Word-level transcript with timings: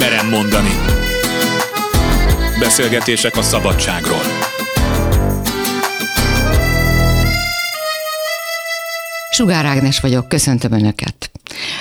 Kimerem 0.00 0.28
mondani. 0.28 0.70
Beszélgetések 2.58 3.36
a 3.36 3.42
szabadságról. 3.42 4.49
Sugár 9.32 9.64
Ágnes 9.64 10.00
vagyok, 10.00 10.28
köszöntöm 10.28 10.72
Önöket. 10.72 11.30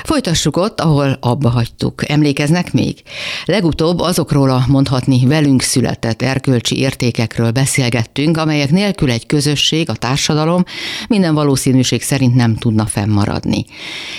Folytassuk 0.03 0.57
ott, 0.57 0.81
ahol 0.81 1.17
abba 1.21 1.49
hagytuk. 1.49 2.09
Emlékeznek 2.09 2.73
még? 2.73 3.01
Legutóbb 3.45 3.99
azokról 3.99 4.49
a 4.49 4.65
mondhatni 4.67 5.25
velünk 5.25 5.61
született 5.61 6.21
erkölcsi 6.21 6.77
értékekről 6.77 7.51
beszélgettünk, 7.51 8.37
amelyek 8.37 8.71
nélkül 8.71 9.11
egy 9.11 9.25
közösség, 9.25 9.89
a 9.89 9.93
társadalom 9.93 10.63
minden 11.07 11.33
valószínűség 11.33 12.01
szerint 12.01 12.35
nem 12.35 12.55
tudna 12.55 12.85
fennmaradni. 12.85 13.65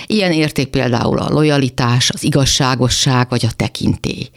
Ilyen 0.07 0.31
érték 0.31 0.67
például 0.67 1.19
a 1.19 1.29
lojalitás, 1.29 2.09
az 2.09 2.23
igazságosság 2.23 3.29
vagy 3.29 3.45
a 3.45 3.51
tekintély. 3.55 4.29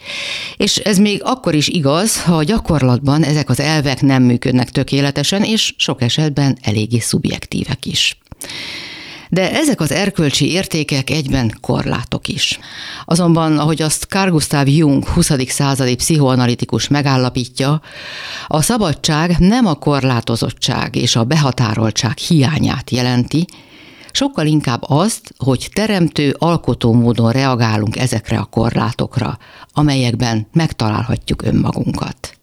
És 0.57 0.77
ez 0.77 0.97
még 0.97 1.21
akkor 1.23 1.55
is 1.55 1.67
igaz, 1.67 2.21
ha 2.23 2.35
a 2.35 2.43
gyakorlatban 2.43 3.23
ezek 3.23 3.49
az 3.49 3.59
elvek 3.59 4.01
nem 4.01 4.23
működnek 4.23 4.69
tökéletesen, 4.69 5.43
és 5.43 5.73
sok 5.77 6.01
esetben 6.01 6.57
eléggé 6.61 6.99
szubjektívek 6.99 7.85
is. 7.85 8.17
De 9.29 9.51
ezek 9.51 9.81
az 9.81 9.91
erkölcsi 9.91 10.51
értékek 10.51 11.09
egyben 11.09 11.57
korlátok 11.61 12.27
is. 12.27 12.59
Azonban, 13.05 13.57
ahogy 13.57 13.81
azt 13.81 14.03
Carl 14.03 14.29
Gustav 14.29 14.67
Jung 14.67 15.07
20. 15.07 15.31
századi 15.47 15.95
pszichoanalitikus 15.95 16.87
megállapítja, 16.87 17.81
a 18.47 18.61
szabadság 18.61 19.35
nem 19.39 19.65
a 19.65 19.73
korlátozottság 19.73 20.95
és 20.95 21.15
a 21.15 21.23
behatároltság 21.23 22.17
hiányát 22.17 22.89
jelenti, 22.89 23.45
sokkal 24.11 24.45
inkább 24.45 24.83
azt, 24.87 25.33
hogy 25.37 25.69
teremtő, 25.73 26.35
alkotó 26.39 26.93
módon 26.93 27.31
reagálunk 27.31 27.97
ezekre 27.97 28.37
a 28.37 28.45
korlátokra, 28.45 29.37
amelyekben 29.73 30.47
megtalálhatjuk 30.53 31.41
önmagunkat. 31.41 32.37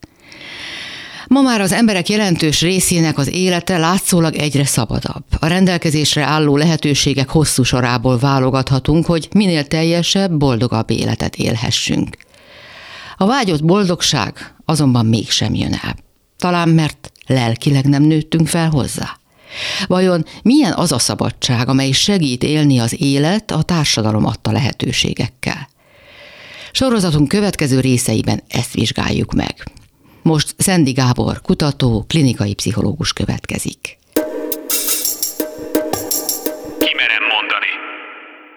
Ma 1.27 1.41
már 1.41 1.61
az 1.61 1.71
emberek 1.71 2.09
jelentős 2.09 2.61
részének 2.61 3.17
az 3.17 3.27
élete 3.27 3.77
látszólag 3.77 4.35
egyre 4.35 4.65
szabadabb. 4.65 5.23
A 5.39 5.47
rendelkezésre 5.47 6.23
álló 6.23 6.57
lehetőségek 6.57 7.29
hosszú 7.29 7.63
sorából 7.63 8.17
válogathatunk, 8.17 9.05
hogy 9.05 9.27
minél 9.33 9.67
teljesebb, 9.67 10.31
boldogabb 10.31 10.89
életet 10.89 11.35
élhessünk. 11.35 12.17
A 13.17 13.25
vágyott 13.25 13.63
boldogság 13.63 14.55
azonban 14.65 15.05
mégsem 15.05 15.53
jön 15.53 15.79
el. 15.81 15.95
Talán 16.37 16.69
mert 16.69 17.11
lelkileg 17.27 17.85
nem 17.85 18.03
nőttünk 18.03 18.47
fel 18.47 18.69
hozzá. 18.69 19.17
Vajon 19.87 20.25
milyen 20.43 20.73
az 20.73 20.91
a 20.91 20.99
szabadság, 20.99 21.67
amely 21.67 21.91
segít 21.91 22.43
élni 22.43 22.79
az 22.79 23.01
élet 23.01 23.51
a 23.51 23.61
társadalom 23.61 24.25
adta 24.25 24.51
lehetőségekkel? 24.51 25.69
Sorozatunk 26.71 27.27
következő 27.27 27.79
részeiben 27.79 28.43
ezt 28.47 28.73
vizsgáljuk 28.73 29.33
meg. 29.33 29.71
Most 30.23 30.55
Szendi 30.57 30.91
Gábor, 30.91 31.41
kutató, 31.41 32.05
klinikai 32.07 32.53
pszichológus 32.53 33.13
következik. 33.13 33.97
Kimerem 36.77 37.23
mondani. 37.33 37.71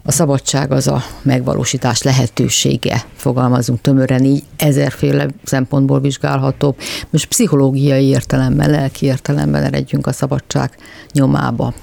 A 0.02 0.12
szabadság 0.12 0.72
az 0.72 0.88
a 0.88 1.02
megvalósítás 1.22 2.02
lehetősége, 2.02 3.04
fogalmazunk 3.14 3.80
tömören 3.80 4.24
így, 4.24 4.42
ezerféle 4.56 5.28
szempontból 5.44 6.00
vizsgálható. 6.00 6.76
Most 7.10 7.26
pszichológiai 7.26 8.06
értelemben, 8.06 8.70
lelki 8.70 9.06
értelemben 9.06 9.62
eredjünk 9.62 10.06
a 10.06 10.12
szabadság 10.12 10.76
nyomába. 11.12 11.74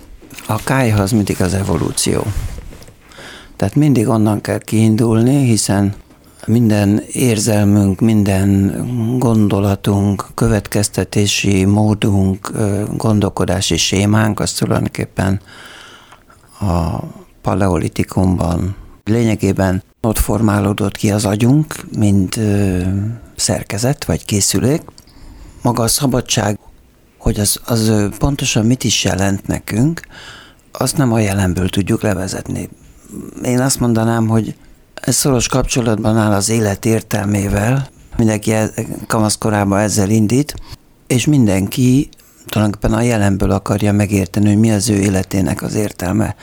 A 0.47 0.63
kájha 0.63 1.01
az 1.01 1.11
mindig 1.11 1.41
az 1.41 1.53
evolúció. 1.53 2.23
Tehát 3.55 3.75
mindig 3.75 4.07
onnan 4.07 4.41
kell 4.41 4.59
kiindulni, 4.59 5.45
hiszen 5.45 5.93
minden 6.45 7.03
érzelmünk, 7.11 7.99
minden 7.99 8.83
gondolatunk, 9.19 10.25
következtetési 10.33 11.66
módunk, 11.66 12.51
gondolkodási 12.97 13.78
sémánk, 13.78 14.40
az 14.40 14.51
tulajdonképpen 14.51 15.41
a 16.59 17.00
paleolitikumban 17.41 18.75
lényegében 19.03 19.84
ott 20.01 20.17
formálódott 20.17 20.95
ki 20.95 21.12
az 21.12 21.25
agyunk, 21.25 21.75
mint 21.97 22.40
szerkezet 23.35 24.06
vagy 24.06 24.25
készülék. 24.25 24.81
Maga 25.62 25.84
a 25.84 25.88
szabadság, 25.88 26.59
hogy 27.17 27.40
az, 27.40 27.59
az 27.66 27.91
pontosan 28.17 28.66
mit 28.66 28.84
is 28.84 29.03
jelent 29.03 29.47
nekünk, 29.47 30.01
azt 30.72 30.97
nem 30.97 31.13
a 31.13 31.19
jelenből 31.19 31.69
tudjuk 31.69 32.01
levezetni. 32.01 32.69
Én 33.44 33.59
azt 33.59 33.79
mondanám, 33.79 34.28
hogy 34.28 34.56
ez 35.03 35.16
szoros 35.16 35.47
kapcsolatban 35.47 36.18
áll 36.18 36.31
az 36.31 36.50
élet 36.50 36.86
értelmével, 36.86 37.88
mindenki 38.18 38.52
e- 38.52 38.72
kamaszkorában 39.08 39.80
ezzel 39.80 40.09
indít, 40.09 40.53
és 41.08 41.25
mindenki 41.25 42.09
tulajdonképpen 42.46 42.97
a 42.97 43.02
jelenből 43.02 43.52
akarja 43.52 43.91
megérteni, 43.91 44.47
hogy 44.47 44.58
mi 44.58 44.72
az 44.72 44.90
ő 44.90 44.96
életének 44.96 45.62
az 45.62 45.74
értelme. 45.75 46.36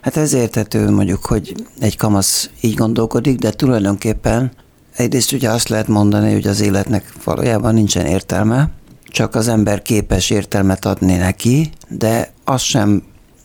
Hát 0.00 0.16
ez 0.16 0.32
értető 0.32 0.90
mondjuk, 0.90 1.26
hogy 1.26 1.54
egy 1.80 1.96
kamasz 1.96 2.50
így 2.60 2.74
gondolkodik, 2.74 3.38
de 3.38 3.50
tulajdonképpen 3.50 4.52
egyrészt 4.96 5.32
ugye 5.32 5.50
azt 5.50 5.68
lehet 5.68 5.88
mondani, 5.88 6.32
hogy 6.32 6.46
az 6.46 6.60
életnek 6.60 7.12
valójában 7.24 7.74
nincsen 7.74 8.06
értelme, 8.06 8.70
csak 9.04 9.34
az 9.34 9.48
ember 9.48 9.82
képes 9.82 10.30
értelmet 10.30 10.84
adni 10.84 11.16
neki, 11.16 11.70
de 11.88 12.32
az 12.44 12.60
sem 12.60 13.02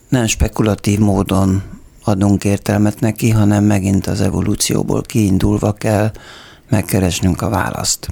nem 0.10 0.28
spekulatív 0.28 1.00
módon 1.00 1.64
adunk 2.06 2.44
értelmet 2.44 3.00
neki, 3.00 3.30
hanem 3.30 3.64
megint 3.64 4.08
az 4.08 4.22
evolúcióból 4.22 5.02
kiindulva 5.02 5.72
kell 5.72 6.12
megkeresnünk 6.70 7.42
a 7.42 7.50
választ. 7.50 8.08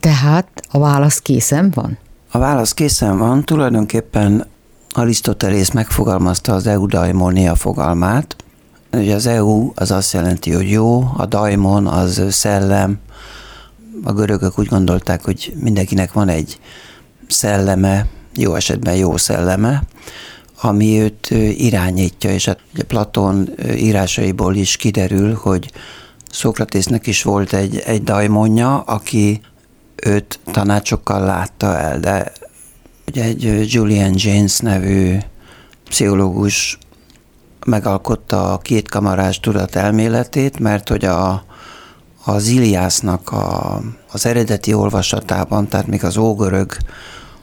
Tehát 0.00 0.48
a 0.70 0.78
válasz 0.78 1.18
készen 1.18 1.70
van? 1.74 1.98
A 2.30 2.38
válasz 2.38 2.72
készen 2.72 3.18
van, 3.18 3.44
tulajdonképpen 3.44 4.46
Arisztotelész 4.90 5.70
megfogalmazta 5.70 6.54
az 6.54 6.66
eudaimonia 6.66 7.54
fogalmát. 7.54 8.36
Ugye 8.92 9.14
az 9.14 9.26
EU 9.26 9.72
az 9.74 9.90
azt 9.90 10.12
jelenti, 10.12 10.52
hogy 10.52 10.70
jó, 10.70 11.10
a 11.16 11.26
daimon 11.26 11.86
az 11.86 12.22
szellem. 12.30 12.98
A 14.04 14.12
görögök 14.12 14.58
úgy 14.58 14.66
gondolták, 14.66 15.24
hogy 15.24 15.52
mindenkinek 15.60 16.12
van 16.12 16.28
egy 16.28 16.60
szelleme, 17.28 18.06
jó 18.34 18.54
esetben 18.54 18.94
jó 18.94 19.16
szelleme, 19.16 19.82
ami 20.60 21.00
őt 21.00 21.30
irányítja, 21.56 22.30
és 22.30 22.44
hát 22.44 22.58
ugye 22.74 22.82
Platon 22.82 23.50
írásaiból 23.76 24.54
is 24.54 24.76
kiderül, 24.76 25.34
hogy 25.34 25.70
Szokratésznek 26.30 27.06
is 27.06 27.22
volt 27.22 27.52
egy, 27.52 27.82
egy 27.86 28.02
dajmonja, 28.02 28.80
aki 28.80 29.40
őt 29.96 30.38
tanácsokkal 30.44 31.20
látta 31.20 31.78
el, 31.78 32.00
de 32.00 32.32
ugye 33.08 33.22
egy 33.22 33.72
Julian 33.72 34.12
James 34.14 34.58
nevű 34.58 35.16
pszichológus 35.84 36.78
megalkotta 37.66 38.52
a 38.52 38.58
kétkamarás 38.58 39.40
tudat 39.40 39.76
elméletét, 39.76 40.58
mert 40.58 40.88
hogy 40.88 41.04
a, 41.04 41.44
az 42.24 42.46
Iliásznak 42.48 43.30
a, 43.30 43.80
az 44.12 44.26
eredeti 44.26 44.74
olvasatában, 44.74 45.68
tehát 45.68 45.86
még 45.86 46.04
az 46.04 46.16
ógörög 46.16 46.76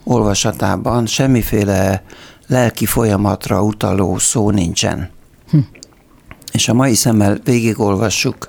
olvasatában 0.03 1.05
semmiféle 1.05 2.03
lelki 2.47 2.85
folyamatra 2.85 3.63
utaló 3.63 4.17
szó 4.17 4.49
nincsen. 4.49 5.09
Hm. 5.49 5.57
És 6.51 6.67
a 6.67 6.73
mai 6.73 6.93
szemmel 6.93 7.39
végigolvassuk 7.43 8.47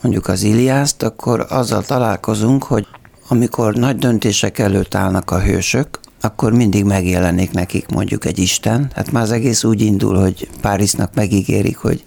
mondjuk 0.00 0.28
az 0.28 0.42
Iliászt, 0.42 1.02
akkor 1.02 1.46
azzal 1.48 1.82
találkozunk, 1.82 2.62
hogy 2.62 2.86
amikor 3.28 3.74
nagy 3.74 3.96
döntések 3.96 4.58
előtt 4.58 4.94
állnak 4.94 5.30
a 5.30 5.40
hősök, 5.40 6.00
akkor 6.20 6.52
mindig 6.52 6.84
megjelenik 6.84 7.52
nekik 7.52 7.88
mondjuk 7.88 8.24
egy 8.24 8.38
Isten. 8.38 8.90
Hát 8.94 9.12
már 9.12 9.22
az 9.22 9.30
egész 9.30 9.64
úgy 9.64 9.80
indul, 9.80 10.20
hogy 10.20 10.48
Párizsnak 10.60 11.14
megígérik, 11.14 11.76
hogy 11.76 12.04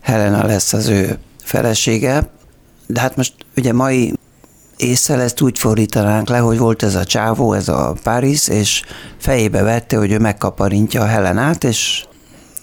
Helena 0.00 0.46
lesz 0.46 0.72
az 0.72 0.86
ő 0.86 1.18
felesége, 1.42 2.30
de 2.86 3.00
hát 3.00 3.16
most 3.16 3.34
ugye 3.56 3.72
mai 3.72 4.12
észre 4.78 5.20
ezt 5.20 5.40
úgy 5.40 5.58
fordítanánk 5.58 6.28
le, 6.28 6.38
hogy 6.38 6.58
volt 6.58 6.82
ez 6.82 6.94
a 6.94 7.04
csávó, 7.04 7.52
ez 7.52 7.68
a 7.68 7.94
Párizs, 8.02 8.48
és 8.48 8.82
fejébe 9.18 9.62
vette, 9.62 9.96
hogy 9.96 10.12
ő 10.12 10.18
megkaparintja 10.18 11.02
a 11.02 11.06
Helenát, 11.06 11.64
és 11.64 12.04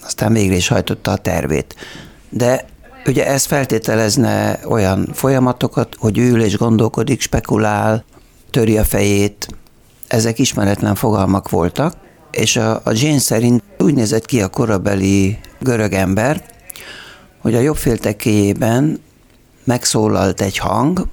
aztán 0.04 0.32
végre 0.32 0.54
is 0.54 0.68
hajtotta 0.68 1.10
a 1.10 1.16
tervét. 1.16 1.74
De 2.28 2.64
ugye 3.06 3.26
ez 3.26 3.44
feltételezne 3.44 4.60
olyan 4.68 5.10
folyamatokat, 5.12 5.96
hogy 5.98 6.18
ül 6.18 6.42
és 6.42 6.56
gondolkodik, 6.56 7.20
spekulál, 7.20 8.04
töri 8.50 8.78
a 8.78 8.84
fejét, 8.84 9.48
ezek 10.08 10.38
ismeretlen 10.38 10.94
fogalmak 10.94 11.50
voltak, 11.50 11.94
és 12.30 12.56
a, 12.56 12.74
a 12.84 12.92
Jane 12.92 13.18
szerint 13.18 13.62
úgy 13.78 13.94
nézett 13.94 14.24
ki 14.24 14.42
a 14.42 14.48
korabeli 14.48 15.38
görög 15.60 15.92
ember, 15.92 16.44
hogy 17.40 17.54
a 17.54 17.60
jobb 17.60 17.76
féltekéjében 17.76 19.00
megszólalt 19.64 20.40
egy 20.40 20.58
hang, 20.58 21.06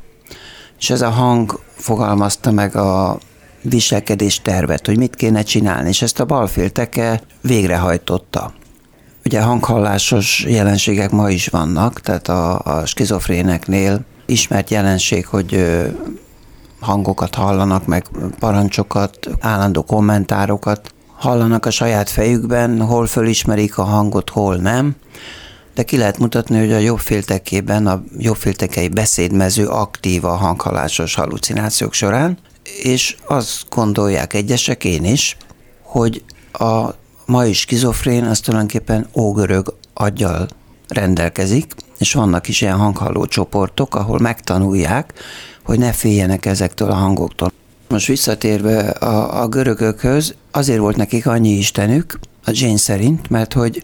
és 0.83 0.89
ez 0.89 1.01
a 1.01 1.09
hang 1.09 1.59
fogalmazta 1.75 2.51
meg 2.51 2.75
a 2.75 3.17
viselkedés 3.61 4.41
tervet, 4.41 4.85
hogy 4.85 4.97
mit 4.97 5.15
kéne 5.15 5.41
csinálni, 5.41 5.89
és 5.89 6.01
ezt 6.01 6.19
a 6.19 6.25
balfélteke 6.25 7.21
végrehajtotta. 7.41 8.53
Ugye 9.25 9.41
hanghallásos 9.41 10.45
jelenségek 10.47 11.11
ma 11.11 11.29
is 11.29 11.47
vannak, 11.47 11.99
tehát 11.99 12.27
a, 12.27 12.59
a 12.59 12.85
skizofréneknél 12.85 14.01
ismert 14.25 14.69
jelenség, 14.69 15.25
hogy 15.25 15.81
hangokat 16.79 17.35
hallanak, 17.35 17.85
meg 17.85 18.05
parancsokat, 18.39 19.29
állandó 19.39 19.83
kommentárokat 19.83 20.93
hallanak 21.15 21.65
a 21.65 21.71
saját 21.71 22.09
fejükben, 22.09 22.81
hol 22.81 23.07
fölismerik 23.07 23.77
a 23.77 23.83
hangot, 23.83 24.29
hol 24.29 24.55
nem. 24.55 24.95
De 25.73 25.83
ki 25.83 25.97
lehet 25.97 26.17
mutatni, 26.17 26.57
hogy 26.59 26.71
a 26.71 26.77
jobbféltekében 26.77 27.87
a 27.87 28.03
jobbféltekei 28.17 28.87
beszédmező 28.87 29.67
aktív 29.67 30.25
a 30.25 30.35
hanghalásos 30.35 31.15
halucinációk 31.15 31.93
során, 31.93 32.37
és 32.83 33.15
azt 33.27 33.65
gondolják 33.69 34.33
egyesek, 34.33 34.83
én 34.83 35.05
is, 35.05 35.37
hogy 35.81 36.23
a 36.51 36.89
mai 37.25 37.53
skizofrén 37.53 38.23
az 38.23 38.39
tulajdonképpen 38.39 39.07
ógörög 39.13 39.75
aggyal 39.93 40.47
rendelkezik, 40.87 41.73
és 41.99 42.13
vannak 42.13 42.47
is 42.47 42.61
ilyen 42.61 42.77
hanghalló 42.77 43.25
csoportok, 43.25 43.95
ahol 43.95 44.19
megtanulják, 44.19 45.13
hogy 45.63 45.79
ne 45.79 45.91
féljenek 45.91 46.45
ezektől 46.45 46.89
a 46.89 46.93
hangoktól. 46.93 47.51
Most 47.89 48.07
visszatérve 48.07 48.79
a, 48.89 49.41
a 49.41 49.47
görögökhöz, 49.47 50.35
azért 50.51 50.79
volt 50.79 50.95
nekik 50.95 51.27
annyi 51.27 51.49
istenük, 51.49 52.19
a 52.45 52.51
Jane 52.53 52.77
szerint, 52.77 53.29
mert 53.29 53.53
hogy 53.53 53.83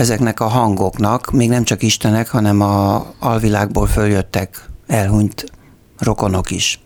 ezeknek 0.00 0.40
a 0.40 0.46
hangoknak 0.46 1.30
még 1.30 1.48
nem 1.48 1.64
csak 1.64 1.82
istenek, 1.82 2.28
hanem 2.28 2.60
a 2.60 3.06
alvilágból 3.18 3.86
följöttek 3.86 4.68
elhunyt 4.86 5.52
rokonok 5.98 6.50
is. 6.50 6.80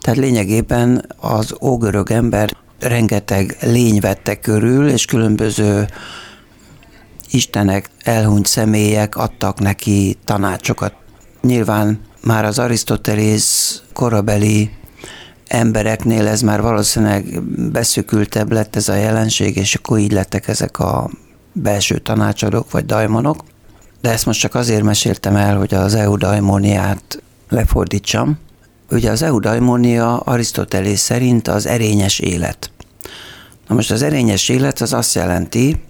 Tehát 0.00 0.18
lényegében 0.18 1.06
az 1.16 1.54
ógörög 1.60 2.10
ember 2.10 2.56
rengeteg 2.80 3.56
lény 3.60 4.00
vette 4.00 4.40
körül, 4.40 4.88
és 4.88 5.04
különböző 5.04 5.86
istenek, 7.30 7.90
elhunyt 8.02 8.46
személyek 8.46 9.16
adtak 9.16 9.60
neki 9.60 10.18
tanácsokat. 10.24 10.94
Nyilván 11.42 12.00
már 12.22 12.44
az 12.44 12.58
Arisztotelész 12.58 13.82
korabeli 13.92 14.70
embereknél 15.46 16.26
ez 16.26 16.42
már 16.42 16.62
valószínűleg 16.62 17.42
beszükültebb 17.72 18.52
lett 18.52 18.76
ez 18.76 18.88
a 18.88 18.94
jelenség, 18.94 19.56
és 19.56 19.74
akkor 19.74 19.98
így 19.98 20.12
lettek 20.12 20.48
ezek 20.48 20.78
a 20.78 21.10
belső 21.54 21.98
tanácsadók 21.98 22.70
vagy 22.70 22.86
dajmonok. 22.86 23.44
De 24.00 24.10
ezt 24.10 24.26
most 24.26 24.40
csak 24.40 24.54
azért 24.54 24.82
meséltem 24.82 25.36
el, 25.36 25.56
hogy 25.56 25.74
az 25.74 25.94
eudaimoniát 25.94 27.22
lefordítsam. 27.48 28.38
Ugye 28.90 29.10
az 29.10 29.22
eudaimonia 29.22 30.18
Arisztotelész 30.18 31.00
szerint 31.00 31.48
az 31.48 31.66
erényes 31.66 32.18
élet. 32.18 32.70
Na 33.68 33.74
most 33.74 33.90
az 33.90 34.02
erényes 34.02 34.48
élet 34.48 34.80
az 34.80 34.92
azt 34.92 35.14
jelenti, 35.14 35.82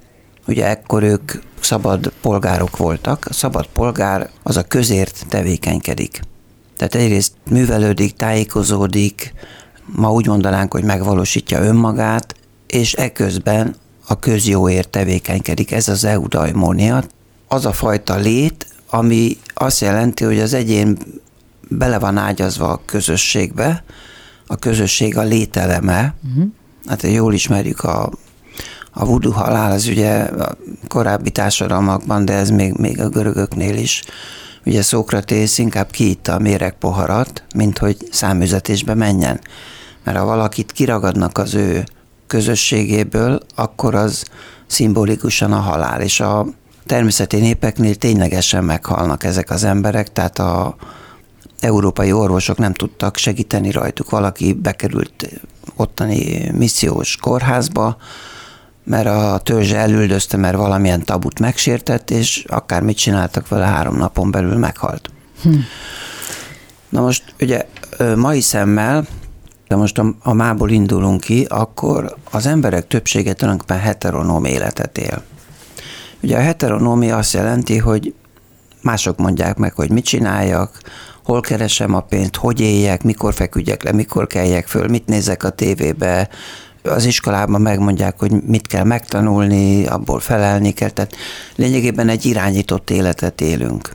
ugye 0.47 0.67
ekkor 0.67 1.03
ők 1.03 1.33
szabad 1.61 2.13
polgárok 2.21 2.77
voltak. 2.77 3.27
A 3.29 3.33
szabad 3.33 3.67
polgár 3.67 4.31
az 4.43 4.57
a 4.57 4.63
közért 4.63 5.25
tevékenykedik. 5.29 6.21
Tehát 6.77 6.95
egyrészt 6.95 7.33
művelődik, 7.51 8.17
tájékozódik, 8.17 9.33
ma 9.87 10.13
úgy 10.13 10.27
mondanánk, 10.27 10.73
hogy 10.73 10.85
megvalósítja 10.85 11.63
önmagát, 11.63 12.35
és 12.67 12.93
ekközben 12.93 13.77
a 14.07 14.19
közjóért 14.19 14.89
tevékenykedik. 14.89 15.73
Ez 15.73 15.89
az 15.89 16.05
eudaimónia. 16.05 17.05
Az 17.49 17.67
a 17.67 17.73
fajta 17.73 18.17
lét, 18.17 18.67
ami 18.91 19.37
azt 19.55 19.81
jelenti, 19.81 20.25
hogy 20.25 20.41
az 20.41 20.55
egyén 20.55 20.99
bele 21.69 21.99
van 21.99 22.17
ágyazva 22.17 22.69
a 22.69 22.81
közösségbe, 22.85 23.85
a 24.47 24.57
közösség 24.57 25.17
a 25.17 25.23
lételeme. 25.23 26.15
Uh-huh. 26.29 26.45
Hát 26.87 27.03
jól 27.03 27.35
ismerjük 27.35 27.85
a, 27.85 28.11
a 28.93 29.05
vudu 29.05 29.31
halál, 29.31 29.73
az 29.73 29.87
ugye 29.87 30.19
a 30.19 30.57
korábbi 30.89 31.31
társadalmakban, 31.31 32.25
de 32.25 32.33
ez 32.33 32.51
még, 32.51 32.73
még 32.73 33.01
a 33.01 33.09
görögöknél 33.09 33.77
is. 33.77 34.03
Ugye 34.67 34.83
Szókratész 34.83 35.59
inkább 35.59 35.91
kiitta 35.91 36.35
a 36.35 36.39
méregpoharat, 36.39 37.43
mint 37.55 37.79
hogy 37.79 37.97
számüzetésbe 38.11 38.95
menjen. 38.95 39.41
Mert 40.05 40.19
ha 40.19 40.25
valakit 40.25 40.73
kiragadnak 40.73 41.39
az 41.39 41.55
ő 41.55 41.85
közösségéből, 42.35 43.41
akkor 43.55 43.95
az 43.95 44.25
szimbolikusan 44.67 45.53
a 45.53 45.61
halál, 45.61 46.01
és 46.01 46.21
a 46.21 46.47
természeti 46.87 47.37
népeknél 47.37 47.95
ténylegesen 47.95 48.65
meghalnak 48.65 49.25
ezek 49.25 49.51
az 49.51 49.65
emberek, 49.65 50.13
tehát 50.13 50.39
a 50.39 50.77
európai 51.61 52.13
orvosok 52.13 52.59
nem 52.59 52.73
tudtak 52.73 53.17
segíteni 53.17 53.71
rajtuk. 53.71 54.11
Valaki 54.11 54.53
bekerült 54.53 55.29
ottani 55.77 56.51
missziós 56.53 57.17
kórházba, 57.17 57.97
mert 58.85 59.07
a 59.07 59.41
törzse 59.43 59.77
elüldözte, 59.77 60.37
mert 60.37 60.57
valamilyen 60.57 61.05
tabut 61.05 61.41
megsértett, 61.41 62.11
és 62.11 62.45
akármit 62.47 62.97
csináltak 62.97 63.49
vele, 63.49 63.67
három 63.67 63.97
napon 63.97 64.31
belül 64.31 64.57
meghalt. 64.57 65.11
Hm. 65.43 65.55
Na 66.89 67.01
most 67.01 67.35
ugye 67.41 67.67
mai 68.17 68.41
szemmel 68.41 69.07
de 69.69 69.77
most 69.77 69.99
a, 69.99 70.15
a 70.23 70.33
mából 70.33 70.71
indulunk 70.71 71.21
ki, 71.21 71.47
akkor 71.49 72.17
az 72.31 72.47
emberek 72.47 72.87
többsége 72.87 73.33
tulajdonképpen 73.33 73.83
heteronóm 73.83 74.45
életet 74.45 74.99
él. 74.99 75.23
Ugye 76.23 76.37
a 76.37 76.41
heteronómia 76.41 77.17
azt 77.17 77.33
jelenti, 77.33 77.79
hogy 77.79 78.15
mások 78.83 79.19
mondják 79.19 79.57
meg, 79.57 79.73
hogy 79.75 79.91
mit 79.91 80.05
csináljak, 80.05 80.81
hol 81.25 81.41
keresem 81.41 81.95
a 81.95 82.01
pénzt, 82.01 82.37
hogy 82.37 82.61
éljek, 82.61 83.03
mikor 83.03 83.35
feküdjek 83.35 83.83
le, 83.83 83.93
mikor 83.93 84.27
keljek 84.27 84.67
föl, 84.67 84.89
mit 84.89 85.07
nézek 85.07 85.45
a 85.45 85.51
tévébe, 85.51 86.29
az 86.83 87.05
iskolában 87.05 87.61
megmondják, 87.61 88.19
hogy 88.19 88.33
mit 88.43 88.67
kell 88.67 88.85
megtanulni, 88.85 89.87
abból 89.87 90.21
felelni 90.21 90.73
kell, 90.73 90.91
tehát 90.91 91.17
lényegében 91.57 92.09
egy 92.09 92.25
irányított 92.25 92.91
életet 92.91 93.41
élünk. 93.41 93.91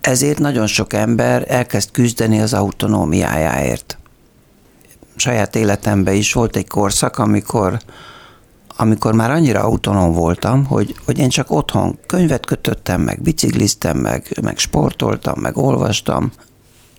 Ezért 0.00 0.38
nagyon 0.38 0.66
sok 0.66 0.92
ember 0.92 1.44
elkezd 1.48 1.90
küzdeni 1.90 2.40
az 2.40 2.54
autonómiájáért 2.54 3.95
saját 5.16 5.56
életemben 5.56 6.14
is 6.14 6.32
volt 6.32 6.56
egy 6.56 6.68
korszak, 6.68 7.18
amikor, 7.18 7.78
amikor 8.76 9.14
már 9.14 9.30
annyira 9.30 9.60
autonóm 9.60 10.12
voltam, 10.12 10.64
hogy, 10.64 10.94
hogy 11.04 11.18
én 11.18 11.28
csak 11.28 11.50
otthon 11.50 11.98
könyvet 12.06 12.46
kötöttem, 12.46 13.00
meg 13.00 13.22
bicikliztem, 13.22 13.98
meg, 13.98 14.38
meg 14.42 14.58
sportoltam, 14.58 15.40
meg 15.40 15.56
olvastam. 15.56 16.32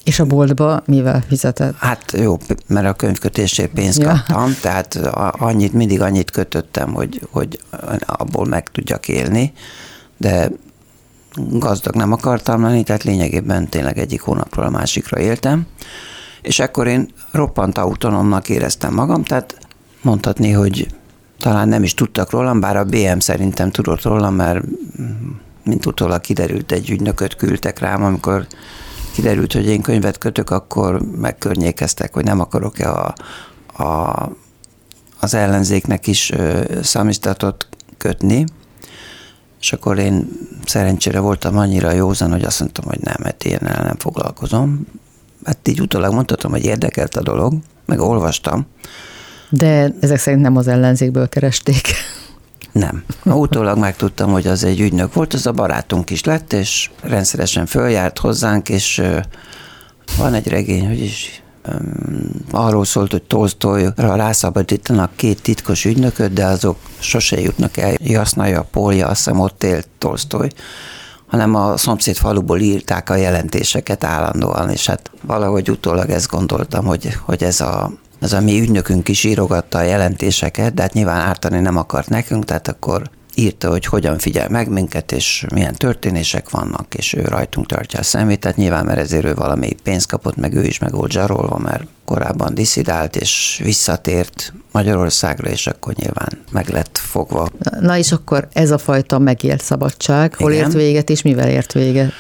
És 0.03 0.19
a 0.19 0.25
boltba 0.25 0.81
mivel 0.85 1.23
fizetett? 1.27 1.75
Hát 1.77 2.11
jó, 2.11 2.37
mert 2.67 2.87
a 2.87 2.93
könyvkötésért 2.93 3.71
pénzt 3.71 3.99
ja. 3.99 4.07
kaptam, 4.07 4.55
tehát 4.61 4.95
annyit, 5.31 5.73
mindig 5.73 6.01
annyit 6.01 6.31
kötöttem, 6.31 6.93
hogy, 6.93 7.27
hogy 7.31 7.59
abból 8.05 8.45
meg 8.45 8.69
tudjak 8.71 9.07
élni, 9.07 9.53
de 10.17 10.49
gazdag 11.35 11.95
nem 11.95 12.11
akartam 12.11 12.61
lenni, 12.61 12.83
tehát 12.83 13.03
lényegében 13.03 13.69
tényleg 13.69 13.97
egyik 13.97 14.21
hónapról 14.21 14.65
a 14.65 14.69
másikra 14.69 15.19
éltem 15.19 15.67
és 16.41 16.60
ekkor 16.60 16.88
én 16.88 17.13
roppant 17.32 17.77
autonómnak 17.77 18.50
éreztem 18.50 18.94
magam, 18.94 19.24
tehát 19.24 19.58
mondhatni, 20.01 20.51
hogy 20.51 20.88
talán 21.39 21.67
nem 21.67 21.84
is 21.84 21.94
tudtak 21.94 22.29
rólam, 22.29 22.60
bár 22.60 22.77
a 22.77 22.86
BM 22.86 23.17
szerintem 23.17 23.72
tudott 23.72 24.01
rólam, 24.01 24.36
mert 24.36 24.63
mint 25.63 25.86
utólag 25.86 26.22
kiderült, 26.22 26.72
egy 26.72 26.89
ügynököt 26.89 27.36
küldtek 27.36 27.79
rám, 27.79 28.03
amikor 28.03 28.48
kiderült, 29.13 29.53
hogy 29.53 29.67
én 29.67 29.82
könyvet 29.82 30.17
kötök, 30.17 30.50
akkor 30.50 31.01
megkörnyékeztek, 31.01 32.13
hogy 32.13 32.24
nem 32.24 32.39
akarok-e 32.39 32.91
a, 32.91 33.13
a, 33.84 34.29
az 35.20 35.34
ellenzéknek 35.34 36.08
is 36.08 36.32
szamisztatot 36.82 37.67
kötni, 37.98 38.46
és 39.60 39.74
akkor 39.74 39.98
én 39.98 40.29
szerencsére 40.65 41.20
voltam 41.20 41.58
annyira 41.58 41.91
józan, 41.91 42.32
hogy 42.32 42.44
azt 42.44 42.60
mondtam, 42.60 42.86
hogy 42.86 43.00
nem, 43.01 43.15
mert 43.24 43.44
én 43.44 43.58
el 43.58 43.84
nem 43.84 43.98
foglalkozom 43.98 44.88
hát 45.48 45.68
így 45.68 45.82
utólag 45.82 46.13
mondhatom, 46.13 46.51
hogy 46.51 46.66
érdekelt 46.66 47.16
a 47.16 47.22
dolog, 47.22 47.54
meg 47.86 48.00
olvastam. 48.00 48.68
De 49.50 49.94
ezek 50.00 50.18
szerint 50.18 50.42
nem 50.42 50.58
az 50.58 50.68
ellenzékből 50.68 51.30
keresték. 51.30 51.88
Nem. 52.72 53.04
Utólag 53.24 53.77
megtudtam, 53.77 54.32
hogy 54.32 54.48
az 54.48 54.63
egy 54.63 54.80
ügynök 54.80 55.13
volt, 55.13 55.34
az 55.34 55.46
a 55.46 55.51
barátunk 55.51 56.10
is 56.10 56.24
lett, 56.24 56.54
és 56.54 56.89
rendszeresen 57.01 57.66
följárt 57.66 58.20
hozzánk, 58.20 58.70
és 58.70 59.01
van 60.18 60.34
egy 60.34 60.48
regény, 60.48 60.88
hogy 60.88 61.00
is 61.00 61.42
arról 62.51 62.86
szólt, 62.86 63.12
hogy 63.12 63.24
Tolstoyra 63.24 64.16
rászabadítanak 64.16 65.16
két 65.16 65.42
titkos 65.42 65.86
ügynököt, 65.86 66.34
de 66.34 66.46
azok 66.46 66.77
sose 67.00 67.42
jutnak 67.42 67.77
el. 67.77 67.94
Jasznaja, 67.98 68.68
Polja, 68.72 69.08
azt 69.08 69.18
hiszem 69.24 69.39
ott 69.39 69.63
élt 69.63 69.88
Tolstoy, 69.98 70.50
hanem 71.27 71.55
a 71.55 71.77
szomszéd 71.77 72.15
faluból 72.15 72.60
írták 72.60 73.10
a 73.10 73.15
jelentéseket 73.15 74.03
állandóan, 74.03 74.69
és 74.69 74.86
hát 74.86 75.12
valahogy 75.22 75.69
utólag 75.69 76.10
ezt 76.10 76.29
gondoltam, 76.29 76.86
hogy, 76.86 77.17
hogy 77.25 77.43
ez 77.43 77.62
a 77.62 77.91
ez 78.19 78.34
a 78.34 78.41
mi 78.41 78.60
ügynökünk 78.60 79.07
is 79.07 79.24
írogatta 79.24 79.77
a 79.77 79.81
jelentéseket, 79.81 80.74
de 80.74 80.81
hát 80.81 80.93
nyilván 80.93 81.19
ártani 81.19 81.60
nem 81.60 81.77
akart 81.77 82.10
nekünk, 82.10 82.46
tehát 82.46 82.67
akkor 82.67 83.10
írta, 83.36 83.69
hogy 83.69 83.86
hogyan 83.86 84.17
figyel 84.17 84.50
meg 84.50 84.69
minket, 84.69 85.12
és 85.12 85.46
milyen 85.53 85.74
történések 85.74 86.50
vannak, 86.50 86.93
és 86.93 87.13
ő 87.13 87.22
rajtunk 87.22 87.67
tartja 87.67 88.00
a 88.00 88.03
szemét, 88.03 88.39
tehát 88.39 88.57
nyilván, 88.57 88.86
mert 88.86 89.00
ezért 89.00 89.25
ő 89.25 89.34
valami 89.34 89.75
pénzt 89.84 90.07
kapott, 90.07 90.36
meg 90.36 90.53
ő 90.53 90.63
is 90.63 90.79
meg 90.79 90.91
volt 90.91 91.12
zsarolva, 91.12 91.57
mert 91.57 91.84
korábban 92.07 92.53
diszidált, 92.53 93.15
és 93.15 93.61
visszatért 93.63 94.53
Magyarországra, 94.71 95.49
és 95.49 95.67
akkor 95.67 95.93
nyilván 95.93 96.29
meg 96.51 96.69
lett 96.69 96.97
fogva. 96.97 97.49
Na 97.79 97.97
és 97.97 98.11
akkor 98.11 98.47
ez 98.53 98.71
a 98.71 98.77
fajta 98.77 99.19
megélt 99.19 99.61
szabadság, 99.61 100.35
hol 100.35 100.51
Igen. 100.51 100.63
ért 100.63 100.73
véget, 100.73 101.09
és 101.09 101.21
mivel 101.21 101.49
ért 101.49 101.73
véget? 101.73 102.11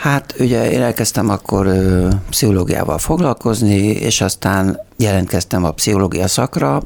Hát 0.00 0.34
ugye 0.38 0.70
én 0.70 0.82
elkezdtem 0.82 1.28
akkor 1.28 1.66
ö, 1.66 2.08
pszichológiával 2.30 2.98
foglalkozni, 2.98 3.76
és 3.86 4.20
aztán 4.20 4.80
jelentkeztem 4.96 5.64
a 5.64 5.70
pszichológia 5.70 6.28
szakra, 6.28 6.82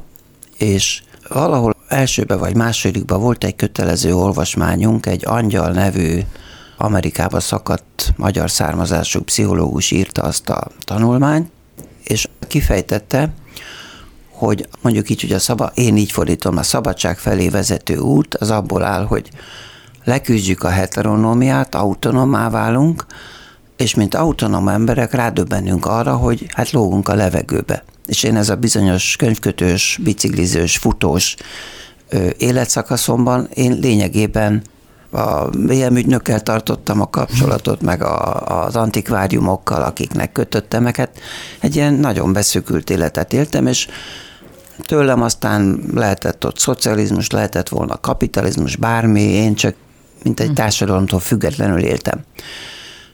és 0.57 1.01
valahol 1.29 1.75
elsőbe 1.87 2.35
vagy 2.35 2.55
másodikba 2.55 3.17
volt 3.17 3.43
egy 3.43 3.55
kötelező 3.55 4.15
olvasmányunk, 4.15 5.05
egy 5.05 5.23
Angyal 5.25 5.71
nevű 5.71 6.19
Amerikába 6.77 7.39
szakadt 7.39 8.13
magyar 8.15 8.49
származású 8.51 9.21
pszichológus 9.21 9.91
írta 9.91 10.21
azt 10.21 10.49
a 10.49 10.67
tanulmányt, 10.83 11.51
és 12.09 12.27
kifejtette, 12.47 13.29
hogy 14.31 14.67
mondjuk 14.81 15.09
így, 15.09 15.21
hogy 15.21 15.31
a 15.31 15.39
szaba, 15.39 15.71
én 15.73 15.97
így 15.97 16.11
fordítom, 16.11 16.57
a 16.57 16.63
szabadság 16.63 17.17
felé 17.17 17.49
vezető 17.49 17.97
út 17.97 18.35
az 18.35 18.49
abból 18.49 18.83
áll, 18.83 19.05
hogy 19.05 19.29
leküzdjük 20.03 20.63
a 20.63 20.69
heteronómiát, 20.69 21.75
autonomá 21.75 22.49
válunk, 22.49 23.05
és 23.77 23.95
mint 23.95 24.15
autonóm 24.15 24.67
emberek 24.67 25.13
rádöbbenünk 25.13 25.85
arra, 25.85 26.15
hogy 26.15 26.45
hát 26.53 26.71
lógunk 26.71 27.07
a 27.07 27.15
levegőbe. 27.15 27.83
És 28.05 28.23
én 28.23 28.35
ez 28.35 28.49
a 28.49 28.55
bizonyos 28.55 29.15
könyvkötős, 29.15 29.99
biciklizős, 30.03 30.77
futós 30.77 31.35
életszakaszomban 32.37 33.47
én 33.53 33.77
lényegében 33.81 34.61
a 35.11 35.45
BM 35.45 35.95
ügynökkel 35.95 36.41
tartottam 36.41 37.01
a 37.01 37.09
kapcsolatot, 37.09 37.81
meg 37.81 38.03
a, 38.03 38.45
az 38.65 38.75
antikváriumokkal, 38.75 39.81
akiknek 39.81 40.31
kötöttem, 40.31 40.85
hát 40.85 41.11
egy 41.59 41.75
ilyen 41.75 41.93
nagyon 41.93 42.33
beszükült 42.33 42.89
életet 42.89 43.33
éltem, 43.33 43.67
és 43.67 43.87
tőlem 44.81 45.21
aztán 45.21 45.83
lehetett 45.93 46.45
ott 46.45 46.59
szocializmus, 46.59 47.29
lehetett 47.29 47.69
volna 47.69 47.97
kapitalizmus, 47.97 48.75
bármi, 48.75 49.21
én 49.21 49.55
csak 49.55 49.75
mint 50.23 50.39
egy 50.39 50.47
hm. 50.47 50.53
társadalomtól 50.53 51.19
függetlenül 51.19 51.79
éltem. 51.79 52.23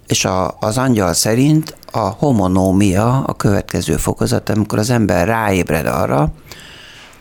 És 0.07 0.25
a, 0.25 0.57
az 0.59 0.77
angyal 0.77 1.13
szerint 1.13 1.77
a 1.91 1.99
homonómia 1.99 3.23
a 3.23 3.33
következő 3.33 3.95
fokozat, 3.95 4.49
amikor 4.49 4.79
az 4.79 4.89
ember 4.89 5.27
ráébred 5.27 5.85
arra, 5.85 6.31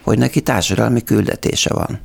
hogy 0.03 0.19
neki 0.19 0.41
társadalmi 0.41 1.03
küldetése 1.03 1.75
van. 1.75 2.01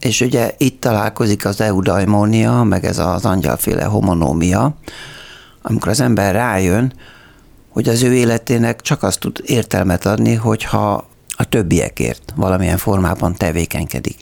És 0.00 0.20
ugye 0.20 0.54
itt 0.56 0.80
találkozik 0.80 1.44
az 1.44 1.60
eudaimónia, 1.60 2.62
meg 2.62 2.84
ez 2.84 2.98
az 2.98 3.24
angyalféle 3.24 3.84
homonómia, 3.84 4.76
amikor 5.62 5.88
az 5.88 6.00
ember 6.00 6.34
rájön, 6.34 6.92
hogy 7.68 7.88
az 7.88 8.02
ő 8.02 8.14
életének 8.14 8.80
csak 8.80 9.02
azt 9.02 9.20
tud 9.20 9.40
értelmet 9.44 10.06
adni, 10.06 10.34
hogyha 10.34 11.08
a 11.36 11.44
többiekért 11.44 12.32
valamilyen 12.36 12.76
formában 12.76 13.34
tevékenykedik. 13.34 14.16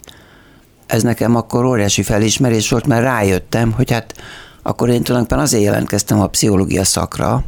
Ez 0.87 1.03
nekem 1.03 1.37
akkor 1.37 1.65
óriási 1.65 2.03
felismerés 2.03 2.71
volt, 2.71 2.87
mert 2.87 3.03
rájöttem, 3.03 3.73
hogy 3.73 3.91
hát 3.91 4.15
akkor 4.63 4.89
én 4.89 5.03
tulajdonképpen 5.03 5.45
azért 5.45 5.63
jelentkeztem 5.63 6.21
a 6.21 6.27
pszichológia 6.27 6.85
szakra, 6.85 7.45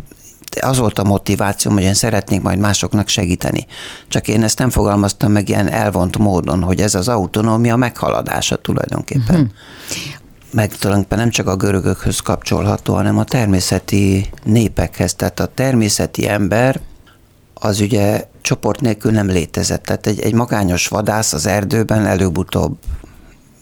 az 0.61 0.79
volt 0.79 0.99
a 0.99 1.05
motivációm, 1.05 1.75
hogy 1.75 1.83
én 1.83 1.95
szeretnék 1.95 2.41
majd 2.41 2.59
másoknak 2.59 3.09
segíteni. 3.09 3.67
Csak 4.09 4.29
én 4.29 4.43
ezt 4.43 4.59
nem 4.59 4.71
fogalmaztam 4.71 5.33
meg 5.33 5.49
ilyen 5.49 5.69
elvont 5.69 6.19
módon, 6.19 6.63
hogy 6.63 6.81
ez 6.81 6.95
az 6.95 7.09
autonómia 7.09 7.77
meghaladása 7.77 8.57
tulajdonképpen. 8.57 9.35
Uh-huh. 9.35 9.49
Meg 10.51 10.77
tulajdonképpen 10.77 11.19
nem 11.19 11.31
csak 11.31 11.47
a 11.47 11.57
görögökhöz 11.57 12.21
kapcsolható, 12.21 12.95
hanem 12.95 13.19
a 13.19 13.25
természeti 13.25 14.31
népekhez. 14.45 15.15
Tehát 15.15 15.41
a 15.41 15.47
természeti 15.47 16.29
ember 16.29 16.81
az 17.55 17.81
ugye 17.81 18.25
csoport 18.41 18.81
nélkül 18.81 19.11
nem 19.11 19.27
létezett. 19.27 19.83
Tehát 19.83 20.07
egy, 20.07 20.21
egy 20.21 20.35
magányos 20.35 20.89
vadász 20.89 21.33
az 21.33 21.47
erdőben 21.47 22.07
előbb-utóbb 22.07 22.79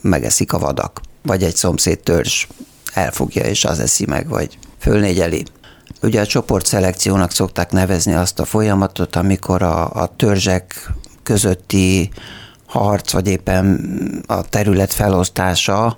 megeszik 0.00 0.52
a 0.52 0.58
vadak. 0.58 1.00
Vagy 1.22 1.42
egy 1.42 1.56
szomszéd 1.56 1.98
törzs 1.98 2.46
elfogja 2.94 3.42
és 3.42 3.64
az 3.64 3.80
eszi 3.80 4.04
meg, 4.06 4.28
vagy 4.28 4.58
fölnégyeli. 4.78 5.44
Ugye 6.02 6.20
a 6.20 6.26
csoportszelekciónak 6.26 7.30
szokták 7.30 7.70
nevezni 7.70 8.14
azt 8.14 8.38
a 8.38 8.44
folyamatot, 8.44 9.16
amikor 9.16 9.62
a, 9.62 9.90
a 9.90 10.12
törzsek 10.16 10.92
közötti 11.22 12.10
harc, 12.66 13.12
vagy 13.12 13.26
éppen 13.26 13.84
a 14.26 14.42
terület 14.42 14.92
felosztása 14.92 15.96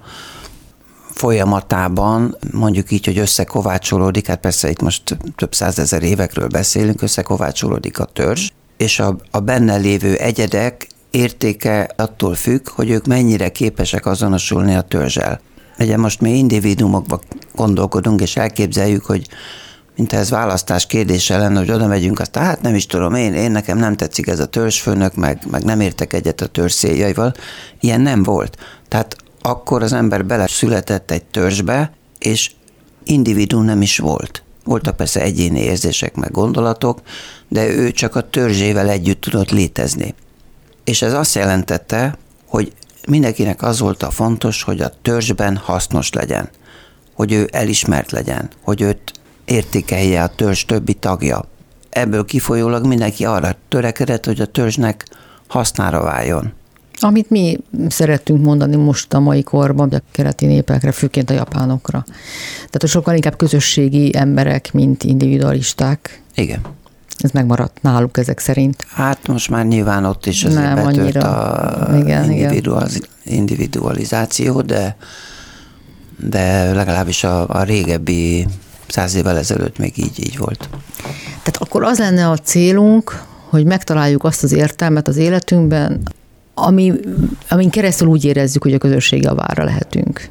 folyamatában, 1.11 2.37
mondjuk 2.53 2.91
így, 2.91 3.05
hogy 3.05 3.19
összekovácsolódik, 3.19 4.27
hát 4.27 4.41
persze 4.41 4.71
itt 4.71 4.81
most 4.81 5.17
több 5.37 5.55
százezer 5.55 6.03
évekről 6.03 6.49
beszélünk, 6.49 7.03
összekovácsolódik 7.03 7.99
a 7.99 8.05
törzs, 8.05 8.51
és 8.77 8.99
a, 8.99 9.17
a 9.31 9.41
benne 9.41 9.77
lévő 9.77 10.15
egyedek 10.15 10.87
értéke 11.11 11.91
attól 11.97 12.35
függ, 12.35 12.69
hogy 12.69 12.91
ők 12.91 13.07
mennyire 13.07 13.49
képesek 13.49 14.07
azonosulni 14.07 14.75
a 14.75 14.81
törzsel. 14.81 15.41
Ugye 15.79 15.97
most 15.97 16.21
mi 16.21 16.31
individuumokba 16.31 17.21
gondolkodunk, 17.55 18.21
és 18.21 18.37
elképzeljük, 18.37 19.05
hogy 19.05 19.27
mint 19.99 20.13
ez 20.13 20.31
választás 20.31 20.87
kérdése 20.87 21.39
lenne, 21.39 21.59
hogy 21.59 21.71
oda 21.71 21.87
megyünk, 21.87 22.21
azt 22.21 22.37
hát 22.37 22.63
nem 22.63 22.75
is 22.75 22.87
tudom, 22.87 23.15
én, 23.15 23.35
én 23.35 23.51
nekem 23.51 23.79
nem 23.79 23.97
tetszik 23.97 24.27
ez 24.27 24.41
a 24.41 24.47
törzsfőnök, 24.47 25.15
meg, 25.15 25.43
meg 25.51 25.65
nem 25.65 25.81
értek 25.81 26.13
egyet 26.13 26.41
a 26.41 26.47
törzs. 26.47 26.85
Ilyen 27.81 28.01
nem 28.01 28.23
volt. 28.23 28.57
Tehát 28.89 29.17
akkor 29.43 29.83
az 29.83 29.93
ember 29.93 30.25
bele 30.25 30.47
született 30.47 31.11
egy 31.11 31.25
törzsbe, 31.25 31.93
és 32.19 32.51
individuum 33.05 33.65
nem 33.65 33.83
is 33.83 33.99
volt. 33.99 34.43
Voltak 34.65 34.97
persze 34.97 35.21
egyéni 35.21 35.61
érzések, 35.61 36.15
meg 36.15 36.31
gondolatok, 36.31 37.01
de 37.49 37.69
ő 37.69 37.91
csak 37.91 38.17
a 38.17 38.31
törzsével 38.31 38.89
együtt 38.89 39.21
tudott 39.21 39.51
létezni. 39.51 40.15
És 40.85 41.03
ez 41.03 41.13
azt 41.13 41.35
jelentette, 41.35 42.19
hogy 42.47 42.73
mindenkinek 43.09 43.63
az 43.63 43.79
volt 43.79 44.03
a 44.03 44.11
fontos, 44.11 44.63
hogy 44.63 44.81
a 44.81 44.93
törzsben 45.03 45.57
hasznos 45.57 46.13
legyen, 46.13 46.49
hogy 47.15 47.33
ő 47.33 47.49
elismert 47.53 48.11
legyen, 48.11 48.49
hogy 48.63 48.81
őt 48.81 49.18
értékelje 49.49 50.23
a 50.23 50.27
törzs 50.29 50.65
többi 50.65 50.95
tagja. 50.95 51.45
Ebből 51.91 52.25
kifolyólag 52.25 52.87
mindenki 52.87 53.25
arra 53.25 53.55
törekedett, 53.69 54.25
hogy 54.25 54.41
a 54.41 54.47
törzsnek 54.47 55.07
hasznára 55.47 56.03
váljon. 56.03 56.53
Amit 57.01 57.31
mi 57.31 57.59
szerettünk 57.89 58.45
mondani 58.45 58.77
most 58.77 59.15
a 59.15 59.21
mai 59.21 59.43
korban, 59.43 59.89
a 59.89 60.01
keleti 60.13 60.47
népekre, 60.47 60.93
főként 60.93 61.31
a 61.31 61.35
japánokra. 61.35 62.05
Tehát, 62.57 62.87
sokkal 62.87 63.15
inkább 63.15 63.37
közösségi 63.37 64.17
emberek, 64.17 64.73
mint 64.73 65.05
individualisták. 65.05 66.23
Igen. 66.35 66.61
Ez 67.19 67.31
megmaradt 67.31 67.83
náluk 67.83 68.19
ezek 68.19 68.39
szerint. 68.39 68.85
Hát 68.89 69.27
most 69.27 69.51
már 69.51 69.67
nyilván 69.67 70.05
ott 70.05 70.27
is 70.27 70.45
azért 70.45 70.63
Nem, 70.63 70.75
betört 70.75 70.99
annyira. 70.99 71.21
a 71.21 71.97
igen, 71.99 72.31
individualiz- 72.31 73.09
igen. 73.25 73.39
individualizáció, 73.39 74.61
de, 74.61 74.97
de 76.17 76.73
legalábbis 76.73 77.25
a, 77.25 77.49
a 77.49 77.63
régebbi 77.63 78.47
száz 78.89 79.15
évvel 79.15 79.37
ezelőtt 79.37 79.79
még 79.79 79.99
így, 79.99 80.25
így 80.27 80.39
volt. 80.39 80.69
Tehát 81.29 81.57
akkor 81.59 81.83
az 81.83 81.99
lenne 81.99 82.29
a 82.29 82.37
célunk, 82.37 83.23
hogy 83.49 83.65
megtaláljuk 83.65 84.25
azt 84.25 84.43
az 84.43 84.53
értelmet 84.53 85.09
az 85.09 85.17
életünkben, 85.17 86.09
ami, 86.55 86.93
amin 87.49 87.71
keresztül 87.71 88.09
úgy 88.09 88.25
érezzük, 88.25 88.63
hogy 88.63 88.75
a 88.75 88.79
közösség 88.79 89.23
javára 89.23 89.65
lehetünk. 89.65 90.29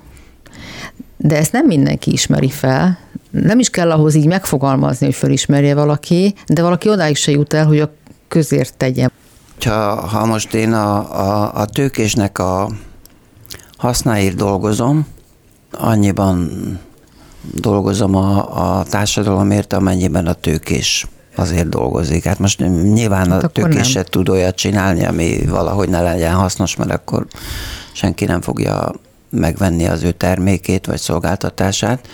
De 1.18 1.38
ezt 1.38 1.52
nem 1.52 1.66
mindenki 1.66 2.12
ismeri 2.12 2.50
fel, 2.50 2.98
nem 3.30 3.60
is 3.60 3.70
kell 3.70 3.92
ahhoz 3.92 4.16
így 4.16 4.26
megfogalmazni, 4.26 5.06
hogy 5.06 5.16
felismerje 5.16 5.76
valaki, 5.76 6.34
de 6.48 6.62
valaki 6.62 6.90
odáig 6.90 7.16
se 7.16 7.32
jut 7.32 7.54
el, 7.54 7.66
hogy 7.66 7.80
a 7.80 7.94
közért 8.28 8.78
tegye. 8.78 9.08
Ha, 9.60 9.96
ha 9.96 10.26
most 10.26 10.54
én 10.54 10.74
a, 10.74 11.20
a, 11.20 11.52
a 11.54 11.66
tőkésnek 11.66 12.40
a 12.40 12.70
hasznáért 13.78 14.36
dolgozom, 14.36 15.08
annyiban 15.72 16.50
dolgozom 17.42 18.16
a, 18.16 18.80
a 18.80 18.84
társadalomért, 18.84 19.74
amennyiben 19.74 20.28
a 20.28 20.34
tőkés 20.34 21.08
azért 21.36 21.70
dolgozik. 21.70 22.24
Hát 22.24 22.40
most 22.40 22.60
nyilván 22.94 23.32
hát 23.32 23.44
a 23.44 23.48
tőkés 23.48 23.90
se 23.90 24.04
tud 24.04 24.30
olyat 24.30 24.56
csinálni, 24.56 25.06
ami 25.06 25.46
valahogy 25.46 25.90
ne 25.90 26.02
legyen 26.02 26.34
hasznos, 26.34 26.76
mert 26.76 26.92
akkor 26.92 27.28
senki 27.92 28.26
nem 28.26 28.42
fogja 28.42 28.92
megvenni 29.30 29.88
az 29.88 30.04
ő 30.04 30.12
termékét 30.12 30.86
vagy 30.86 31.00
szolgáltatását. 31.00 32.08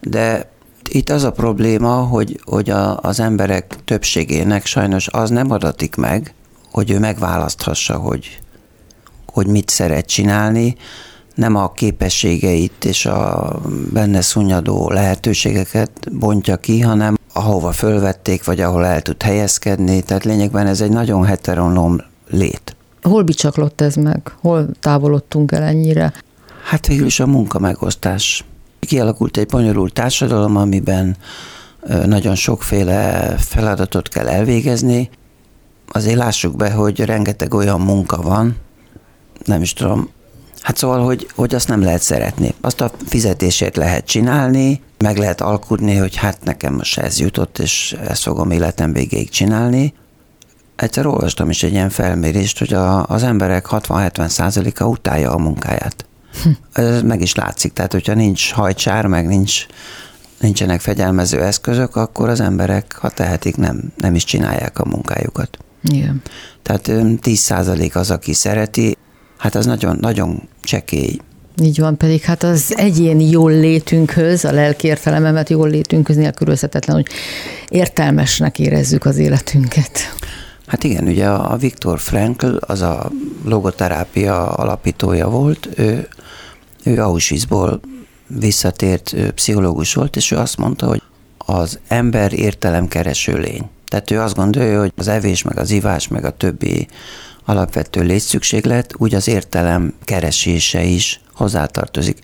De 0.00 0.50
itt 0.90 1.10
az 1.10 1.24
a 1.24 1.32
probléma, 1.32 1.94
hogy, 1.94 2.40
hogy 2.44 2.70
a, 2.70 3.00
az 3.00 3.20
emberek 3.20 3.76
többségének 3.84 4.66
sajnos 4.66 5.08
az 5.08 5.30
nem 5.30 5.50
adatik 5.50 5.96
meg, 5.96 6.34
hogy 6.72 6.90
ő 6.90 6.98
megválaszthassa, 6.98 7.96
hogy, 7.96 8.38
hogy 9.26 9.46
mit 9.46 9.68
szeret 9.68 10.06
csinálni, 10.06 10.76
nem 11.38 11.56
a 11.56 11.72
képességeit 11.72 12.84
és 12.84 13.06
a 13.06 13.52
benne 13.92 14.20
szunnyadó 14.20 14.90
lehetőségeket 14.90 15.90
bontja 16.12 16.56
ki, 16.56 16.80
hanem 16.80 17.16
ahova 17.32 17.72
fölvették, 17.72 18.44
vagy 18.44 18.60
ahol 18.60 18.86
el 18.86 19.02
tud 19.02 19.22
helyezkedni. 19.22 20.02
Tehát 20.02 20.24
lényegben 20.24 20.66
ez 20.66 20.80
egy 20.80 20.90
nagyon 20.90 21.24
heteronóm 21.24 22.00
lét. 22.30 22.76
Hol 23.02 23.22
bicsaklott 23.22 23.80
ez 23.80 23.94
meg? 23.94 24.32
Hol 24.40 24.68
távolodtunk 24.80 25.52
el 25.52 25.62
ennyire? 25.62 26.12
Hát 26.64 26.86
végül 26.86 27.06
is 27.06 27.20
a 27.20 27.26
munka 27.26 27.58
megosztás. 27.58 28.44
Kialakult 28.80 29.36
egy 29.36 29.46
bonyolult 29.46 29.92
társadalom, 29.92 30.56
amiben 30.56 31.16
nagyon 32.06 32.34
sokféle 32.34 33.34
feladatot 33.38 34.08
kell 34.08 34.28
elvégezni. 34.28 35.10
Azért 35.88 36.16
lássuk 36.16 36.56
be, 36.56 36.70
hogy 36.70 37.00
rengeteg 37.00 37.54
olyan 37.54 37.80
munka 37.80 38.22
van, 38.22 38.56
nem 39.44 39.62
is 39.62 39.72
tudom, 39.72 40.08
Hát 40.60 40.76
szóval, 40.76 41.04
hogy, 41.04 41.28
hogy 41.34 41.54
azt 41.54 41.68
nem 41.68 41.82
lehet 41.82 42.02
szeretni. 42.02 42.54
Azt 42.60 42.80
a 42.80 42.90
fizetésért 43.06 43.76
lehet 43.76 44.06
csinálni, 44.06 44.82
meg 44.98 45.16
lehet 45.16 45.40
alkudni, 45.40 45.96
hogy 45.96 46.16
hát 46.16 46.44
nekem 46.44 46.74
most 46.74 46.98
ez 46.98 47.18
jutott, 47.20 47.58
és 47.58 47.96
ezt 48.08 48.22
fogom 48.22 48.50
életem 48.50 48.92
végéig 48.92 49.30
csinálni. 49.30 49.94
Egyszer 50.76 51.06
olvastam 51.06 51.50
is 51.50 51.62
egy 51.62 51.72
ilyen 51.72 51.90
felmérést, 51.90 52.58
hogy 52.58 52.74
a, 52.74 53.06
az 53.06 53.22
emberek 53.22 53.66
60-70 53.70 54.28
százaléka 54.28 54.86
utálja 54.86 55.32
a 55.32 55.38
munkáját. 55.38 56.06
Hm. 56.42 56.50
Ez 56.72 57.02
meg 57.02 57.20
is 57.20 57.34
látszik, 57.34 57.72
tehát 57.72 57.92
hogyha 57.92 58.14
nincs 58.14 58.52
hajcsár, 58.52 59.06
meg 59.06 59.26
nincs, 59.26 59.66
nincsenek 60.40 60.80
fegyelmező 60.80 61.42
eszközök, 61.42 61.96
akkor 61.96 62.28
az 62.28 62.40
emberek, 62.40 62.96
ha 63.00 63.08
tehetik, 63.08 63.56
nem, 63.56 63.92
nem 63.96 64.14
is 64.14 64.24
csinálják 64.24 64.78
a 64.78 64.88
munkájukat. 64.88 65.58
Igen. 65.82 66.22
Tehát 66.62 66.90
10 67.20 67.38
százalék 67.38 67.96
az, 67.96 68.10
aki 68.10 68.32
szereti, 68.32 68.96
hát 69.38 69.54
az 69.54 69.66
nagyon, 69.66 69.96
nagyon 70.00 70.42
csekély. 70.62 71.18
Így 71.62 71.78
van, 71.78 71.96
pedig 71.96 72.22
hát 72.22 72.42
az 72.42 72.74
egyéni 72.76 73.30
jól 73.30 73.50
létünkhöz, 73.50 74.44
a 74.44 74.52
lelki 74.52 74.86
értelememet 74.86 75.48
jól 75.48 75.68
létünkhöz 75.68 76.16
nélkülözhetetlen, 76.16 76.96
hogy 76.96 77.06
értelmesnek 77.68 78.58
érezzük 78.58 79.04
az 79.04 79.16
életünket. 79.16 79.98
Hát 80.66 80.84
igen, 80.84 81.06
ugye 81.06 81.28
a 81.28 81.56
Viktor 81.56 82.00
Frankl, 82.00 82.56
az 82.60 82.80
a 82.80 83.10
logoterápia 83.44 84.48
alapítója 84.48 85.28
volt, 85.28 85.68
ő, 85.76 86.08
ő 86.84 87.02
Auschwitzból 87.02 87.80
visszatért 88.26 89.14
pszichológus 89.34 89.94
volt, 89.94 90.16
és 90.16 90.30
ő 90.30 90.36
azt 90.36 90.56
mondta, 90.56 90.86
hogy 90.86 91.02
az 91.36 91.78
ember 91.88 92.32
értelemkereső 92.32 93.36
lény. 93.36 93.68
Tehát 93.86 94.10
ő 94.10 94.20
azt 94.20 94.34
gondolja, 94.34 94.80
hogy 94.80 94.92
az 94.96 95.08
evés, 95.08 95.42
meg 95.42 95.58
az 95.58 95.70
ivás, 95.70 96.08
meg 96.08 96.24
a 96.24 96.36
többi 96.36 96.86
alapvető 97.48 98.02
létszükséglet, 98.02 98.94
úgy 98.96 99.14
az 99.14 99.28
értelem 99.28 99.94
keresése 100.04 100.82
is 100.82 101.20
hozzátartozik. 101.34 102.18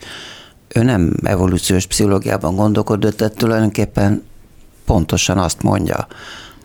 Ő 0.68 0.82
nem 0.82 1.12
evolúciós 1.22 1.86
pszichológiában 1.86 2.56
gondolkodott, 2.56 3.16
tehát 3.16 3.36
tulajdonképpen 3.36 4.22
pontosan 4.84 5.38
azt 5.38 5.62
mondja. 5.62 6.06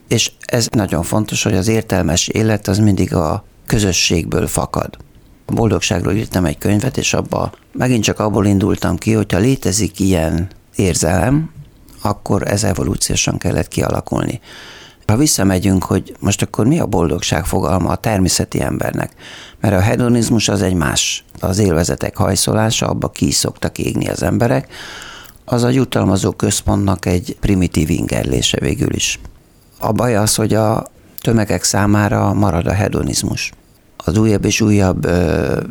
És 0.08 0.32
ez 0.40 0.68
nagyon 0.72 1.04
fontos, 1.04 1.44
hogy 1.44 1.56
az 1.56 1.68
értelmes 1.68 2.28
élet 2.28 2.68
az 2.68 2.78
mindig 2.78 3.14
a 3.14 3.44
közösségből 3.66 4.48
fakad. 4.48 4.98
A 5.46 5.54
boldogságról 5.54 6.14
írtam 6.14 6.46
egy 6.46 6.58
könyvet, 6.58 6.98
és 6.98 7.14
abba 7.14 7.52
megint 7.72 8.04
csak 8.04 8.20
abból 8.20 8.46
indultam 8.46 8.98
ki, 8.98 9.14
hogyha 9.14 9.38
létezik 9.38 10.00
ilyen 10.00 10.48
érzelem, 10.76 11.52
akkor 12.02 12.48
ez 12.48 12.64
evolúciósan 12.64 13.38
kellett 13.38 13.68
kialakulni. 13.68 14.42
Ha 15.10 15.18
visszamegyünk, 15.18 15.84
hogy 15.84 16.16
most 16.20 16.42
akkor 16.42 16.68
mi 16.68 16.80
a 16.80 16.86
boldogság 16.86 17.46
fogalma 17.46 17.90
a 17.90 17.96
természeti 17.96 18.62
embernek, 18.62 19.12
mert 19.60 19.74
a 19.74 19.80
hedonizmus 19.80 20.48
az 20.48 20.62
egy 20.62 20.74
más, 20.74 21.24
az 21.40 21.58
élvezetek 21.58 22.18
hajszolása, 22.18 22.88
abba 22.88 23.10
ki 23.10 23.32
szoktak 23.32 23.78
égni 23.78 24.08
az 24.08 24.24
emberek, 24.24 24.74
az 25.46 25.64
a 25.64 25.70
jutalmazó 25.70 26.32
központnak 26.32 27.06
egy 27.06 27.38
primitív 27.40 27.90
ingerlése 27.90 28.58
végül 28.60 28.94
is. 28.94 29.20
A 29.80 29.92
baj 29.92 30.16
az, 30.16 30.36
hogy 30.36 30.54
a 30.54 30.88
tömegek 31.22 31.64
számára 31.64 32.34
marad 32.34 32.68
a 32.68 32.74
hedonizmus. 32.74 33.52
Az 33.98 34.18
újabb 34.18 34.46
és 34.46 34.62
újabb 34.62 35.06
ö, 35.06 35.62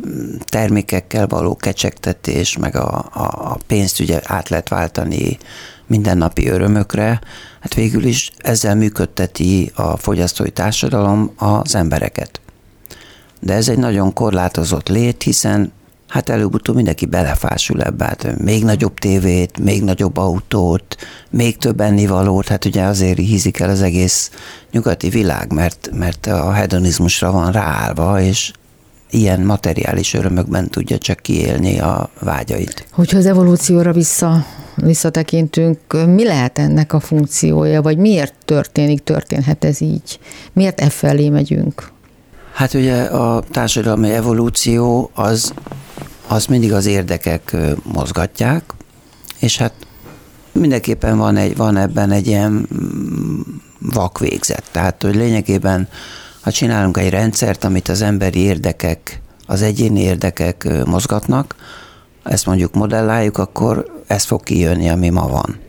termékekkel 0.45 1.27
való 1.27 1.55
kecsegtetés, 1.55 2.57
meg 2.57 2.75
a, 2.75 3.09
a, 3.13 3.51
a 3.51 3.57
pénzt 3.67 3.99
ugye 3.99 4.19
át 4.23 4.49
lehet 4.49 4.69
váltani 4.69 5.37
mindennapi 5.89 6.47
örömökre, 6.47 7.19
hát 7.59 7.73
végül 7.73 8.03
is 8.03 8.31
ezzel 8.37 8.75
működteti 8.75 9.71
a 9.75 9.97
fogyasztói 9.97 10.49
társadalom 10.49 11.31
az 11.35 11.75
embereket. 11.75 12.41
De 13.39 13.53
ez 13.53 13.69
egy 13.69 13.77
nagyon 13.77 14.13
korlátozott 14.13 14.87
lét, 14.87 15.23
hiszen 15.23 15.71
hát 16.07 16.29
előbb-utóbb 16.29 16.75
mindenki 16.75 17.05
belefásul 17.05 17.81
ebbe, 17.81 18.05
hát 18.05 18.39
még 18.39 18.63
nagyobb 18.63 18.93
tévét, 18.93 19.59
még 19.59 19.83
nagyobb 19.83 20.17
autót, 20.17 20.95
még 21.29 21.57
több 21.57 21.79
ennivalót, 21.79 22.47
hát 22.47 22.65
ugye 22.65 22.83
azért 22.83 23.17
hízik 23.17 23.59
el 23.59 23.69
az 23.69 23.81
egész 23.81 24.31
nyugati 24.71 25.09
világ, 25.09 25.53
mert, 25.53 25.89
mert 25.93 26.25
a 26.25 26.51
hedonizmusra 26.51 27.31
van 27.31 27.51
ráállva, 27.51 28.21
és 28.21 28.51
ilyen 29.09 29.41
materiális 29.41 30.13
örömökben 30.13 30.69
tudja 30.69 30.97
csak 30.97 31.19
kiélni 31.19 31.79
a 31.79 32.09
vágyait. 32.19 32.87
Hogyha 32.91 33.17
az 33.17 33.25
evolúcióra 33.25 33.91
vissza, 33.91 34.45
visszatekintünk, 34.83 35.79
mi 36.05 36.25
lehet 36.25 36.59
ennek 36.59 36.93
a 36.93 36.99
funkciója, 36.99 37.81
vagy 37.81 37.97
miért 37.97 38.33
történik, 38.45 39.03
történhet 39.03 39.65
ez 39.65 39.81
így? 39.81 40.19
Miért 40.53 40.79
e 40.79 40.89
felé 40.89 41.29
megyünk? 41.29 41.91
Hát 42.53 42.73
ugye 42.73 43.01
a 43.03 43.43
társadalmi 43.51 44.09
evolúció 44.09 45.11
az, 45.13 45.53
az 46.27 46.45
mindig 46.45 46.73
az 46.73 46.85
érdekek 46.85 47.55
mozgatják, 47.83 48.63
és 49.39 49.57
hát 49.57 49.73
mindenképpen 50.51 51.17
van, 51.17 51.35
egy, 51.35 51.55
van 51.55 51.77
ebben 51.77 52.11
egy 52.11 52.27
ilyen 52.27 52.51
mm, 52.51 53.39
vakvégzet. 53.79 54.63
Tehát, 54.71 55.03
hogy 55.03 55.15
lényegében 55.15 55.87
ha 56.41 56.51
csinálunk 56.51 56.97
egy 56.97 57.09
rendszert, 57.09 57.63
amit 57.63 57.87
az 57.87 58.01
emberi 58.01 58.39
érdekek, 58.39 59.21
az 59.45 59.61
egyéni 59.61 60.01
érdekek 60.01 60.67
mozgatnak, 60.85 61.55
ezt 62.29 62.45
mondjuk 62.45 62.73
modelláljuk, 62.73 63.37
akkor 63.37 63.85
ez 64.07 64.23
fog 64.23 64.43
kijönni, 64.43 64.89
ami 64.89 65.09
ma 65.09 65.27
van. 65.27 65.59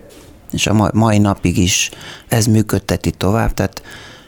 És 0.53 0.67
a 0.67 0.91
mai 0.93 1.19
napig 1.19 1.59
is 1.59 1.91
ez 2.29 2.47
működteti 2.47 3.11
tovább, 3.11 3.55
tehát 3.55 3.83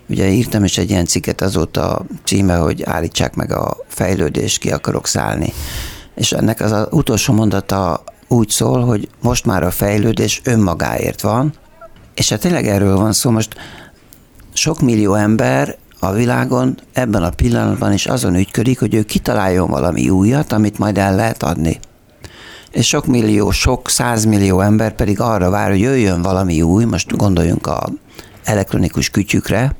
ugye 0.09 0.29
írtam 0.29 0.64
is 0.64 0.79
egy 0.79 0.90
ilyen 0.90 1.07
cikket, 1.07 1.40
azóta 1.40 2.05
címe, 2.25 2.57
hogy 2.57 2.83
állítsák 2.83 3.35
meg 3.35 3.53
a 3.53 3.77
fejlődést, 3.87 4.59
ki 4.59 4.71
akarok 4.71 5.07
szállni. 5.07 5.53
És 6.14 6.33
ennek 6.33 6.61
az, 6.61 6.73
az 6.73 6.87
utolsó 6.90 7.33
mondata 7.33 8.05
úgy 8.29 8.49
szól, 8.49 8.85
hogy 8.85 9.09
most 9.21 9.45
már 9.45 9.62
a 9.62 9.71
fejlődés 9.71 10.40
önmagáért 10.45 11.21
van, 11.21 11.53
és 12.14 12.29
hát 12.29 12.40
tényleg 12.40 12.66
erről 12.66 12.97
van 12.97 13.12
szó, 13.12 13.31
most 13.31 13.55
sok 14.53 14.81
millió 14.81 15.14
ember 15.14 15.77
a 15.99 16.12
világon 16.12 16.79
ebben 16.92 17.23
a 17.23 17.31
pillanatban 17.31 17.92
is 17.92 18.07
azon 18.07 18.35
ügyködik, 18.35 18.79
hogy 18.79 18.95
ő 18.95 19.03
kitaláljon 19.03 19.68
valami 19.71 20.09
újat, 20.09 20.53
amit 20.53 20.79
majd 20.79 20.99
el 20.99 21.14
lehet 21.14 21.42
adni. 21.42 21.81
És 22.72 22.87
sok 22.87 23.06
millió, 23.06 23.50
sok 23.50 23.90
százmillió 23.90 24.61
ember 24.61 24.94
pedig 24.94 25.20
arra 25.20 25.50
vár, 25.50 25.70
hogy 25.70 25.80
jöjjön 25.80 26.22
valami 26.22 26.62
új, 26.62 26.85
most 26.85 27.16
gondoljunk 27.16 27.66
a 27.66 27.88
elektronikus 28.44 29.11
kütyükre, 29.11 29.74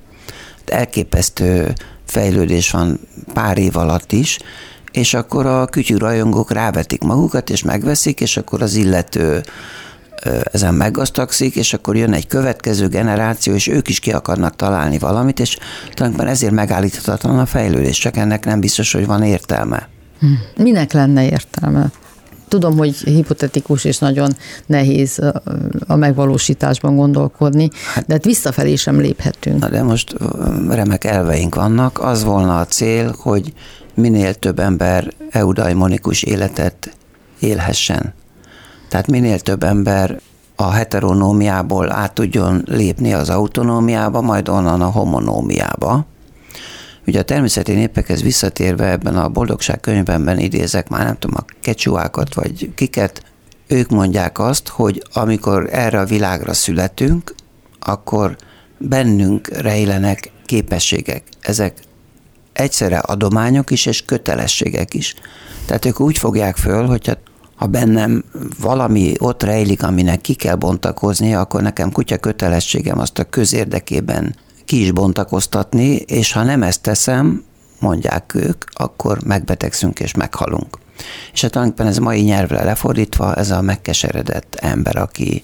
elképesztő 0.67 1.73
fejlődés 2.07 2.71
van 2.71 3.01
pár 3.33 3.59
év 3.59 3.77
alatt 3.77 4.13
is, 4.13 4.39
és 4.93 5.15
akkor 5.15 5.47
a 5.47 5.67
kütyűrajongók 5.67 6.53
rávetik 6.53 7.03
magukat, 7.03 7.51
és 7.51 7.63
megveszik, 7.63 8.21
és 8.21 8.37
akkor 8.37 8.63
az 8.63 8.75
illető 8.75 9.43
ezen 10.53 10.75
meggazdagszik, 10.75 11.57
és 11.57 11.73
akkor 11.73 11.97
jön 11.97 12.13
egy 12.13 12.27
következő 12.27 12.89
generáció, 12.89 13.55
és 13.55 13.67
ők 13.67 13.89
is 13.89 14.01
ki 14.01 14.13
akarnak 14.13 14.57
találni 14.57 14.99
valamit, 14.99 15.41
és 15.41 15.59
tulajdonképpen 15.95 16.33
ezért 16.33 16.53
megállíthatatlan 16.53 17.39
a 17.39 17.47
fejlődés, 17.47 17.99
csak 17.99 18.17
ennek 18.17 18.45
nem 18.45 18.61
biztos, 18.61 18.93
hogy 18.93 19.07
van 19.07 19.23
értelme. 19.23 19.89
Hm. 20.21 20.63
Minek 20.63 20.93
lenne 20.93 21.25
értelme? 21.25 21.91
Tudom, 22.53 22.77
hogy 22.77 22.97
hipotetikus 22.97 23.85
és 23.85 23.99
nagyon 23.99 24.37
nehéz 24.67 25.21
a 25.87 25.97
megvalósításban 25.97 26.97
gondolkodni, 26.97 27.71
hát- 27.95 28.07
de 28.07 28.13
hát 28.13 28.25
visszafelé 28.25 28.75
sem 28.75 29.01
léphetünk. 29.01 29.61
Na 29.61 29.69
de 29.69 29.83
most 29.83 30.15
remek 30.69 31.05
elveink 31.05 31.55
vannak. 31.55 32.01
Az 32.03 32.25
volna 32.25 32.59
a 32.59 32.65
cél, 32.65 33.15
hogy 33.19 33.53
minél 33.95 34.35
több 34.35 34.59
ember 34.59 35.13
eudaimonikus 35.31 36.23
életet 36.23 36.97
élhessen. 37.41 38.15
Tehát 38.89 39.07
minél 39.07 39.41
több 39.41 39.63
ember 39.63 40.21
a 40.57 40.71
heteronómiából 40.71 41.93
át 41.93 42.13
tudjon 42.13 42.63
lépni 42.67 43.13
az 43.13 43.29
autonómiába, 43.29 44.21
majd 44.21 44.49
onnan 44.49 44.81
a 44.81 44.91
homonómiába. 44.91 46.07
Ugye 47.07 47.19
a 47.19 47.23
természeti 47.23 47.73
népekhez 47.73 48.23
visszatérve 48.23 48.91
ebben 48.91 49.17
a 49.17 49.29
boldogság 49.29 49.81
könyvemben 49.81 50.39
idézek 50.39 50.89
már 50.89 51.05
nem 51.05 51.19
tudom, 51.19 51.37
a 51.47 51.53
kecsuákat 51.61 52.35
vagy 52.35 52.75
kiket, 52.75 53.23
ők 53.67 53.91
mondják 53.91 54.39
azt, 54.39 54.69
hogy 54.69 55.03
amikor 55.13 55.69
erre 55.73 56.01
a 56.01 56.05
világra 56.05 56.53
születünk, 56.53 57.35
akkor 57.81 58.37
bennünk 58.79 59.49
rejlenek 59.49 60.31
képességek. 60.47 61.23
Ezek 61.41 61.79
egyszerre 62.53 62.99
adományok 62.99 63.71
is 63.71 63.87
és 63.87 64.05
kötelességek 64.05 64.95
is. 64.95 65.15
Tehát 65.67 65.85
ők 65.85 66.01
úgy 66.01 66.19
fogják 66.19 66.57
föl, 66.57 66.87
hogyha 66.87 67.15
ha 67.55 67.67
bennem 67.67 68.25
valami 68.61 69.13
ott 69.19 69.43
rejlik, 69.43 69.83
aminek 69.83 70.21
ki 70.21 70.35
kell 70.35 70.55
bontakozni, 70.55 71.35
akkor 71.35 71.63
nekem 71.63 71.93
kutya 71.93 72.17
kötelességem 72.17 72.99
azt 72.99 73.19
a 73.19 73.25
közérdekében 73.25 74.35
ki 74.65 74.83
is 74.83 74.91
bontakoztatni, 74.91 75.95
és 75.95 76.33
ha 76.33 76.43
nem 76.43 76.63
ezt 76.63 76.83
teszem, 76.83 77.45
mondják 77.81 78.35
ők, 78.35 78.65
akkor 78.73 79.19
megbetegszünk 79.25 80.01
és 80.01 80.15
meghalunk. 80.15 80.79
És 81.33 81.41
hát 81.41 81.51
tulajdonképpen 81.51 81.93
ez 81.93 81.99
mai 81.99 82.21
nyelvre 82.21 82.65
lefordítva, 82.65 83.35
ez 83.35 83.51
a 83.51 83.61
megkeseredett 83.61 84.55
ember, 84.55 84.97
aki 84.97 85.43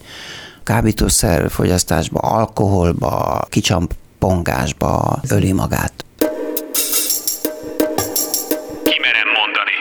kábítószer 0.63 1.51
fogyasztásba, 1.51 2.21
alkoholba, 2.21 3.41
kicsampongásba 3.49 5.21
öli 5.31 5.53
magát. 5.53 5.93
Kimerem 8.83 9.29
mondani. 9.41 9.77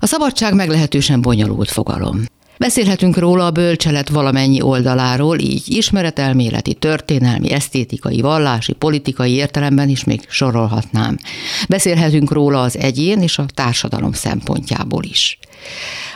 A 0.00 0.06
szabadság 0.06 0.54
meglehetősen 0.54 1.20
bonyolult 1.20 1.70
fogalom. 1.70 2.24
Beszélhetünk 2.58 3.16
róla 3.16 3.46
a 3.46 3.50
bölcselet 3.50 4.08
valamennyi 4.08 4.62
oldaláról, 4.62 5.38
így 5.38 5.62
ismeretelméleti, 5.66 6.74
történelmi, 6.74 7.52
esztétikai, 7.52 8.20
vallási, 8.20 8.72
politikai 8.72 9.32
értelemben 9.32 9.88
is 9.88 10.04
még 10.04 10.20
sorolhatnám. 10.28 11.16
Beszélhetünk 11.68 12.30
róla 12.30 12.62
az 12.62 12.78
egyén 12.78 13.22
és 13.22 13.38
a 13.38 13.46
társadalom 13.54 14.12
szempontjából 14.12 15.04
is. 15.04 15.38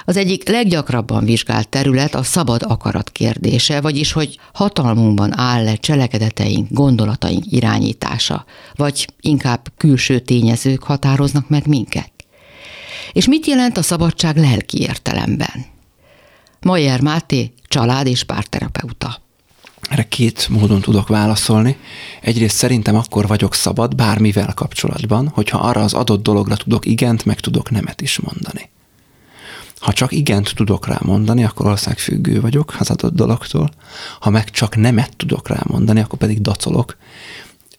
Az 0.04 0.16
egyik 0.16 0.48
leggyakrabban 0.48 1.24
vizsgált 1.24 1.68
terület 1.68 2.14
a 2.14 2.22
szabad 2.22 2.62
akarat 2.68 3.10
kérdése, 3.10 3.80
vagyis 3.80 4.12
hogy 4.12 4.38
hatalmunkban 4.52 5.38
áll-e 5.38 5.76
cselekedeteink, 5.76 6.66
gondolataink 6.70 7.44
irányítása, 7.50 8.44
vagy 8.74 9.06
inkább 9.20 9.60
külső 9.76 10.18
tényezők 10.18 10.82
határoznak 10.82 11.48
meg 11.48 11.66
minket. 11.66 12.10
És 13.12 13.26
mit 13.26 13.46
jelent 13.46 13.76
a 13.76 13.82
szabadság 13.82 14.36
lelki 14.36 14.80
értelemben? 14.80 15.78
Majer 16.60 17.00
Máté, 17.00 17.52
család- 17.68 18.06
és 18.06 18.24
párterapeuta. 18.24 19.20
Erre 19.88 20.08
két 20.08 20.48
módon 20.48 20.80
tudok 20.80 21.08
válaszolni. 21.08 21.76
Egyrészt 22.20 22.56
szerintem 22.56 22.96
akkor 22.96 23.26
vagyok 23.26 23.54
szabad 23.54 23.94
bármivel 23.94 24.52
kapcsolatban, 24.54 25.28
hogyha 25.28 25.58
arra 25.58 25.82
az 25.82 25.94
adott 25.94 26.22
dologra 26.22 26.56
tudok 26.56 26.86
igent, 26.86 27.24
meg 27.24 27.40
tudok 27.40 27.70
nemet 27.70 28.00
is 28.00 28.18
mondani. 28.18 28.68
Ha 29.78 29.92
csak 29.92 30.12
igent 30.12 30.54
tudok 30.54 30.86
rá 30.86 30.98
mondani, 31.02 31.44
akkor 31.44 31.64
valószínűleg 31.64 31.98
függő 31.98 32.40
vagyok 32.40 32.74
az 32.78 32.90
adott 32.90 33.14
dologtól. 33.14 33.70
Ha 34.20 34.30
meg 34.30 34.50
csak 34.50 34.76
nemet 34.76 35.16
tudok 35.16 35.48
rá 35.48 35.60
mondani, 35.62 36.00
akkor 36.00 36.18
pedig 36.18 36.40
dacolok, 36.40 36.96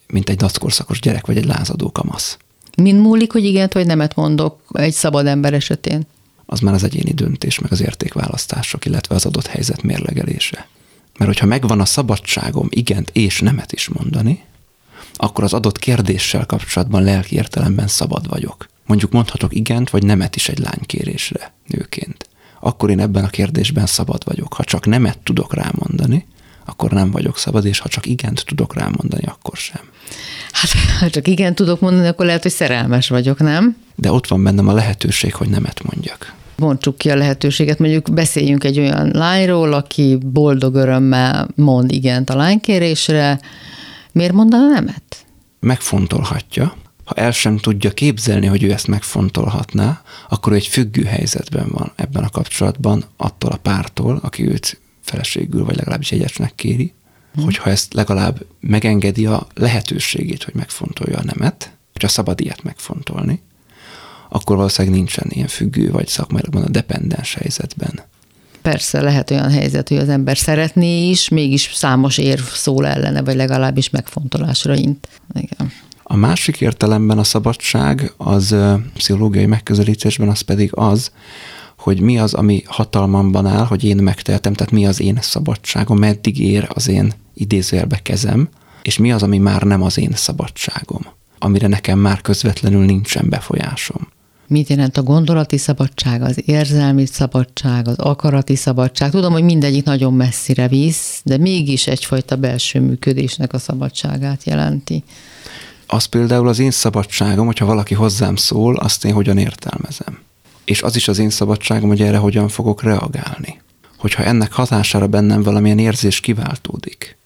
mint 0.07 0.29
egy 0.29 0.37
dackorszakos 0.37 0.99
gyerek 0.99 1.25
vagy 1.25 1.37
egy 1.37 1.45
lázadó 1.45 1.91
kamasz. 1.91 2.37
Min 2.77 2.95
múlik, 2.95 3.31
hogy 3.31 3.45
igent 3.45 3.73
vagy 3.73 3.85
nemet 3.85 4.15
mondok 4.15 4.59
egy 4.73 4.93
szabad 4.93 5.25
ember 5.25 5.53
esetén? 5.53 6.07
Az 6.51 6.59
már 6.59 6.73
az 6.73 6.83
egyéni 6.83 7.11
döntés, 7.11 7.59
meg 7.59 7.71
az 7.71 7.81
értékválasztások, 7.81 8.85
illetve 8.85 9.15
az 9.15 9.25
adott 9.25 9.47
helyzet 9.47 9.81
mérlegelése. 9.81 10.67
Mert 11.17 11.31
hogyha 11.31 11.45
megvan 11.45 11.79
a 11.79 11.85
szabadságom 11.85 12.67
igent 12.69 13.09
és 13.13 13.39
nemet 13.39 13.71
is 13.71 13.87
mondani, 13.87 14.43
akkor 15.13 15.43
az 15.43 15.53
adott 15.53 15.79
kérdéssel 15.79 16.45
kapcsolatban 16.45 17.03
lelki 17.03 17.35
értelemben 17.35 17.87
szabad 17.87 18.29
vagyok. 18.29 18.69
Mondjuk 18.85 19.11
mondhatok 19.11 19.55
igent 19.55 19.89
vagy 19.89 20.03
nemet 20.03 20.35
is 20.35 20.49
egy 20.49 20.59
lánykérésre 20.59 21.53
nőként. 21.67 22.29
Akkor 22.59 22.89
én 22.89 22.99
ebben 22.99 23.23
a 23.23 23.29
kérdésben 23.29 23.85
szabad 23.85 24.25
vagyok. 24.25 24.53
Ha 24.53 24.63
csak 24.63 24.85
nemet 24.85 25.19
tudok 25.19 25.53
rámondani, 25.53 26.27
akkor 26.65 26.91
nem 26.91 27.11
vagyok 27.11 27.37
szabad, 27.37 27.65
és 27.65 27.79
ha 27.79 27.89
csak 27.89 28.05
igent 28.05 28.45
tudok 28.45 28.75
rámondani, 28.75 29.23
akkor 29.23 29.57
sem. 29.57 29.81
Hát, 30.51 30.71
ha 30.99 31.09
csak 31.09 31.27
igen 31.27 31.55
tudok 31.55 31.79
mondani, 31.79 32.07
akkor 32.07 32.25
lehet, 32.25 32.41
hogy 32.41 32.51
szerelmes 32.51 33.09
vagyok, 33.09 33.39
nem? 33.39 33.77
De 33.95 34.11
ott 34.11 34.27
van 34.27 34.43
bennem 34.43 34.67
a 34.67 34.73
lehetőség, 34.73 35.33
hogy 35.33 35.49
nemet 35.49 35.83
mondjak. 35.83 36.39
Bontsuk 36.61 36.97
ki 36.97 37.09
a 37.09 37.15
lehetőséget, 37.15 37.79
mondjuk 37.79 38.13
beszéljünk 38.13 38.63
egy 38.63 38.79
olyan 38.79 39.09
lányról, 39.13 39.73
aki 39.73 40.17
boldog 40.21 40.75
örömmel 40.75 41.47
mond 41.55 41.91
igent 41.91 42.29
a 42.29 42.35
lánykérésre. 42.35 43.39
Miért 44.11 44.33
mondana 44.33 44.67
nemet? 44.67 45.25
Megfontolhatja, 45.59 46.75
ha 47.03 47.15
el 47.15 47.31
sem 47.31 47.57
tudja 47.57 47.91
képzelni, 47.91 48.45
hogy 48.45 48.63
ő 48.63 48.71
ezt 48.71 48.87
megfontolhatná, 48.87 50.01
akkor 50.29 50.51
ő 50.53 50.55
egy 50.55 50.67
függő 50.67 51.03
helyzetben 51.03 51.67
van 51.69 51.91
ebben 51.95 52.23
a 52.23 52.29
kapcsolatban 52.29 53.03
attól 53.17 53.51
a 53.51 53.57
pártól, 53.57 54.19
aki 54.23 54.47
őt 54.47 54.81
feleségül, 55.01 55.65
vagy 55.65 55.75
legalábbis 55.75 56.11
egyesnek 56.11 56.55
kéri, 56.55 56.93
hmm. 57.33 57.43
hogyha 57.43 57.69
ezt 57.69 57.93
legalább 57.93 58.45
megengedi 58.59 59.25
a 59.25 59.47
lehetőségét, 59.53 60.43
hogy 60.43 60.53
megfontolja 60.53 61.17
a 61.17 61.23
nemet, 61.23 61.71
hogyha 61.91 62.07
szabad 62.07 62.41
ilyet 62.41 62.63
megfontolni, 62.63 63.41
akkor 64.33 64.55
valószínűleg 64.55 64.97
nincsen 64.97 65.27
ilyen 65.29 65.47
függő, 65.47 65.91
vagy 65.91 66.07
szakmailag 66.07 66.55
a 66.55 66.69
dependens 66.69 67.33
helyzetben. 67.33 68.01
Persze 68.61 69.01
lehet 69.01 69.31
olyan 69.31 69.51
helyzet, 69.51 69.87
hogy 69.87 69.97
az 69.97 70.09
ember 70.09 70.37
szeretné 70.37 71.09
is, 71.09 71.29
mégis 71.29 71.69
számos 71.73 72.17
érv 72.17 72.43
szól 72.43 72.87
ellene, 72.87 73.21
vagy 73.21 73.35
legalábbis 73.35 73.89
megfontolásra 73.89 74.75
int. 74.75 75.07
Igen. 75.33 75.71
A 76.03 76.15
másik 76.15 76.61
értelemben 76.61 77.17
a 77.17 77.23
szabadság 77.23 78.13
az 78.17 78.55
pszichológiai 78.93 79.45
megközelítésben 79.45 80.29
az 80.29 80.41
pedig 80.41 80.69
az, 80.73 81.11
hogy 81.77 81.99
mi 81.99 82.19
az, 82.19 82.33
ami 82.33 82.63
hatalmamban 82.65 83.45
áll, 83.45 83.65
hogy 83.65 83.83
én 83.83 83.97
megtehetem, 83.97 84.53
tehát 84.53 84.73
mi 84.73 84.87
az 84.87 85.01
én 85.01 85.17
szabadságom, 85.21 85.97
meddig 85.97 86.39
ér 86.39 86.67
az 86.73 86.87
én 86.87 87.13
idézőjelbe 87.33 87.99
kezem, 88.03 88.49
és 88.81 88.97
mi 88.97 89.11
az, 89.11 89.23
ami 89.23 89.37
már 89.37 89.61
nem 89.61 89.81
az 89.81 89.97
én 89.97 90.11
szabadságom, 90.13 91.05
amire 91.39 91.67
nekem 91.67 91.99
már 91.99 92.21
közvetlenül 92.21 92.85
nincsen 92.85 93.29
befolyásom. 93.29 94.07
Mit 94.51 94.69
jelent 94.69 94.97
a 94.97 95.03
gondolati 95.03 95.57
szabadság, 95.57 96.21
az 96.21 96.41
érzelmi 96.45 97.05
szabadság, 97.05 97.87
az 97.87 97.97
akarati 97.97 98.55
szabadság? 98.55 99.11
Tudom, 99.11 99.31
hogy 99.31 99.43
mindegyik 99.43 99.83
nagyon 99.83 100.13
messzire 100.13 100.67
visz, 100.67 101.21
de 101.23 101.37
mégis 101.37 101.87
egyfajta 101.87 102.35
belső 102.35 102.79
működésnek 102.79 103.53
a 103.53 103.59
szabadságát 103.59 104.43
jelenti 104.43 105.03
az 105.93 106.05
például 106.05 106.47
az 106.47 106.59
én 106.59 106.71
szabadságom, 106.71 107.45
hogyha 107.45 107.65
valaki 107.65 107.93
hozzám 107.93 108.35
szól, 108.35 108.75
azt 108.75 109.05
én 109.05 109.13
hogyan 109.13 109.37
értelmezem. 109.37 110.19
És 110.65 110.81
az 110.81 110.95
is 110.95 111.07
az 111.07 111.19
én 111.19 111.29
szabadságom, 111.29 111.89
hogy 111.89 112.01
erre 112.01 112.17
hogyan 112.17 112.47
fogok 112.47 112.83
reagálni. 112.83 113.61
Hogyha 113.97 114.23
ennek 114.23 114.51
hatására 114.51 115.07
bennem 115.07 115.43
valamilyen 115.43 115.79
érzés 115.79 116.19
kiváltódik, 116.19 117.17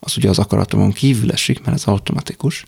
az 0.00 0.16
ugye 0.16 0.28
az 0.28 0.38
akaratomon 0.38 0.92
kívül 0.92 1.32
esik, 1.32 1.64
mert 1.64 1.76
ez 1.76 1.84
automatikus, 1.84 2.64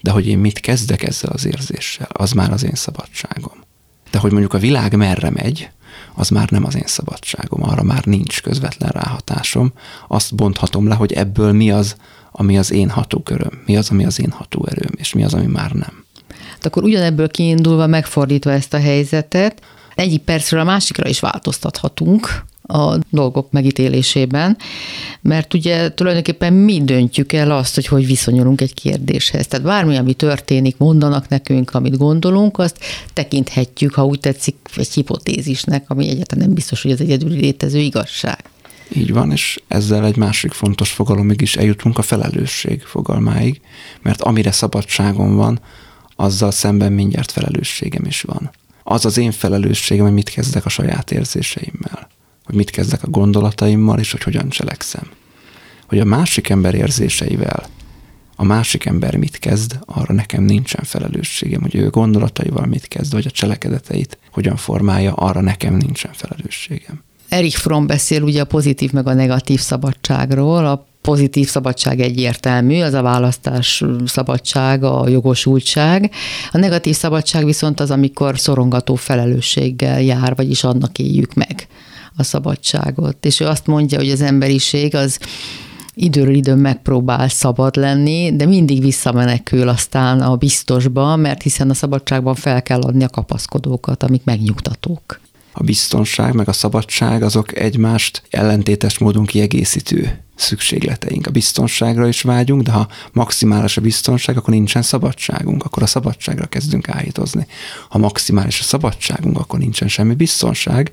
de 0.00 0.10
hogy 0.10 0.26
én 0.26 0.38
mit 0.38 0.60
kezdek 0.60 1.02
ezzel 1.02 1.30
az 1.30 1.46
érzéssel, 1.46 2.08
az 2.12 2.32
már 2.32 2.52
az 2.52 2.64
én 2.64 2.74
szabadságom. 2.74 3.64
De 4.10 4.18
hogy 4.18 4.30
mondjuk 4.30 4.54
a 4.54 4.58
világ 4.58 4.96
merre 4.96 5.30
megy, 5.30 5.70
az 6.14 6.28
már 6.28 6.50
nem 6.50 6.64
az 6.64 6.76
én 6.76 6.86
szabadságom, 6.86 7.62
arra 7.62 7.82
már 7.82 8.04
nincs 8.04 8.42
közvetlen 8.42 8.90
ráhatásom. 8.90 9.72
Azt 10.08 10.34
bonthatom 10.34 10.88
le, 10.88 10.94
hogy 10.94 11.12
ebből 11.12 11.52
mi 11.52 11.70
az, 11.70 11.96
ami 12.32 12.58
az 12.58 12.70
én 12.70 12.90
hatóköröm, 12.90 13.62
mi 13.66 13.76
az, 13.76 13.90
ami 13.90 14.04
az 14.04 14.20
én 14.20 14.30
hatóerőm, 14.30 14.92
és 14.96 15.12
mi 15.12 15.24
az, 15.24 15.34
ami 15.34 15.46
már 15.46 15.70
nem. 15.70 16.04
Hát 16.50 16.66
akkor 16.66 16.82
ugyanebből 16.82 17.28
kiindulva, 17.28 17.86
megfordítva 17.86 18.52
ezt 18.52 18.74
a 18.74 18.80
helyzetet, 18.80 19.62
egyik 19.94 20.22
percről 20.22 20.60
a 20.60 20.64
másikra 20.64 21.08
is 21.08 21.20
változtathatunk 21.20 22.44
a 22.66 22.98
dolgok 23.10 23.50
megítélésében, 23.50 24.56
mert 25.20 25.54
ugye 25.54 25.94
tulajdonképpen 25.94 26.52
mi 26.52 26.84
döntjük 26.84 27.32
el 27.32 27.50
azt, 27.50 27.74
hogy 27.74 27.86
hogy 27.86 28.06
viszonyulunk 28.06 28.60
egy 28.60 28.74
kérdéshez. 28.74 29.46
Tehát 29.46 29.66
bármi, 29.66 29.96
ami 29.96 30.14
történik, 30.14 30.76
mondanak 30.76 31.28
nekünk, 31.28 31.74
amit 31.74 31.96
gondolunk, 31.96 32.58
azt 32.58 32.78
tekinthetjük, 33.12 33.94
ha 33.94 34.04
úgy 34.04 34.20
tetszik, 34.20 34.56
egy 34.76 34.92
hipotézisnek, 34.92 35.90
ami 35.90 36.08
egyáltalán 36.08 36.44
nem 36.44 36.54
biztos, 36.54 36.82
hogy 36.82 36.90
az 36.90 37.00
egyedüli 37.00 37.40
létező 37.40 37.78
igazság. 37.78 38.44
Így 38.94 39.12
van, 39.12 39.30
és 39.32 39.60
ezzel 39.68 40.04
egy 40.04 40.16
másik 40.16 40.52
fontos 40.52 40.90
fogalomig 40.90 41.40
is 41.40 41.56
eljutunk 41.56 41.98
a 41.98 42.02
felelősség 42.02 42.82
fogalmáig, 42.82 43.60
mert 44.02 44.22
amire 44.22 44.52
szabadságom 44.52 45.36
van, 45.36 45.60
azzal 46.16 46.50
szemben 46.50 46.92
mindjárt 46.92 47.32
felelősségem 47.32 48.04
is 48.04 48.20
van. 48.20 48.50
Az 48.82 49.04
az 49.04 49.18
én 49.18 49.32
felelősségem, 49.32 50.04
hogy 50.04 50.14
mit 50.14 50.28
kezdek 50.28 50.64
a 50.64 50.68
saját 50.68 51.10
érzéseimmel, 51.10 52.08
hogy 52.46 52.54
mit 52.54 52.70
kezdek 52.70 53.02
a 53.02 53.10
gondolataimmal, 53.10 53.98
és 53.98 54.12
hogy 54.12 54.22
hogyan 54.22 54.48
cselekszem. 54.48 55.10
Hogy 55.86 55.98
a 55.98 56.04
másik 56.04 56.48
ember 56.48 56.74
érzéseivel 56.74 57.66
a 58.36 58.44
másik 58.44 58.84
ember 58.84 59.16
mit 59.16 59.38
kezd, 59.38 59.78
arra 59.84 60.14
nekem 60.14 60.42
nincsen 60.42 60.84
felelősségem, 60.84 61.60
hogy 61.60 61.74
ő 61.74 61.90
gondolataival 61.90 62.66
mit 62.66 62.88
kezd, 62.88 63.12
vagy 63.12 63.26
a 63.26 63.30
cselekedeteit 63.30 64.18
hogyan 64.30 64.56
formálja, 64.56 65.12
arra 65.12 65.40
nekem 65.40 65.74
nincsen 65.74 66.10
felelősségem. 66.14 67.02
Erich 67.28 67.58
Fromm 67.58 67.86
beszél 67.86 68.22
ugye 68.22 68.40
a 68.40 68.44
pozitív 68.44 68.92
meg 68.92 69.06
a 69.06 69.14
negatív 69.14 69.60
szabadságról. 69.60 70.66
A 70.66 70.86
pozitív 71.00 71.48
szabadság 71.48 72.00
egyértelmű, 72.00 72.80
az 72.80 72.92
a 72.92 73.02
választás 73.02 73.84
szabadsága, 74.06 75.00
a 75.00 75.08
jogosultság. 75.08 76.10
A 76.52 76.58
negatív 76.58 76.94
szabadság 76.94 77.44
viszont 77.44 77.80
az, 77.80 77.90
amikor 77.90 78.38
szorongató 78.38 78.94
felelősséggel 78.94 80.02
jár, 80.02 80.36
vagyis 80.36 80.64
annak 80.64 80.98
éljük 80.98 81.34
meg 81.34 81.66
a 82.16 82.22
szabadságot. 82.22 83.24
És 83.24 83.40
ő 83.40 83.46
azt 83.46 83.66
mondja, 83.66 83.98
hogy 83.98 84.10
az 84.10 84.20
emberiség 84.20 84.94
az 84.94 85.18
időről 85.94 86.34
időn 86.34 86.58
megpróbál 86.58 87.28
szabad 87.28 87.76
lenni, 87.76 88.36
de 88.36 88.46
mindig 88.46 88.80
visszamenekül 88.80 89.68
aztán 89.68 90.20
a 90.20 90.36
biztosba, 90.36 91.16
mert 91.16 91.42
hiszen 91.42 91.70
a 91.70 91.74
szabadságban 91.74 92.34
fel 92.34 92.62
kell 92.62 92.80
adni 92.80 93.04
a 93.04 93.08
kapaszkodókat, 93.08 94.02
amik 94.02 94.24
megnyugtatók 94.24 95.20
a 95.58 95.62
biztonság 95.64 96.34
meg 96.34 96.48
a 96.48 96.52
szabadság 96.52 97.22
azok 97.22 97.58
egymást 97.58 98.22
ellentétes 98.30 98.98
módon 98.98 99.26
kiegészítő 99.26 100.24
szükségleteink. 100.34 101.26
A 101.26 101.30
biztonságra 101.30 102.08
is 102.08 102.22
vágyunk, 102.22 102.62
de 102.62 102.70
ha 102.70 102.88
maximális 103.12 103.76
a 103.76 103.80
biztonság, 103.80 104.36
akkor 104.36 104.54
nincsen 104.54 104.82
szabadságunk, 104.82 105.64
akkor 105.64 105.82
a 105.82 105.86
szabadságra 105.86 106.46
kezdünk 106.46 106.88
állítozni. 106.88 107.46
Ha 107.88 107.98
maximális 107.98 108.60
a 108.60 108.62
szabadságunk, 108.62 109.38
akkor 109.38 109.58
nincsen 109.58 109.88
semmi 109.88 110.14
biztonság, 110.14 110.90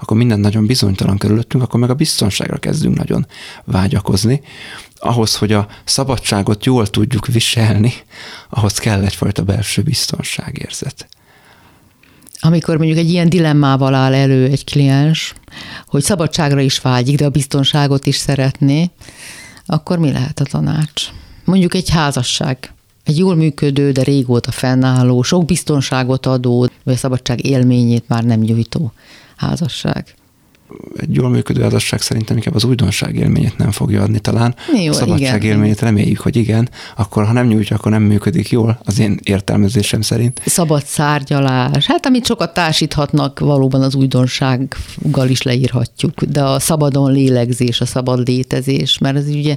akkor 0.00 0.16
minden 0.16 0.40
nagyon 0.40 0.66
bizonytalan 0.66 1.18
körülöttünk, 1.18 1.62
akkor 1.62 1.80
meg 1.80 1.90
a 1.90 1.94
biztonságra 1.94 2.58
kezdünk 2.58 2.96
nagyon 2.96 3.26
vágyakozni. 3.64 4.40
Ahhoz, 4.96 5.36
hogy 5.36 5.52
a 5.52 5.68
szabadságot 5.84 6.64
jól 6.64 6.86
tudjuk 6.86 7.26
viselni, 7.26 7.92
ahhoz 8.50 8.78
kell 8.78 9.04
egyfajta 9.04 9.42
belső 9.42 9.82
biztonságérzet. 9.82 11.08
Amikor 12.44 12.76
mondjuk 12.76 12.98
egy 12.98 13.10
ilyen 13.10 13.28
dilemmával 13.28 13.94
áll 13.94 14.14
elő 14.14 14.44
egy 14.44 14.64
kliens, 14.64 15.34
hogy 15.86 16.02
szabadságra 16.02 16.60
is 16.60 16.78
vágyik, 16.78 17.16
de 17.16 17.24
a 17.24 17.30
biztonságot 17.30 18.06
is 18.06 18.16
szeretné, 18.16 18.90
akkor 19.66 19.98
mi 19.98 20.12
lehet 20.12 20.40
a 20.40 20.44
tanács? 20.44 21.08
Mondjuk 21.44 21.74
egy 21.74 21.90
házasság, 21.90 22.72
egy 23.04 23.18
jól 23.18 23.34
működő, 23.34 23.92
de 23.92 24.02
régóta 24.02 24.50
fennálló, 24.50 25.22
sok 25.22 25.44
biztonságot 25.44 26.26
adó, 26.26 26.68
vagy 26.82 26.94
a 26.94 26.96
szabadság 26.96 27.44
élményét 27.46 28.08
már 28.08 28.24
nem 28.24 28.40
nyújtó 28.40 28.92
házasság 29.36 30.14
egy 30.96 31.14
jól 31.14 31.28
működő 31.28 31.62
házasság 31.62 32.00
szerintem 32.00 32.36
inkább 32.36 32.54
az 32.54 32.64
újdonság 32.64 33.16
élményét 33.16 33.56
nem 33.56 33.70
fogja 33.70 34.02
adni 34.02 34.18
talán. 34.18 34.54
Jó, 34.84 34.90
a 34.90 34.92
szabadság 34.92 35.42
igen. 35.42 35.54
élményét 35.54 35.80
reméljük, 35.80 36.18
hogy 36.18 36.36
igen, 36.36 36.68
akkor 36.96 37.24
ha 37.24 37.32
nem 37.32 37.46
nyújtja, 37.46 37.76
akkor 37.76 37.90
nem 37.90 38.02
működik 38.02 38.50
jól, 38.50 38.78
az 38.84 38.98
én 38.98 39.18
értelmezésem 39.22 40.00
szerint. 40.00 40.40
Szabad 40.46 40.84
szárgyalás, 40.84 41.86
hát 41.86 42.06
amit 42.06 42.26
sokat 42.26 42.54
társíthatnak, 42.54 43.38
valóban 43.38 43.82
az 43.82 43.94
újdonsággal 43.94 45.28
is 45.28 45.42
leírhatjuk, 45.42 46.22
de 46.22 46.42
a 46.42 46.58
szabadon 46.58 47.12
lélegzés, 47.12 47.80
a 47.80 47.86
szabad 47.86 48.26
létezés, 48.26 48.98
mert 48.98 49.16
ez 49.16 49.26
ugye 49.28 49.56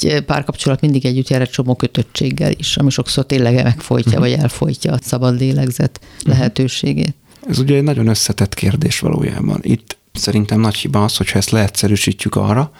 egy 0.00 0.20
párkapcsolat 0.20 0.80
mindig 0.80 1.06
együtt 1.06 1.28
jár 1.28 1.40
egy 1.40 1.50
csomó 1.50 1.74
kötöttséggel 1.74 2.52
is, 2.56 2.76
ami 2.76 2.90
sokszor 2.90 3.26
tényleg 3.26 3.62
megfolytja, 3.62 4.12
uh-huh. 4.12 4.28
vagy 4.28 4.38
elfolytja 4.42 4.92
a 4.92 4.98
szabad 5.02 5.38
lélegzet 5.38 6.00
uh-huh. 6.02 6.34
lehetőségét. 6.34 7.14
Ez 7.48 7.58
ugye 7.58 7.76
egy 7.76 7.82
nagyon 7.82 8.06
összetett 8.06 8.54
kérdés 8.54 9.00
valójában. 9.00 9.58
Itt 9.62 9.96
Szerintem 10.16 10.60
nagy 10.60 10.76
hiba 10.76 11.04
az, 11.04 11.16
hogyha 11.16 11.38
ezt 11.38 11.50
leegyszerűsítjük 11.50 12.36
arra, 12.36 12.70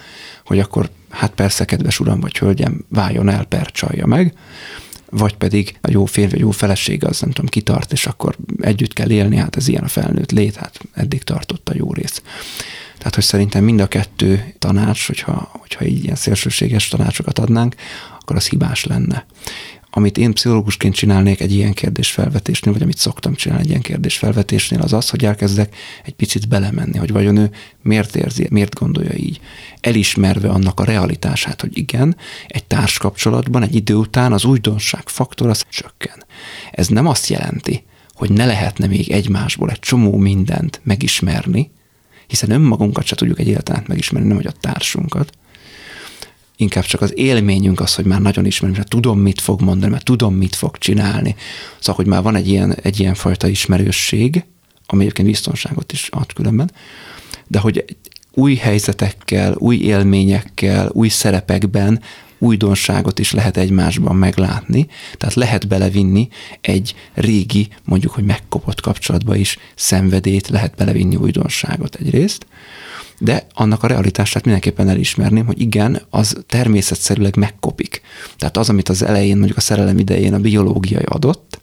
hogy 0.44 0.58
akkor 0.58 0.90
hát 1.10 1.30
persze, 1.30 1.64
kedves 1.64 2.00
uram 2.00 2.20
vagy 2.20 2.38
hölgyem, 2.38 2.84
váljon 2.88 3.28
el, 3.28 3.44
percsalja 3.44 4.06
meg, 4.06 4.34
vagy 5.10 5.36
pedig 5.36 5.78
a 5.80 5.90
jó 5.90 6.04
férj 6.04 6.30
vagy 6.30 6.40
jó 6.40 6.50
feleség 6.50 7.04
az 7.04 7.20
nem 7.20 7.30
tudom, 7.30 7.50
kitart, 7.50 7.92
és 7.92 8.06
akkor 8.06 8.36
együtt 8.60 8.92
kell 8.92 9.10
élni, 9.10 9.36
hát 9.36 9.56
ez 9.56 9.68
ilyen 9.68 9.84
a 9.84 9.88
felnőtt 9.88 10.30
lét, 10.30 10.56
hát 10.56 10.80
eddig 10.92 11.22
tartott 11.22 11.68
a 11.68 11.74
jó 11.76 11.92
rész. 11.92 12.22
Tehát, 12.98 13.14
hogy 13.14 13.24
szerintem 13.24 13.64
mind 13.64 13.80
a 13.80 13.86
kettő 13.86 14.54
tanács, 14.58 15.06
hogyha, 15.06 15.48
hogyha 15.52 15.84
így 15.84 16.04
ilyen 16.04 16.16
szélsőséges 16.16 16.88
tanácsokat 16.88 17.38
adnánk, 17.38 17.74
akkor 18.20 18.36
az 18.36 18.48
hibás 18.48 18.84
lenne 18.84 19.26
amit 19.96 20.18
én 20.18 20.32
pszichológusként 20.32 20.94
csinálnék 20.94 21.40
egy 21.40 21.52
ilyen 21.52 21.72
kérdésfelvetésnél, 21.72 22.72
vagy 22.72 22.82
amit 22.82 22.96
szoktam 22.96 23.34
csinálni 23.34 23.62
egy 23.62 23.68
ilyen 23.68 23.80
kérdésfelvetésnél, 23.80 24.80
az 24.80 24.92
az, 24.92 25.10
hogy 25.10 25.24
elkezdek 25.24 25.76
egy 26.04 26.14
picit 26.14 26.48
belemenni, 26.48 26.98
hogy 26.98 27.12
vajon 27.12 27.36
ő 27.36 27.50
miért 27.82 28.16
érzi, 28.16 28.46
miért 28.50 28.74
gondolja 28.74 29.14
így. 29.14 29.40
Elismerve 29.80 30.48
annak 30.48 30.80
a 30.80 30.84
realitását, 30.84 31.60
hogy 31.60 31.78
igen, 31.78 32.16
egy 32.46 32.64
társkapcsolatban 32.64 33.62
egy 33.62 33.74
idő 33.74 33.94
után 33.94 34.32
az 34.32 34.44
újdonság 34.44 35.08
faktor 35.08 35.48
az 35.48 35.64
csökken. 35.68 36.24
Ez 36.72 36.88
nem 36.88 37.06
azt 37.06 37.28
jelenti, 37.28 37.84
hogy 38.14 38.30
ne 38.30 38.44
lehetne 38.44 38.86
még 38.86 39.10
egymásból 39.10 39.70
egy 39.70 39.78
csomó 39.78 40.16
mindent 40.16 40.80
megismerni, 40.84 41.70
hiszen 42.26 42.50
önmagunkat 42.50 43.04
se 43.04 43.14
tudjuk 43.14 43.38
egy 43.40 43.48
életen 43.48 43.84
megismerni, 43.86 44.28
nem 44.28 44.36
vagy 44.36 44.46
a 44.46 44.60
társunkat, 44.60 45.32
inkább 46.56 46.84
csak 46.84 47.00
az 47.00 47.12
élményünk 47.18 47.80
az, 47.80 47.94
hogy 47.94 48.04
már 48.04 48.20
nagyon 48.20 48.46
ismerem, 48.46 48.76
mert 48.76 48.88
tudom, 48.88 49.18
mit 49.18 49.40
fog 49.40 49.60
mondani, 49.60 49.90
mert 49.90 50.04
tudom, 50.04 50.34
mit 50.34 50.54
fog 50.54 50.78
csinálni. 50.78 51.34
Szóval, 51.78 51.94
hogy 51.94 52.06
már 52.06 52.22
van 52.22 52.34
egy 52.34 52.48
ilyen, 52.48 52.74
egy 52.82 53.00
ilyen 53.00 53.14
fajta 53.14 53.48
ismerősség, 53.48 54.44
ami 54.86 55.00
egyébként 55.00 55.28
biztonságot 55.28 55.92
is 55.92 56.08
ad 56.10 56.32
különben, 56.32 56.70
de 57.46 57.58
hogy 57.58 57.84
új 58.34 58.54
helyzetekkel, 58.54 59.54
új 59.58 59.76
élményekkel, 59.76 60.90
új 60.92 61.08
szerepekben 61.08 62.00
újdonságot 62.38 63.18
is 63.18 63.32
lehet 63.32 63.56
egymásban 63.56 64.16
meglátni, 64.16 64.86
tehát 65.16 65.34
lehet 65.34 65.68
belevinni 65.68 66.28
egy 66.60 66.94
régi, 67.14 67.68
mondjuk, 67.84 68.12
hogy 68.12 68.24
megkopott 68.24 68.80
kapcsolatba 68.80 69.36
is 69.36 69.58
szenvedét, 69.74 70.48
lehet 70.48 70.74
belevinni 70.76 71.16
újdonságot 71.16 71.94
egyrészt, 71.94 72.46
de 73.18 73.46
annak 73.54 73.82
a 73.82 73.86
realitását 73.86 74.44
mindenképpen 74.44 74.88
elismerném, 74.88 75.46
hogy 75.46 75.60
igen, 75.60 76.02
az 76.10 76.36
természetszerűleg 76.46 77.36
megkopik. 77.36 78.00
Tehát 78.38 78.56
az, 78.56 78.68
amit 78.68 78.88
az 78.88 79.02
elején, 79.02 79.36
mondjuk 79.36 79.56
a 79.56 79.60
szerelem 79.60 79.98
idején 79.98 80.34
a 80.34 80.38
biológiai 80.38 81.04
adott, 81.04 81.60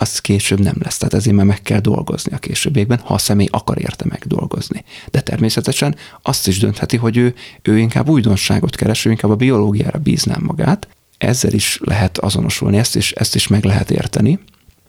az 0.00 0.18
később 0.18 0.60
nem 0.60 0.76
lesz. 0.82 0.96
Tehát 0.98 1.14
ezért 1.14 1.36
már 1.36 1.46
meg 1.46 1.62
kell 1.62 1.80
dolgozni 1.80 2.32
a 2.32 2.38
későbbiekben, 2.38 2.98
ha 2.98 3.14
a 3.14 3.18
személy 3.18 3.48
akar 3.50 3.80
érte 3.80 4.04
megdolgozni. 4.08 4.84
De 5.10 5.20
természetesen 5.20 5.96
azt 6.22 6.46
is 6.46 6.58
döntheti, 6.58 6.96
hogy 6.96 7.16
ő, 7.16 7.34
ő 7.62 7.78
inkább 7.78 8.08
újdonságot 8.08 8.76
keres, 8.76 9.04
ő 9.04 9.10
inkább 9.10 9.30
a 9.30 9.36
biológiára 9.36 9.98
bíznám 9.98 10.42
magát. 10.42 10.88
Ezzel 11.18 11.52
is 11.52 11.80
lehet 11.84 12.18
azonosulni, 12.18 12.78
ezt 12.78 12.96
is, 12.96 13.12
ezt 13.12 13.34
is 13.34 13.46
meg 13.46 13.64
lehet 13.64 13.90
érteni 13.90 14.38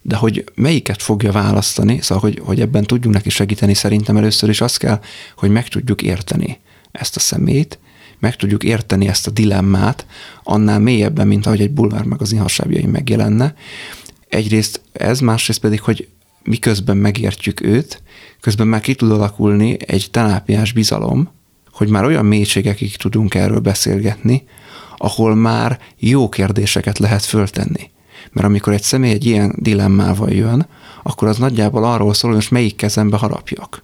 de 0.02 0.16
hogy 0.16 0.44
melyiket 0.56 1.02
fogja 1.02 1.32
választani, 1.32 2.02
szóval 2.02 2.24
hogy, 2.30 2.42
hogy 2.46 2.62
ebben 2.62 2.84
tudjunk 2.84 3.16
neki 3.16 3.30
segíteni, 3.30 3.74
szerintem 3.74 4.18
először 4.18 4.50
is 4.50 4.62
az 4.62 4.78
kell, 4.78 5.00
hogy 5.36 5.50
meg 5.50 5.68
tudjuk 5.68 6.02
érteni 6.02 6.60
ezt 6.92 7.16
a 7.16 7.20
szemét, 7.20 7.80
meg 8.20 8.36
tudjuk 8.36 8.64
érteni 8.64 9.08
ezt 9.08 9.28
a 9.28 9.32
dilemmát 9.32 10.06
annál 10.44 10.80
mélyebben, 10.80 11.28
mint 11.28 11.46
ahogy 11.46 11.62
egy 11.62 11.72
bulvár 11.72 12.04
magazin 12.04 12.40
hasábjain 12.40 12.90
megjelenne. 12.90 13.54
Egyrészt 14.30 14.82
ez, 14.92 15.20
másrészt 15.20 15.60
pedig, 15.60 15.82
hogy 15.82 16.08
miközben 16.44 16.98
megértjük 16.98 17.62
őt, 17.62 18.02
közben 18.40 18.68
már 18.68 18.82
ki 18.82 18.96
tud 18.96 19.12
alakulni 19.12 19.78
egy 19.86 20.08
terápiás 20.12 20.72
bizalom, 20.72 21.30
hogy 21.72 21.90
már 21.90 22.06
olyan 22.06 22.26
mélységekig 22.26 22.96
tudunk 22.96 23.36
erről 23.36 23.60
beszélgetni, 23.60 24.44
ahol 24.98 25.36
már 25.36 25.80
jó 25.98 26.30
kérdéseket 26.30 27.00
lehet 27.00 27.26
föltenni. 27.26 27.90
Mert 28.32 28.48
amikor 28.48 28.74
egy 28.74 28.84
személy 28.84 29.12
egy 29.12 29.26
ilyen 29.26 29.56
dilemmával 29.58 30.30
jön, 30.30 30.68
akkor 31.04 31.28
az 31.28 31.38
nagyjából 31.38 31.84
arról 31.84 32.14
szól, 32.14 32.30
hogy 32.30 32.40
most 32.40 32.52
melyik 32.52 32.76
kezembe 32.76 33.18
harapjak. 33.18 33.84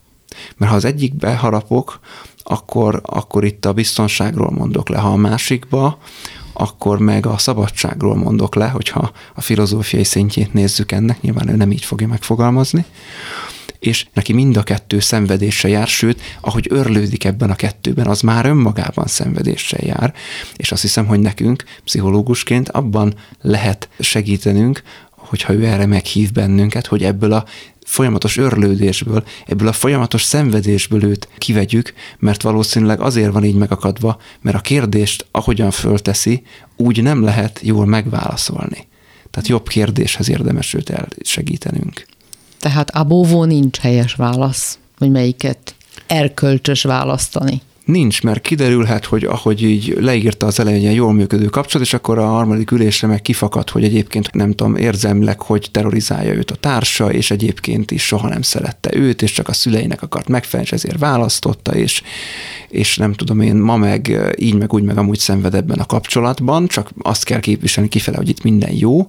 Mert 0.58 0.72
ha 0.72 0.78
az 0.78 0.86
egyikbe 0.86 1.36
harapok, 1.36 2.00
akkor, 2.44 3.02
akkor 3.04 3.46
itt 3.46 3.66
a 3.66 3.74
biztonságról 3.74 4.52
mondok 4.52 4.90
le, 4.90 4.98
ha 4.98 5.10
a 5.10 5.16
másikba, 5.16 5.98
akkor 6.54 7.00
meg 7.00 7.26
a 7.26 7.38
szabadságról 7.38 8.16
mondok 8.16 8.56
le, 8.56 8.68
hogyha 8.68 9.12
a 9.34 9.42
filozófiai 9.42 10.04
szintjét 10.04 10.54
nézzük 10.54 10.92
ennek, 10.92 11.22
nyilván 11.22 11.50
ő 11.50 11.56
nem 11.56 11.72
így 11.72 11.86
fogja 11.86 12.08
megfogalmazni 12.08 12.86
és 13.86 14.06
neki 14.14 14.34
mind 14.34 14.58
a 14.58 14.64
kettő 14.64 15.00
szenvedéssel 15.00 15.72
jár, 15.72 15.88
sőt, 15.88 16.22
ahogy 16.42 16.68
örlődik 16.70 17.24
ebben 17.24 17.50
a 17.50 17.56
kettőben, 17.56 18.08
az 18.08 18.22
már 18.22 18.46
önmagában 18.46 19.08
szenvedéssel 19.08 19.80
jár, 19.84 20.14
és 20.56 20.72
azt 20.72 20.82
hiszem, 20.82 21.06
hogy 21.06 21.20
nekünk 21.20 21.64
pszichológusként 21.84 22.70
abban 22.70 23.14
lehet 23.42 23.90
segítenünk, 24.00 24.82
hogyha 25.12 25.54
ő 25.54 25.66
erre 25.66 25.86
meghív 25.86 26.32
bennünket, 26.32 26.86
hogy 26.86 27.04
ebből 27.04 27.32
a 27.32 27.46
folyamatos 27.86 28.38
örlődésből, 28.38 29.24
ebből 29.46 29.68
a 29.68 29.74
folyamatos 29.74 30.24
szenvedésből 30.24 31.04
őt 31.04 31.28
kivegyük, 31.38 31.94
mert 32.20 32.42
valószínűleg 32.42 33.00
azért 33.00 33.32
van 33.32 33.44
így 33.44 33.56
megakadva, 33.56 34.18
mert 34.42 34.58
a 34.58 34.62
kérdést, 34.62 35.26
ahogyan 35.32 35.72
fölteszi, 35.72 36.44
úgy 36.76 37.04
nem 37.04 37.24
lehet 37.24 37.60
jól 37.64 37.86
megválaszolni. 37.86 38.88
Tehát 39.32 39.50
jobb 39.50 39.68
kérdéshez 39.68 40.30
érdemes 40.30 40.74
őt 40.74 40.90
elsegítenünk. 40.90 42.06
Tehát 42.66 42.90
a 42.90 43.46
nincs 43.46 43.78
helyes 43.78 44.14
válasz, 44.14 44.78
hogy 44.98 45.12
melyiket 45.12 45.76
erkölcsös 46.08 46.84
választani. 46.84 47.62
Nincs, 47.86 48.24
mert 48.24 48.42
kiderülhet, 48.42 49.06
hogy 49.06 49.24
ahogy 49.24 49.64
így 49.64 49.98
leírta 50.00 50.46
az 50.46 50.60
elején 50.60 50.92
jól 50.92 51.14
működő 51.14 51.46
kapcsolat, 51.46 51.88
és 51.88 51.94
akkor 51.94 52.18
a 52.18 52.26
harmadik 52.26 52.72
ülésre 52.72 53.08
meg 53.08 53.22
kifakad, 53.22 53.70
hogy 53.70 53.84
egyébként 53.84 54.34
nem 54.34 54.54
tudom, 54.54 54.76
érzemleg, 54.76 55.42
hogy 55.42 55.68
terrorizálja 55.72 56.34
őt 56.34 56.52
a 56.52 56.56
társa, 56.56 57.12
és 57.12 57.32
egyébként 57.32 57.92
is 57.92 58.06
soha 58.06 58.28
nem 58.28 58.42
szerette 58.42 58.96
őt, 58.96 59.22
és 59.22 59.32
csak 59.32 59.48
a 59.48 59.54
szüleinek 59.54 60.02
akart 60.02 60.28
megfelelni, 60.28 60.72
ezért 60.72 61.00
választotta, 61.00 61.76
és, 61.76 62.02
és 62.70 62.98
nem 62.98 63.14
tudom 63.14 63.42
én, 63.42 63.56
ma 63.56 63.78
meg 63.78 64.18
így 64.38 64.56
meg 64.56 64.74
úgy 64.74 64.84
meg 64.84 64.98
amúgy 64.98 65.20
szenved 65.20 65.56
ebben 65.56 65.80
a 65.80 65.86
kapcsolatban, 65.86 66.68
csak 66.68 66.90
azt 67.02 67.24
kell 67.24 67.40
képviselni 67.40 67.90
kifele, 67.90 68.18
hogy 68.18 68.30
itt 68.30 68.44
minden 68.44 68.74
jó, 68.74 69.08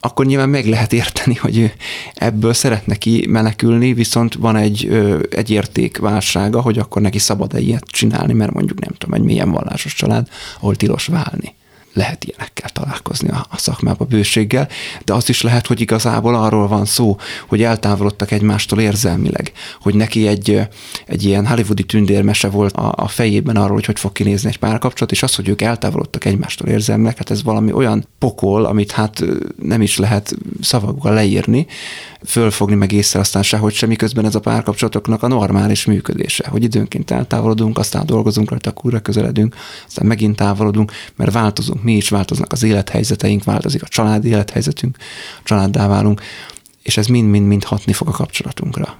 akkor 0.00 0.26
nyilván 0.26 0.48
meg 0.48 0.66
lehet 0.66 0.92
érteni, 0.92 1.34
hogy 1.34 1.72
ebből 2.14 2.52
szeretne 2.52 2.94
ki 2.94 3.26
menekülni, 3.28 3.92
viszont 3.92 4.34
van 4.34 4.56
egy, 4.56 4.88
egy 5.30 5.50
értékválsága, 5.50 6.60
hogy 6.60 6.78
akkor 6.78 7.02
neki 7.02 7.18
szabad-e 7.18 7.58
ilyet 7.60 7.84
csinálni, 7.84 8.32
mert 8.32 8.52
mondjuk 8.52 8.80
nem 8.80 8.94
tudom, 8.98 9.14
egy 9.14 9.26
milyen 9.26 9.50
vallásos 9.50 9.94
család, 9.94 10.28
ahol 10.58 10.76
tilos 10.76 11.06
válni 11.06 11.54
lehet 11.92 12.24
ilyenekkel 12.24 12.70
találkozni 12.70 13.28
a, 13.28 13.46
a 13.50 13.58
szakmába 13.58 14.04
bőséggel, 14.04 14.68
de 15.04 15.14
az 15.14 15.28
is 15.28 15.42
lehet, 15.42 15.66
hogy 15.66 15.80
igazából 15.80 16.34
arról 16.34 16.68
van 16.68 16.84
szó, 16.84 17.16
hogy 17.48 17.62
eltávolodtak 17.62 18.30
egymástól 18.30 18.80
érzelmileg, 18.80 19.52
hogy 19.80 19.94
neki 19.94 20.26
egy, 20.26 20.60
egy 21.06 21.24
ilyen 21.24 21.46
hollywoodi 21.46 21.84
tündérmese 21.84 22.48
volt 22.48 22.76
a, 22.76 22.92
a 22.96 23.08
fejében 23.08 23.56
arról, 23.56 23.74
hogy 23.74 23.84
hogy 23.84 23.98
fog 23.98 24.12
kinézni 24.12 24.48
egy 24.48 24.58
párkapcsolat, 24.58 25.12
és 25.12 25.22
az, 25.22 25.34
hogy 25.34 25.48
ők 25.48 25.62
eltávolodtak 25.62 26.24
egymástól 26.24 26.68
érzelmileg, 26.68 27.16
hát 27.16 27.30
ez 27.30 27.42
valami 27.42 27.72
olyan 27.72 28.06
pokol, 28.18 28.64
amit 28.64 28.92
hát 28.92 29.24
nem 29.62 29.82
is 29.82 29.98
lehet 29.98 30.36
szavakkal 30.60 31.14
leírni, 31.14 31.66
fölfogni 32.26 32.74
meg 32.74 32.92
észre 32.92 33.20
aztán 33.20 33.42
sehogy 33.42 33.74
sem, 33.74 33.88
miközben 33.88 34.24
ez 34.24 34.34
a 34.34 34.40
párkapcsolatoknak 34.40 35.22
a 35.22 35.28
normális 35.28 35.84
működése, 35.84 36.48
hogy 36.48 36.62
időnként 36.62 37.10
eltávolodunk, 37.10 37.78
aztán 37.78 38.06
dolgozunk 38.06 38.50
rajta, 38.50 38.72
újra 38.82 39.00
közeledünk, 39.00 39.54
aztán 39.86 40.06
megint 40.06 40.36
távolodunk, 40.36 40.92
mert 41.16 41.32
változunk 41.32 41.82
mi 41.82 41.96
is, 41.96 42.08
változnak 42.08 42.52
az 42.52 42.62
élethelyzeteink, 42.62 43.44
változik 43.44 43.82
a 43.82 43.88
családi 43.88 44.28
élethelyzetünk, 44.28 44.96
családdá 45.42 45.88
válunk, 45.88 46.20
és 46.82 46.96
ez 46.96 47.06
mind-mind-mind 47.06 47.64
hatni 47.64 47.92
fog 47.92 48.08
a 48.08 48.12
kapcsolatunkra. 48.12 48.96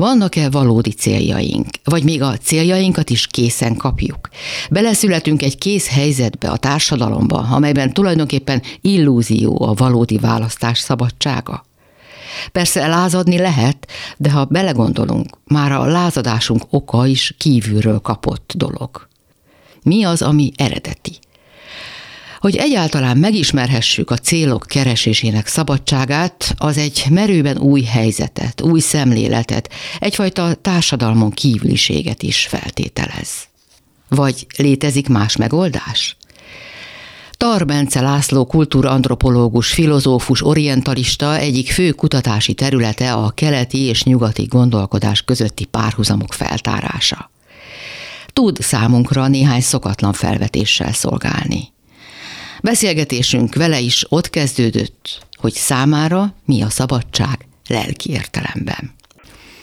Vannak-e 0.00 0.50
valódi 0.50 0.90
céljaink? 0.90 1.66
Vagy 1.84 2.04
még 2.04 2.22
a 2.22 2.36
céljainkat 2.36 3.10
is 3.10 3.26
készen 3.26 3.76
kapjuk? 3.76 4.28
Beleszületünk 4.70 5.42
egy 5.42 5.58
kész 5.58 5.88
helyzetbe 5.88 6.50
a 6.50 6.56
társadalomba, 6.56 7.38
amelyben 7.38 7.92
tulajdonképpen 7.92 8.62
illúzió 8.80 9.62
a 9.62 9.74
valódi 9.74 10.18
választás 10.18 10.78
szabadsága? 10.78 11.64
Persze 12.52 12.86
lázadni 12.86 13.38
lehet, 13.38 13.86
de 14.16 14.30
ha 14.30 14.44
belegondolunk, 14.44 15.26
már 15.44 15.72
a 15.72 15.84
lázadásunk 15.84 16.62
oka 16.70 17.06
is 17.06 17.34
kívülről 17.38 17.98
kapott 17.98 18.52
dolog. 18.56 19.08
Mi 19.82 20.04
az, 20.04 20.22
ami 20.22 20.52
eredeti? 20.56 21.18
Hogy 22.40 22.56
egyáltalán 22.56 23.16
megismerhessük 23.16 24.10
a 24.10 24.16
célok 24.16 24.64
keresésének 24.68 25.46
szabadságát, 25.46 26.54
az 26.56 26.76
egy 26.78 27.04
merőben 27.10 27.58
új 27.58 27.82
helyzetet, 27.82 28.60
új 28.60 28.80
szemléletet, 28.80 29.72
egyfajta 29.98 30.54
társadalmon 30.54 31.30
kívüliséget 31.30 32.22
is 32.22 32.46
feltételez. 32.46 33.28
Vagy 34.08 34.46
létezik 34.56 35.08
más 35.08 35.36
megoldás? 35.36 36.16
Tarbence 37.32 38.00
László 38.00 38.44
kultúrantropológus, 38.44 39.72
filozófus, 39.72 40.46
orientalista 40.46 41.38
egyik 41.38 41.70
fő 41.70 41.90
kutatási 41.90 42.54
területe 42.54 43.12
a 43.12 43.30
keleti 43.30 43.78
és 43.78 44.02
nyugati 44.02 44.44
gondolkodás 44.44 45.22
közötti 45.22 45.64
párhuzamok 45.64 46.32
feltárása. 46.32 47.30
Tud 48.32 48.60
számunkra 48.60 49.28
néhány 49.28 49.60
szokatlan 49.60 50.12
felvetéssel 50.12 50.92
szolgálni. 50.92 51.72
Beszélgetésünk 52.62 53.54
vele 53.54 53.80
is 53.80 54.04
ott 54.08 54.30
kezdődött, 54.30 55.26
hogy 55.34 55.52
számára 55.52 56.34
mi 56.44 56.62
a 56.62 56.70
szabadság 56.70 57.46
lelki 57.68 58.10
értelemben. 58.10 58.92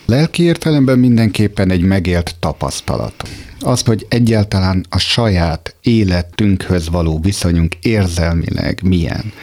Lelki 0.06 0.44
értelemben 0.44 1.00
mindenképpen 1.00 1.72
egy 1.72 1.82
megélt 1.82 2.36
tapasztalat. 2.40 3.30
Az, 3.60 3.82
hogy 3.82 4.06
egyáltalán 4.10 4.86
a 4.90 4.98
saját 4.98 5.76
életünkhöz 5.82 6.90
való 6.90 7.20
viszonyunk 7.20 7.76
érzelmileg 7.82 8.80
milyen. 8.84 9.34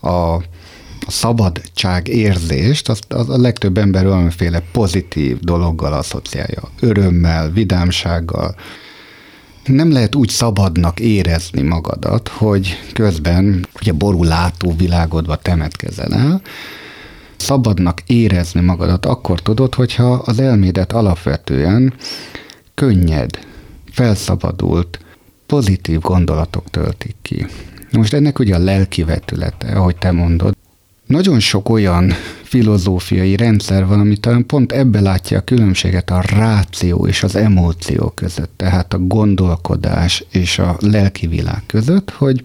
A, 0.00 0.42
szabadság 1.10 2.08
érzést, 2.08 2.88
az 2.88 3.28
a 3.28 3.38
legtöbb 3.38 3.78
ember 3.78 4.04
valamiféle 4.04 4.62
pozitív 4.72 5.38
dologgal 5.40 5.92
asszociálja. 5.92 6.70
Örömmel, 6.80 7.50
vidámsággal, 7.50 8.54
nem 9.70 9.92
lehet 9.92 10.14
úgy 10.14 10.28
szabadnak 10.28 11.00
érezni 11.00 11.62
magadat, 11.62 12.28
hogy 12.28 12.78
közben 12.92 13.66
ugye 13.80 13.92
borulátó 13.92 14.74
világodba 14.76 15.36
temetkezel 15.36 16.12
el, 16.12 16.42
szabadnak 17.36 18.00
érezni 18.06 18.60
magadat 18.60 19.06
akkor 19.06 19.40
tudod, 19.40 19.74
hogyha 19.74 20.12
az 20.12 20.40
elmédet 20.40 20.92
alapvetően 20.92 21.94
könnyed, 22.74 23.38
felszabadult, 23.92 24.98
pozitív 25.46 26.00
gondolatok 26.00 26.70
töltik 26.70 27.16
ki. 27.22 27.46
Most 27.92 28.12
ennek 28.12 28.38
ugye 28.38 28.54
a 28.54 28.58
lelki 28.58 29.04
vetülete, 29.04 29.72
ahogy 29.72 29.96
te 29.96 30.10
mondod. 30.12 30.56
Nagyon 31.10 31.40
sok 31.40 31.68
olyan 31.68 32.12
filozófiai 32.42 33.36
rendszer 33.36 33.86
van, 33.86 34.00
ami 34.00 34.16
talán 34.16 34.46
pont 34.46 34.72
ebbe 34.72 35.00
látja 35.00 35.38
a 35.38 35.44
különbséget 35.44 36.10
a 36.10 36.22
ráció 36.26 37.06
és 37.06 37.22
az 37.22 37.36
emóció 37.36 38.12
között, 38.14 38.50
tehát 38.56 38.94
a 38.94 38.98
gondolkodás 38.98 40.24
és 40.32 40.58
a 40.58 40.76
lelki 40.80 41.26
világ 41.26 41.62
között, 41.66 42.10
hogy 42.10 42.42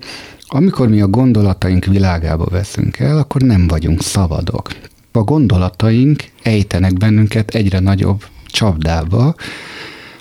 amikor 0.47 0.89
mi 0.89 1.01
a 1.01 1.07
gondolataink 1.07 1.85
világába 1.85 2.45
veszünk 2.45 2.99
el, 2.99 3.17
akkor 3.17 3.41
nem 3.41 3.67
vagyunk 3.67 4.01
szabadok. 4.01 4.69
A 5.11 5.19
gondolataink 5.19 6.23
ejtenek 6.43 6.93
bennünket 6.93 7.55
egyre 7.55 7.79
nagyobb 7.79 8.23
csapdába, 8.47 9.35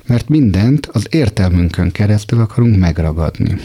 mert 0.06 0.28
mindent 0.28 0.86
az 0.86 1.06
értelmünkön 1.10 1.92
keresztül 1.92 2.40
akarunk 2.40 2.78
megragadni. 2.78 3.56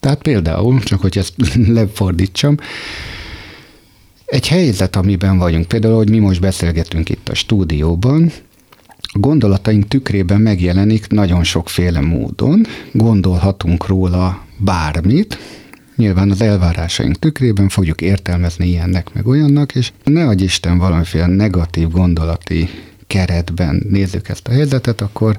Tehát 0.00 0.22
például, 0.22 0.80
csak 0.80 1.00
hogy 1.00 1.18
ezt 1.18 1.34
lefordítsam, 1.66 2.56
egy 4.32 4.48
helyzet, 4.48 4.96
amiben 4.96 5.38
vagyunk, 5.38 5.66
például, 5.66 5.96
hogy 5.96 6.10
mi 6.10 6.18
most 6.18 6.40
beszélgetünk 6.40 7.08
itt 7.08 7.28
a 7.28 7.34
stúdióban, 7.34 8.32
a 9.00 9.18
gondolataink 9.18 9.88
tükrében 9.88 10.40
megjelenik 10.40 11.08
nagyon 11.08 11.44
sokféle 11.44 12.00
módon, 12.00 12.66
gondolhatunk 12.92 13.86
róla 13.86 14.44
bármit, 14.56 15.38
nyilván 15.96 16.30
az 16.30 16.40
elvárásaink 16.40 17.18
tükrében 17.18 17.68
fogjuk 17.68 18.00
értelmezni 18.00 18.66
ilyennek 18.66 19.12
meg 19.12 19.26
olyannak, 19.26 19.74
és 19.74 19.92
ne 20.04 20.26
adj 20.26 20.42
Isten 20.42 20.78
valamiféle 20.78 21.26
negatív 21.26 21.88
gondolati 21.88 22.68
keretben 23.06 23.86
nézzük 23.88 24.28
ezt 24.28 24.48
a 24.48 24.52
helyzetet, 24.52 25.00
akkor 25.00 25.38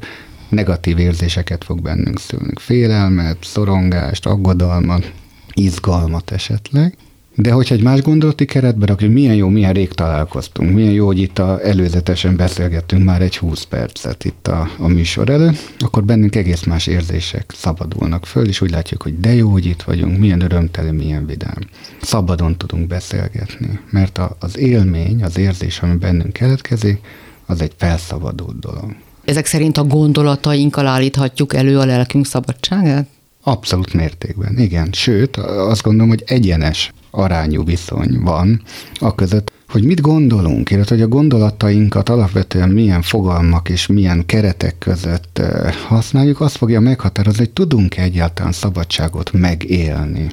negatív 0.49 0.99
érzéseket 0.99 1.63
fog 1.63 1.82
bennünk 1.82 2.19
szülni. 2.19 2.53
Félelmet, 2.56 3.38
szorongást, 3.41 4.25
aggodalmat, 4.25 5.12
izgalmat 5.53 6.32
esetleg. 6.32 6.97
De 7.36 7.52
hogyha 7.52 7.76
egy 7.76 7.84
más 7.84 8.02
gondolati 8.02 8.46
keretbe 8.46 8.86
rakjuk, 8.86 9.13
milyen 9.13 9.36
jó, 9.36 9.48
milyen 9.48 9.74
rég 9.74 9.93
találkoztunk, 9.93 10.74
milyen 10.74 10.91
jó, 10.91 11.06
hogy 11.06 11.19
itt 11.19 11.39
a, 11.39 11.60
előzetesen 11.63 12.36
beszélgettünk 12.36 13.04
már 13.04 13.22
egy 13.22 13.38
20 13.38 13.63
percet 13.63 14.26
itt 14.26 14.48
a, 14.48 14.69
a 14.78 14.88
műsor 14.88 15.30
előtt, 15.30 15.74
akkor 15.80 16.04
bennünk 16.04 16.36
egész 16.36 16.63
más 16.63 16.88
érzések 16.88 17.54
szabadulnak 17.56 18.26
föl, 18.26 18.48
és 18.48 18.62
úgy 18.62 18.72
látjuk, 18.72 19.02
hogy 19.02 19.19
de 19.19 19.34
jó, 19.34 19.50
hogy 19.50 19.65
itt 19.65 19.82
vagyunk, 19.82 20.17
milyen 20.17 20.41
örömteli, 20.41 20.91
milyen 20.91 21.26
vidám. 21.26 21.60
Szabadon 22.02 22.58
tudunk 22.58 22.88
beszélgetni, 22.88 23.80
mert 23.89 24.17
a, 24.17 24.36
az 24.39 24.58
élmény, 24.58 25.24
az 25.24 25.38
érzés, 25.38 25.80
ami 25.80 25.96
bennünk 25.96 26.34
keletkezik, 26.34 27.00
az 27.46 27.62
egy 27.62 27.74
felszabadult 27.78 28.60
dolog. 28.60 28.96
Ezek 29.26 29.46
szerint 29.46 29.78
a 29.78 29.84
gondolatainkkal 29.84 30.88
állíthatjuk 30.88 31.54
elő 31.54 31.80
a 31.80 31.86
lelkünk 31.86 32.26
szabadságát? 32.26 33.08
Abszolút 33.43 33.93
mértékben, 33.93 34.58
igen. 34.58 34.89
Sőt, 34.91 35.38
azt 35.38 35.82
gondolom, 35.82 36.10
hogy 36.10 36.24
egyenes 36.26 36.91
arányú 37.15 37.63
viszony 37.63 38.19
van 38.19 38.62
a 38.99 39.15
között, 39.15 39.52
hogy 39.67 39.84
mit 39.84 40.02
gondolunk, 40.02 40.71
illetve 40.71 40.95
hogy 40.95 41.04
a 41.04 41.08
gondolatainkat 41.08 42.10
alapvetően 42.10 42.69
milyen 42.69 43.02
fogalmak 43.02 43.69
és 43.69 43.88
milyen 43.88 44.26
keretek 44.26 44.78
között 44.78 45.41
használjuk, 45.88 46.39
azt 46.39 46.58
fogja 46.58 46.80
meghatározni, 46.80 47.39
hogy 47.39 47.54
tudunk-e 47.54 48.02
egyáltalán 48.02 48.52
szabadságot 48.52 49.32
megélni. 49.32 50.32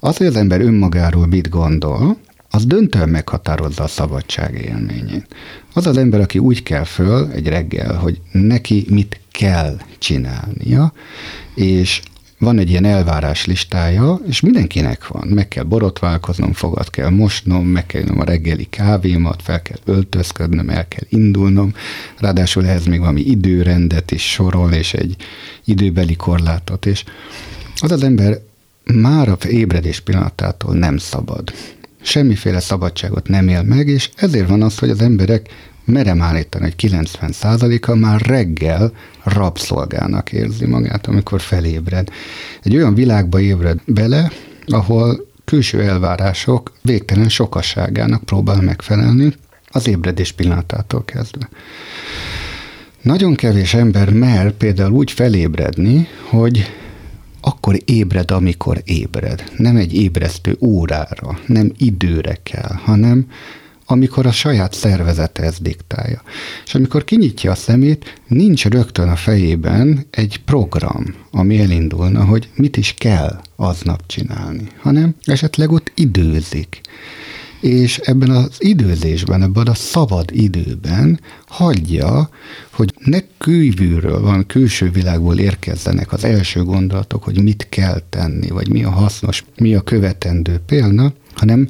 Az, 0.00 0.16
hogy 0.16 0.26
az 0.26 0.36
ember 0.36 0.60
önmagáról 0.60 1.26
mit 1.26 1.48
gondol, 1.48 2.16
az 2.50 2.66
döntően 2.66 3.08
meghatározza 3.08 3.82
a 3.82 3.88
szabadság 3.88 4.54
élményét. 4.54 5.26
Az 5.72 5.86
az 5.86 5.96
ember, 5.96 6.20
aki 6.20 6.38
úgy 6.38 6.62
kell 6.62 6.84
föl 6.84 7.30
egy 7.30 7.48
reggel, 7.48 7.94
hogy 7.94 8.20
neki 8.32 8.86
mit 8.90 9.20
kell 9.30 9.76
csinálnia, 9.98 10.92
és 11.54 12.02
van 12.44 12.58
egy 12.58 12.70
ilyen 12.70 12.84
elvárás 12.84 13.46
listája, 13.46 14.20
és 14.26 14.40
mindenkinek 14.40 15.06
van. 15.06 15.26
Meg 15.28 15.48
kell 15.48 15.64
borotválkoznom, 15.64 16.52
fogad 16.52 16.90
kell 16.90 17.08
mosnom, 17.08 17.66
meg 17.66 17.86
kell 17.86 18.02
a 18.02 18.24
reggeli 18.24 18.66
kávémat, 18.70 19.42
fel 19.42 19.62
kell 19.62 19.78
öltözködnöm, 19.84 20.68
el 20.68 20.88
kell 20.88 21.06
indulnom. 21.08 21.74
Ráadásul 22.18 22.66
ehhez 22.66 22.86
még 22.86 22.98
valami 22.98 23.20
időrendet 23.20 24.10
is 24.10 24.30
sorol, 24.30 24.72
és 24.72 24.94
egy 24.94 25.16
időbeli 25.64 26.16
korlátot. 26.16 26.86
És 26.86 27.04
az 27.76 27.90
az 27.90 28.02
ember 28.02 28.38
már 28.84 29.28
a 29.28 29.36
ébredés 29.48 30.00
pillanatától 30.00 30.74
nem 30.74 30.96
szabad. 30.96 31.52
Semmiféle 32.02 32.60
szabadságot 32.60 33.28
nem 33.28 33.48
él 33.48 33.62
meg, 33.62 33.88
és 33.88 34.10
ezért 34.16 34.48
van 34.48 34.62
az, 34.62 34.78
hogy 34.78 34.90
az 34.90 35.00
emberek 35.00 35.48
merem 35.84 36.22
állítani, 36.22 36.64
hogy 36.64 36.90
90%-a 36.90 37.94
már 37.94 38.20
reggel 38.20 38.92
rabszolgának 39.22 40.32
érzi 40.32 40.66
magát, 40.66 41.06
amikor 41.06 41.40
felébred. 41.40 42.08
Egy 42.62 42.76
olyan 42.76 42.94
világba 42.94 43.40
ébred 43.40 43.80
bele, 43.86 44.30
ahol 44.66 45.26
külső 45.44 45.82
elvárások 45.82 46.72
végtelen 46.82 47.28
sokasságának 47.28 48.24
próbál 48.24 48.60
megfelelni 48.60 49.32
az 49.68 49.88
ébredés 49.88 50.32
pillanatától 50.32 51.04
kezdve. 51.04 51.48
Nagyon 53.02 53.34
kevés 53.34 53.74
ember 53.74 54.12
mer 54.12 54.52
például 54.52 54.92
úgy 54.92 55.10
felébredni, 55.10 56.08
hogy 56.28 56.72
akkor 57.40 57.76
ébred, 57.84 58.30
amikor 58.30 58.82
ébred. 58.84 59.44
Nem 59.56 59.76
egy 59.76 59.94
ébresztő 59.94 60.56
órára, 60.60 61.38
nem 61.46 61.72
időre 61.76 62.38
kell, 62.42 62.74
hanem 62.82 63.26
amikor 63.86 64.26
a 64.26 64.32
saját 64.32 64.72
szervezete 64.74 65.42
ezt 65.42 65.62
diktálja. 65.62 66.22
És 66.64 66.74
amikor 66.74 67.04
kinyitja 67.04 67.50
a 67.50 67.54
szemét, 67.54 68.20
nincs 68.26 68.66
rögtön 68.66 69.08
a 69.08 69.16
fejében 69.16 70.06
egy 70.10 70.40
program, 70.44 71.14
ami 71.30 71.60
elindulna, 71.60 72.24
hogy 72.24 72.48
mit 72.54 72.76
is 72.76 72.94
kell 72.98 73.40
aznap 73.56 74.06
csinálni, 74.06 74.68
hanem 74.80 75.14
esetleg 75.24 75.70
ott 75.72 75.92
időzik. 75.94 76.80
és 77.64 77.98
ebben 77.98 78.30
az 78.30 78.56
időzésben, 78.58 79.42
ebben 79.42 79.66
a 79.66 79.74
szabad 79.74 80.30
időben 80.32 81.20
hagyja, 81.46 82.28
hogy 82.70 82.94
ne 82.98 83.18
kívülről, 83.38 84.20
van 84.20 84.46
külső 84.46 84.90
világból 84.90 85.38
érkezzenek 85.38 86.12
az 86.12 86.24
első 86.24 86.62
gondolatok, 86.62 87.22
hogy 87.22 87.42
mit 87.42 87.66
kell 87.68 88.02
tenni, 88.08 88.48
vagy 88.48 88.68
mi 88.68 88.84
a 88.84 88.90
hasznos, 88.90 89.44
mi 89.56 89.74
a 89.74 89.80
követendő 89.80 90.60
példa, 90.66 91.12
hanem 91.34 91.68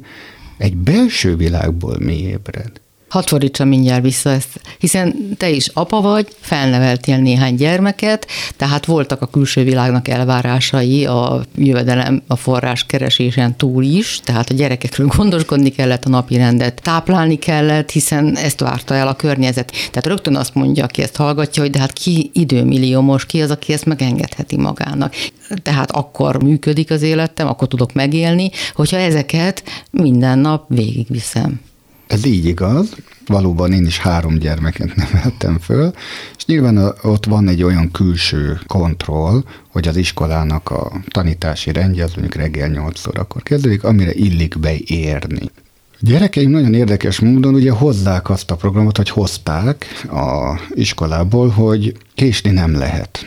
egy 0.57 0.77
belső 0.77 1.35
világból 1.35 1.97
mi 1.99 2.19
ébred. 2.19 2.81
Hadd 3.15 3.27
fordítsam 3.27 3.67
mindjárt 3.67 4.03
vissza 4.03 4.29
ezt, 4.29 4.61
hiszen 4.79 5.35
te 5.37 5.49
is 5.49 5.67
apa 5.73 6.01
vagy, 6.01 6.27
felneveltél 6.39 7.17
néhány 7.17 7.55
gyermeket, 7.55 8.27
tehát 8.57 8.85
voltak 8.85 9.21
a 9.21 9.25
külső 9.25 9.63
világnak 9.63 10.07
elvárásai 10.07 11.05
a 11.05 11.45
jövedelem, 11.55 12.23
a 12.27 12.35
forrás 12.35 12.85
keresésen 12.85 13.57
túl 13.57 13.83
is, 13.83 14.19
tehát 14.23 14.49
a 14.49 14.53
gyerekekről 14.53 15.07
gondoskodni 15.07 15.69
kellett, 15.69 16.05
a 16.05 16.09
napi 16.09 16.37
rendet 16.37 16.81
táplálni 16.81 17.35
kellett, 17.35 17.91
hiszen 17.91 18.37
ezt 18.37 18.59
várta 18.59 18.93
el 18.93 19.07
a 19.07 19.15
környezet. 19.15 19.71
Tehát 19.71 20.05
rögtön 20.07 20.35
azt 20.35 20.55
mondja, 20.55 20.83
aki 20.83 21.01
ezt 21.01 21.15
hallgatja, 21.15 21.61
hogy 21.61 21.71
de 21.71 21.79
hát 21.79 21.93
ki 21.93 22.29
időmilliómos, 22.33 23.25
ki 23.25 23.41
az, 23.41 23.51
aki 23.51 23.73
ezt 23.73 23.85
megengedheti 23.85 24.57
magának. 24.57 25.13
Tehát 25.61 25.91
akkor 25.91 26.43
működik 26.43 26.91
az 26.91 27.01
életem, 27.01 27.47
akkor 27.47 27.67
tudok 27.67 27.93
megélni, 27.93 28.49
hogyha 28.73 28.97
ezeket 28.97 29.63
minden 29.91 30.39
nap 30.39 30.65
végigviszem. 30.67 31.59
Ez 32.07 32.25
így 32.25 32.45
igaz, 32.45 32.95
valóban 33.27 33.71
én 33.71 33.85
is 33.85 33.97
három 33.97 34.37
gyermeket 34.37 34.95
neveltem 34.95 35.59
föl, 35.59 35.93
és 36.37 36.45
nyilván 36.45 36.93
ott 37.01 37.25
van 37.25 37.47
egy 37.47 37.63
olyan 37.63 37.91
külső 37.91 38.59
kontroll, 38.67 39.43
hogy 39.71 39.87
az 39.87 39.95
iskolának 39.95 40.69
a 40.69 40.91
tanítási 41.07 41.71
rendje 41.71 42.03
az 42.03 42.11
mondjuk 42.11 42.35
reggel 42.35 42.69
8 42.69 43.07
órakor 43.07 43.43
kezdődik, 43.43 43.83
amire 43.83 44.13
illik 44.13 44.59
beérni. 44.59 45.51
Gyerekeim 45.99 46.49
nagyon 46.49 46.73
érdekes 46.73 47.19
módon 47.19 47.53
ugye 47.53 47.71
hozzák 47.71 48.29
azt 48.29 48.51
a 48.51 48.55
programot, 48.55 48.97
hogy 48.97 49.09
hozták 49.09 49.85
a 50.09 50.59
iskolából, 50.73 51.49
hogy 51.49 51.97
késni 52.13 52.51
nem 52.51 52.75
lehet. 52.75 53.25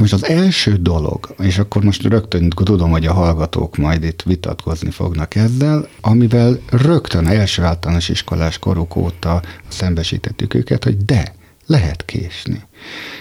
Most 0.00 0.12
az 0.12 0.24
első 0.24 0.76
dolog, 0.76 1.34
és 1.38 1.58
akkor 1.58 1.84
most 1.84 2.02
rögtön 2.02 2.50
tudom, 2.50 2.90
hogy 2.90 3.06
a 3.06 3.12
hallgatók 3.12 3.76
majd 3.76 4.04
itt 4.04 4.22
vitatkozni 4.22 4.90
fognak 4.90 5.34
ezzel, 5.34 5.88
amivel 6.00 6.58
rögtön 6.70 7.26
első 7.26 7.62
általános 7.62 8.08
iskolás 8.08 8.58
koruk 8.58 8.96
óta 8.96 9.42
szembesítettük 9.68 10.54
őket, 10.54 10.84
hogy 10.84 11.04
de, 11.04 11.34
lehet 11.66 12.04
késni. 12.04 12.62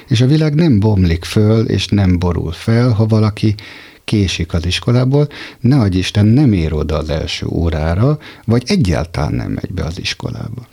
És 0.07 0.21
a 0.21 0.25
világ 0.25 0.53
nem 0.53 0.80
bomlik 0.80 1.23
föl, 1.23 1.65
és 1.65 1.88
nem 1.88 2.19
borul 2.19 2.51
fel, 2.51 2.89
ha 2.89 3.05
valaki 3.05 3.55
késik 4.03 4.53
az 4.53 4.65
iskolából, 4.65 5.27
ne 5.59 5.80
adj 5.80 5.97
Isten, 5.97 6.25
nem 6.25 6.53
ér 6.53 6.73
oda 6.73 6.97
az 6.97 7.09
első 7.09 7.45
órára, 7.45 8.19
vagy 8.45 8.63
egyáltalán 8.65 9.34
nem 9.34 9.51
megy 9.51 9.71
be 9.71 9.84
az 9.84 9.99
iskolába. 9.99 10.67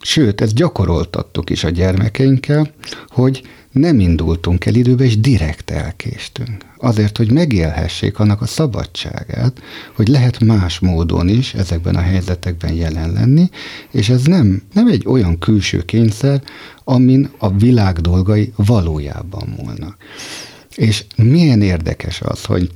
Sőt, 0.00 0.40
ezt 0.40 0.54
gyakoroltattuk 0.54 1.50
is 1.50 1.64
a 1.64 1.70
gyermekeinkkel, 1.70 2.70
hogy 3.08 3.42
nem 3.76 4.00
indultunk 4.00 4.66
el 4.66 4.74
időbe, 4.74 5.04
és 5.04 5.20
direkt 5.20 5.70
elkéstünk. 5.70 6.56
Azért, 6.76 7.16
hogy 7.16 7.32
megélhessék 7.32 8.18
annak 8.18 8.40
a 8.40 8.46
szabadságát, 8.46 9.62
hogy 9.94 10.08
lehet 10.08 10.40
más 10.40 10.78
módon 10.78 11.28
is 11.28 11.54
ezekben 11.54 11.96
a 11.96 12.00
helyzetekben 12.00 12.72
jelen 12.72 13.12
lenni, 13.12 13.50
és 13.90 14.08
ez 14.08 14.22
nem, 14.22 14.62
nem 14.72 14.86
egy 14.86 15.02
olyan 15.06 15.38
külső 15.38 15.84
kényszer, 15.84 16.42
amin 16.84 17.30
a 17.38 17.50
világ 17.50 17.98
dolgai 17.98 18.52
valójában 18.56 19.54
múlnak. 19.58 19.96
És 20.74 21.04
milyen 21.16 21.62
érdekes 21.62 22.20
az, 22.20 22.44
hogy 22.44 22.70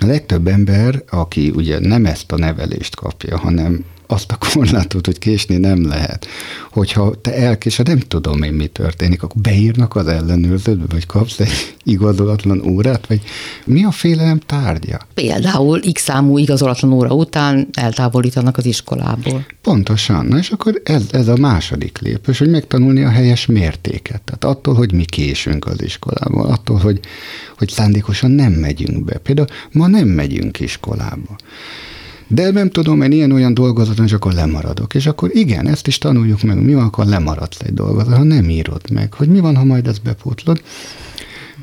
a 0.00 0.06
legtöbb 0.06 0.46
ember, 0.46 1.02
aki 1.10 1.50
ugye 1.54 1.78
nem 1.78 2.06
ezt 2.06 2.32
a 2.32 2.38
nevelést 2.38 2.96
kapja, 2.96 3.38
hanem 3.38 3.84
azt 4.06 4.32
a 4.32 4.38
korlátot, 4.52 5.06
hogy 5.06 5.18
késni 5.18 5.56
nem 5.56 5.86
lehet. 5.86 6.26
Hogyha 6.70 7.14
te 7.20 7.34
elkésed, 7.34 7.86
nem 7.86 7.98
tudom 7.98 8.42
én, 8.42 8.52
mi 8.52 8.66
történik, 8.66 9.22
akkor 9.22 9.40
beírnak 9.42 9.96
az 9.96 10.06
ellenőrződbe, 10.06 10.84
vagy 10.88 11.06
kapsz 11.06 11.40
egy 11.40 11.74
igazolatlan 11.82 12.66
órát, 12.66 13.06
vagy 13.06 13.20
mi 13.64 13.84
a 13.84 13.90
félelem 13.90 14.38
tárgya? 14.38 14.98
Például 15.14 15.80
x 15.92 16.02
számú 16.02 16.38
igazolatlan 16.38 16.92
óra 16.92 17.14
után 17.14 17.68
eltávolítanak 17.72 18.56
az 18.56 18.64
iskolából. 18.64 19.46
Pontosan. 19.62 20.26
Na 20.26 20.38
és 20.38 20.50
akkor 20.50 20.80
ez, 20.84 21.02
ez 21.10 21.28
a 21.28 21.36
második 21.36 21.98
lépés, 21.98 22.38
hogy 22.38 22.50
megtanulni 22.50 23.02
a 23.02 23.10
helyes 23.10 23.46
mértéket. 23.46 24.22
Tehát 24.22 24.56
attól, 24.56 24.74
hogy 24.74 24.92
mi 24.92 25.04
késünk 25.04 25.66
az 25.66 25.82
iskolába, 25.82 26.42
attól, 26.42 26.78
hogy, 26.78 27.00
hogy 27.58 27.68
szándékosan 27.68 28.30
nem 28.30 28.52
megyünk 28.52 29.04
be. 29.04 29.18
Például 29.18 29.48
ma 29.72 29.86
nem 29.86 30.08
megyünk 30.08 30.60
iskolába. 30.60 31.36
De 32.34 32.50
nem 32.50 32.70
tudom, 32.70 33.02
én 33.02 33.12
ilyen-olyan 33.12 33.54
dolgozaton, 33.54 34.04
és 34.04 34.12
akkor 34.12 34.32
lemaradok. 34.32 34.94
És 34.94 35.06
akkor 35.06 35.30
igen, 35.32 35.68
ezt 35.68 35.86
is 35.86 35.98
tanuljuk 35.98 36.42
meg, 36.42 36.62
mi 36.62 36.74
van, 36.74 36.84
akkor 36.84 37.06
lemaradsz 37.06 37.60
egy 37.60 37.74
dolgozat, 37.74 38.16
ha 38.16 38.22
nem 38.22 38.50
írod 38.50 38.90
meg, 38.90 39.12
hogy 39.14 39.28
mi 39.28 39.40
van, 39.40 39.56
ha 39.56 39.64
majd 39.64 39.86
ezt 39.86 40.02
bepótlod. 40.02 40.62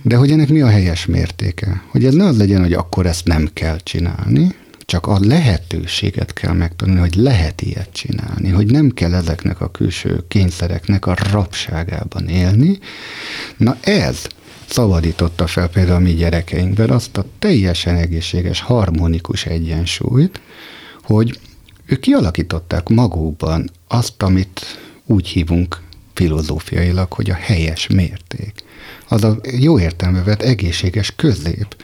De 0.02 0.16
hogy 0.16 0.32
ennek 0.32 0.50
mi 0.50 0.62
a 0.62 0.68
helyes 0.68 1.06
mértéke? 1.06 1.84
Hogy 1.88 2.06
ez 2.06 2.14
ne 2.14 2.26
az 2.26 2.38
legyen, 2.38 2.62
hogy 2.62 2.74
akkor 2.74 3.06
ezt 3.06 3.26
nem 3.26 3.50
kell 3.54 3.78
csinálni, 3.78 4.56
csak 4.86 5.08
a 5.08 5.18
lehetőséget 5.22 6.34
kell 6.34 6.54
megtanulni, 6.54 7.00
hogy 7.00 7.16
lehet 7.16 7.62
ilyet 7.62 7.90
csinálni, 7.92 8.50
hogy 8.50 8.72
nem 8.72 8.90
kell 8.90 9.14
ezeknek 9.14 9.62
a 9.62 9.72
külső 9.72 10.24
kényszereknek 10.28 11.06
a 11.06 11.16
rabságában 11.32 12.28
élni. 12.28 12.80
Na 13.58 13.78
ez 13.82 14.28
szabadította 14.72 15.48
fel 15.48 15.70
például 15.70 16.00
mi 16.00 16.14
gyerekeinkben 16.14 16.90
azt 16.90 17.18
a 17.18 17.26
teljesen 17.40 17.96
egészséges, 17.96 18.62
harmonikus 18.62 19.46
egyensúlyt, 19.46 20.42
hogy 21.04 21.40
ők 21.86 22.00
kialakították 22.00 22.88
magukban 22.88 23.70
azt, 23.88 24.24
amit 24.24 24.62
úgy 25.06 25.28
hívunk 25.28 25.82
filozófiailag, 26.14 27.14
hogy 27.14 27.30
a 27.30 27.34
helyes 27.36 27.88
mérték. 27.88 28.54
Az 29.08 29.24
a 29.24 29.38
jó 29.60 29.80
értelme 29.80 30.24
vett 30.24 30.42
egészséges 30.42 31.16
közép, 31.16 31.76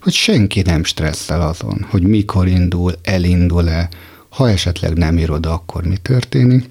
hogy 0.00 0.12
senki 0.12 0.62
nem 0.62 0.84
stresszel 0.84 1.40
azon, 1.40 1.86
hogy 1.90 2.02
mikor 2.02 2.48
indul, 2.48 2.92
elindul-e, 3.02 3.88
ha 4.28 4.50
esetleg 4.50 4.92
nem 4.92 5.18
írod, 5.18 5.46
akkor 5.46 5.84
mi 5.84 5.96
történik, 5.96 6.68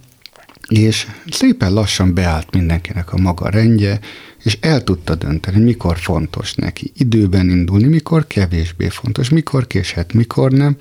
és 0.67 1.07
szépen 1.29 1.73
lassan 1.73 2.13
beállt 2.13 2.51
mindenkinek 2.51 3.13
a 3.13 3.17
maga 3.17 3.49
rendje, 3.49 3.99
és 4.43 4.57
el 4.61 4.83
tudta 4.83 5.15
dönteni, 5.15 5.63
mikor 5.63 5.97
fontos 5.97 6.53
neki 6.53 6.91
időben 6.95 7.49
indulni, 7.49 7.87
mikor 7.87 8.27
kevésbé 8.27 8.89
fontos, 8.89 9.29
mikor 9.29 9.67
késhet, 9.67 10.13
mikor 10.13 10.51
nem. 10.51 10.77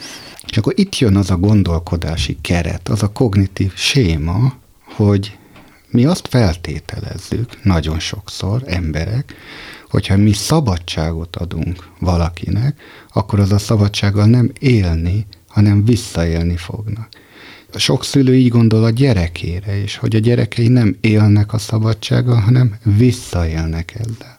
És 0.46 0.56
akkor 0.56 0.72
itt 0.76 0.98
jön 0.98 1.16
az 1.16 1.30
a 1.30 1.36
gondolkodási 1.36 2.38
keret, 2.40 2.88
az 2.88 3.02
a 3.02 3.12
kognitív 3.12 3.72
séma, 3.74 4.52
hogy 4.84 5.38
mi 5.90 6.04
azt 6.04 6.28
feltételezzük 6.28 7.64
nagyon 7.64 7.98
sokszor, 7.98 8.62
emberek, 8.66 9.34
hogyha 9.88 10.16
mi 10.16 10.32
szabadságot 10.32 11.36
adunk 11.36 11.88
valakinek, 11.98 12.80
akkor 13.12 13.40
az 13.40 13.52
a 13.52 13.58
szabadsággal 13.58 14.26
nem 14.26 14.50
élni, 14.58 15.26
hanem 15.48 15.84
visszaélni 15.84 16.56
fognak. 16.56 17.08
Sok 17.74 18.04
szülő 18.04 18.34
így 18.34 18.48
gondol 18.48 18.84
a 18.84 18.90
gyerekére 18.90 19.76
is, 19.76 19.96
hogy 19.96 20.16
a 20.16 20.18
gyerekei 20.18 20.68
nem 20.68 20.96
élnek 21.00 21.52
a 21.52 21.58
szabadsággal, 21.58 22.40
hanem 22.40 22.76
visszaélnek 22.84 23.94
ezzel. 23.94 24.38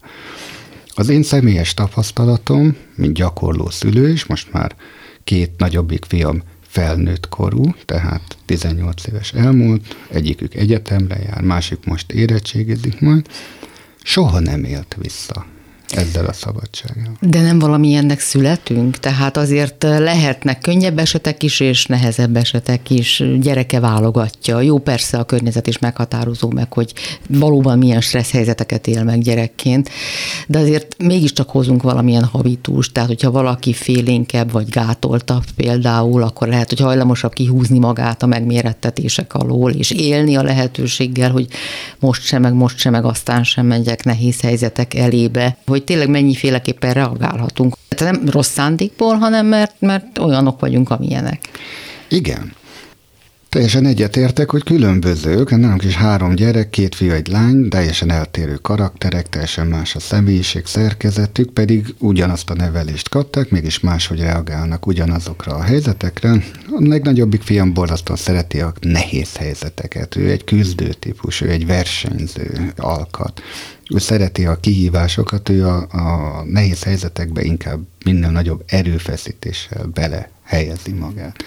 Az 0.93 1.09
én 1.09 1.23
személyes 1.23 1.73
tapasztalatom, 1.73 2.75
mint 2.95 3.13
gyakorló 3.13 3.69
szülő 3.69 4.09
is, 4.11 4.25
most 4.25 4.51
már 4.51 4.75
két 5.23 5.51
nagyobbik 5.57 6.05
fiam 6.05 6.41
felnőtt 6.61 7.29
korú, 7.29 7.75
tehát 7.85 8.37
18 8.45 9.07
éves 9.07 9.33
elmúlt, 9.33 9.95
egyikük 10.09 10.55
egyetemre 10.55 11.19
jár, 11.19 11.41
másik 11.41 11.85
most 11.85 12.11
érettségizik 12.11 12.99
majd, 12.99 13.27
soha 14.03 14.39
nem 14.39 14.63
élt 14.63 14.95
vissza 14.99 15.45
ezzel 15.95 16.25
a 16.25 16.33
szabadsággal. 16.33 17.17
De 17.19 17.41
nem 17.41 17.59
valamilyennek 17.59 18.19
születünk? 18.19 18.97
Tehát 18.97 19.37
azért 19.37 19.83
lehetnek 19.83 20.59
könnyebb 20.59 20.99
esetek 20.99 21.43
is, 21.43 21.59
és 21.59 21.85
nehezebb 21.85 22.35
esetek 22.35 22.89
is. 22.89 23.23
Gyereke 23.39 23.79
válogatja. 23.79 24.61
Jó, 24.61 24.77
persze 24.77 25.17
a 25.17 25.23
környezet 25.23 25.67
is 25.67 25.79
meghatározó 25.79 26.49
meg, 26.49 26.73
hogy 26.73 26.93
valóban 27.27 27.77
milyen 27.77 28.01
stressz 28.01 28.31
helyzeteket 28.31 28.87
él 28.87 29.03
meg 29.03 29.21
gyerekként, 29.21 29.89
de 30.47 30.59
azért 30.59 30.95
mégiscsak 30.97 31.49
hozunk 31.49 31.81
valamilyen 31.81 32.23
habitust, 32.23 32.93
tehát 32.93 33.09
hogyha 33.09 33.31
valaki 33.31 33.73
félénkebb 33.73 34.51
vagy 34.51 34.69
gátoltabb 34.69 35.43
például, 35.55 36.23
akkor 36.23 36.47
lehet, 36.47 36.69
hogy 36.69 36.79
hajlamosabb 36.79 37.33
kihúzni 37.33 37.79
magát 37.79 38.23
a 38.23 38.25
megmérettetések 38.25 39.33
alól, 39.33 39.71
és 39.71 39.91
élni 39.91 40.35
a 40.35 40.43
lehetőséggel, 40.43 41.31
hogy 41.31 41.47
most 41.99 42.21
sem, 42.21 42.41
meg 42.41 42.53
most 42.53 42.77
sem, 42.77 42.91
meg 42.91 43.05
aztán 43.05 43.43
sem 43.43 43.65
megyek 43.65 44.03
nehéz 44.03 44.41
helyzetek 44.41 44.93
elébe, 44.93 45.57
hogy 45.67 45.80
hogy 45.81 45.95
tényleg 45.95 46.09
mennyiféleképpen 46.09 46.93
reagálhatunk. 46.93 47.75
Tehát 47.87 48.13
nem 48.13 48.29
rossz 48.29 48.51
szándékból, 48.51 49.15
hanem 49.15 49.45
mert, 49.45 49.75
mert 49.79 50.19
olyanok 50.19 50.59
vagyunk, 50.59 50.89
amilyenek. 50.89 51.39
Igen. 52.09 52.53
Teljesen 53.49 53.85
egyetértek, 53.85 54.49
hogy 54.49 54.63
különbözők, 54.63 55.57
nálunk 55.57 55.83
is 55.83 55.95
három 55.95 56.35
gyerek, 56.35 56.69
két 56.69 56.95
fiú, 56.95 57.11
egy 57.11 57.27
lány, 57.27 57.69
teljesen 57.69 58.11
eltérő 58.11 58.55
karakterek, 58.55 59.29
teljesen 59.29 59.67
más 59.67 59.95
a 59.95 59.99
személyiség 59.99 60.65
szerkezetük, 60.65 61.49
pedig 61.49 61.95
ugyanazt 61.99 62.49
a 62.49 62.53
nevelést 62.53 63.09
kapták, 63.09 63.49
mégis 63.49 63.79
máshogy 63.79 64.19
reagálnak 64.19 64.85
ugyanazokra 64.85 65.55
a 65.55 65.61
helyzetekre. 65.61 66.29
A 66.67 66.87
legnagyobbik 66.87 67.41
fiam 67.41 67.73
borzasztóan 67.73 68.19
szereti 68.19 68.59
a 68.59 68.73
nehéz 68.81 69.35
helyzeteket. 69.35 70.15
Ő 70.15 70.29
egy 70.29 70.43
küzdő 70.43 70.93
típus, 70.93 71.41
ő 71.41 71.49
egy 71.49 71.65
versenyző 71.65 72.73
alkat. 72.77 73.41
Ő 73.93 73.97
szereti 73.97 74.45
a 74.45 74.59
kihívásokat, 74.59 75.49
ő 75.49 75.67
a, 75.67 75.87
a 75.89 76.43
nehéz 76.43 76.83
helyzetekbe 76.83 77.41
inkább 77.41 77.79
minden 78.05 78.31
nagyobb 78.31 78.63
erőfeszítéssel 78.67 79.85
bele 79.93 80.29
helyezi 80.43 80.91
magát. 80.91 81.43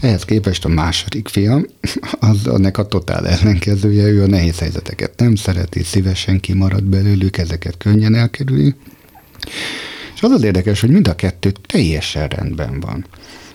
Ehhez 0.00 0.24
képest 0.24 0.64
a 0.64 0.68
második 0.68 1.28
fiam, 1.28 1.66
az 2.30 2.46
annak 2.46 2.78
a 2.78 2.86
totál 2.86 3.28
ellenkezője, 3.28 4.02
ő 4.02 4.22
a 4.22 4.26
nehéz 4.26 4.58
helyzeteket 4.58 5.12
nem 5.16 5.34
szereti, 5.34 5.82
szívesen 5.82 6.40
kimarad 6.40 6.84
belőlük, 6.84 7.38
ezeket 7.38 7.76
könnyen 7.76 8.14
elkerüli. 8.14 8.74
És 10.14 10.22
az 10.22 10.30
az 10.30 10.42
érdekes, 10.42 10.80
hogy 10.80 10.90
mind 10.90 11.08
a 11.08 11.14
kettő 11.14 11.52
teljesen 11.66 12.28
rendben 12.28 12.80
van. 12.80 13.06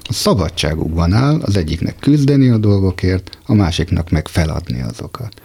A 0.02 0.14
szabadságukban 0.14 1.14
áll 1.14 1.40
az 1.42 1.58
egyiknek 1.58 1.96
küzdeni 2.00 2.50
a 2.50 2.58
dolgokért, 2.58 3.38
a 3.46 3.54
másiknak 3.54 4.10
meg 4.10 4.28
feladni 4.28 4.82
azokat. 4.82 5.42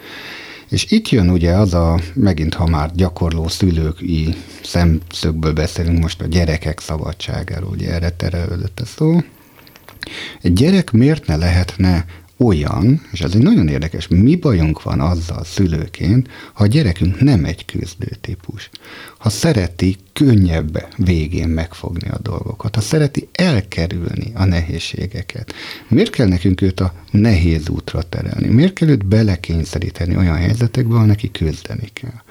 És 0.70 0.86
itt 0.88 1.08
jön 1.08 1.30
ugye 1.30 1.52
az 1.52 1.74
a, 1.74 2.00
megint 2.14 2.54
ha 2.54 2.66
már 2.66 2.90
gyakorló 2.94 3.48
szülői 3.48 4.34
szemszögből 4.62 5.52
beszélünk 5.52 5.98
most 5.98 6.20
a 6.20 6.26
gyerekek 6.26 6.80
szabadságáról, 6.80 7.70
ugye 7.70 7.92
erre 7.92 8.10
terelődött 8.10 8.80
a 8.80 8.84
szó, 8.86 9.20
egy 10.42 10.52
gyerek 10.52 10.90
miért 10.90 11.26
ne 11.26 11.36
lehetne 11.36 12.04
olyan, 12.44 13.00
és 13.12 13.20
ez 13.20 13.34
egy 13.34 13.42
nagyon 13.42 13.68
érdekes, 13.68 14.08
mi 14.08 14.36
bajunk 14.36 14.82
van 14.82 15.00
azzal 15.00 15.44
szülőként, 15.44 16.28
ha 16.52 16.64
a 16.64 16.66
gyerekünk 16.66 17.20
nem 17.20 17.44
egy 17.44 17.64
küzdő 17.64 18.16
típus. 18.20 18.70
Ha 19.18 19.30
szereti 19.30 19.96
könnyebb 20.12 20.86
végén 20.96 21.48
megfogni 21.48 22.08
a 22.08 22.18
dolgokat, 22.22 22.74
ha 22.74 22.80
szereti 22.80 23.28
elkerülni 23.32 24.32
a 24.34 24.44
nehézségeket. 24.44 25.52
Miért 25.88 26.10
kell 26.10 26.26
nekünk 26.26 26.60
őt 26.60 26.80
a 26.80 26.94
nehéz 27.10 27.68
útra 27.68 28.02
terelni? 28.02 28.48
Miért 28.48 28.72
kell 28.72 28.88
őt 28.88 29.06
belekényszeríteni 29.06 30.16
olyan 30.16 30.36
helyzetekbe, 30.36 30.94
ahol 30.94 31.06
neki 31.06 31.30
küzdeni 31.30 31.88
kell? 31.92 32.22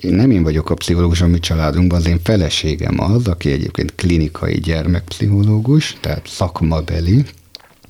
én 0.00 0.14
nem 0.14 0.30
én 0.30 0.42
vagyok 0.42 0.70
a 0.70 0.74
pszichológus 0.74 1.20
a 1.20 1.26
mi 1.26 1.38
családunkban, 1.38 1.98
az 1.98 2.06
én 2.06 2.20
feleségem 2.22 3.00
az, 3.00 3.28
aki 3.28 3.50
egyébként 3.50 3.94
klinikai 3.94 4.54
gyermekpszichológus, 4.54 5.96
tehát 6.00 6.28
szakmabeli, 6.28 7.24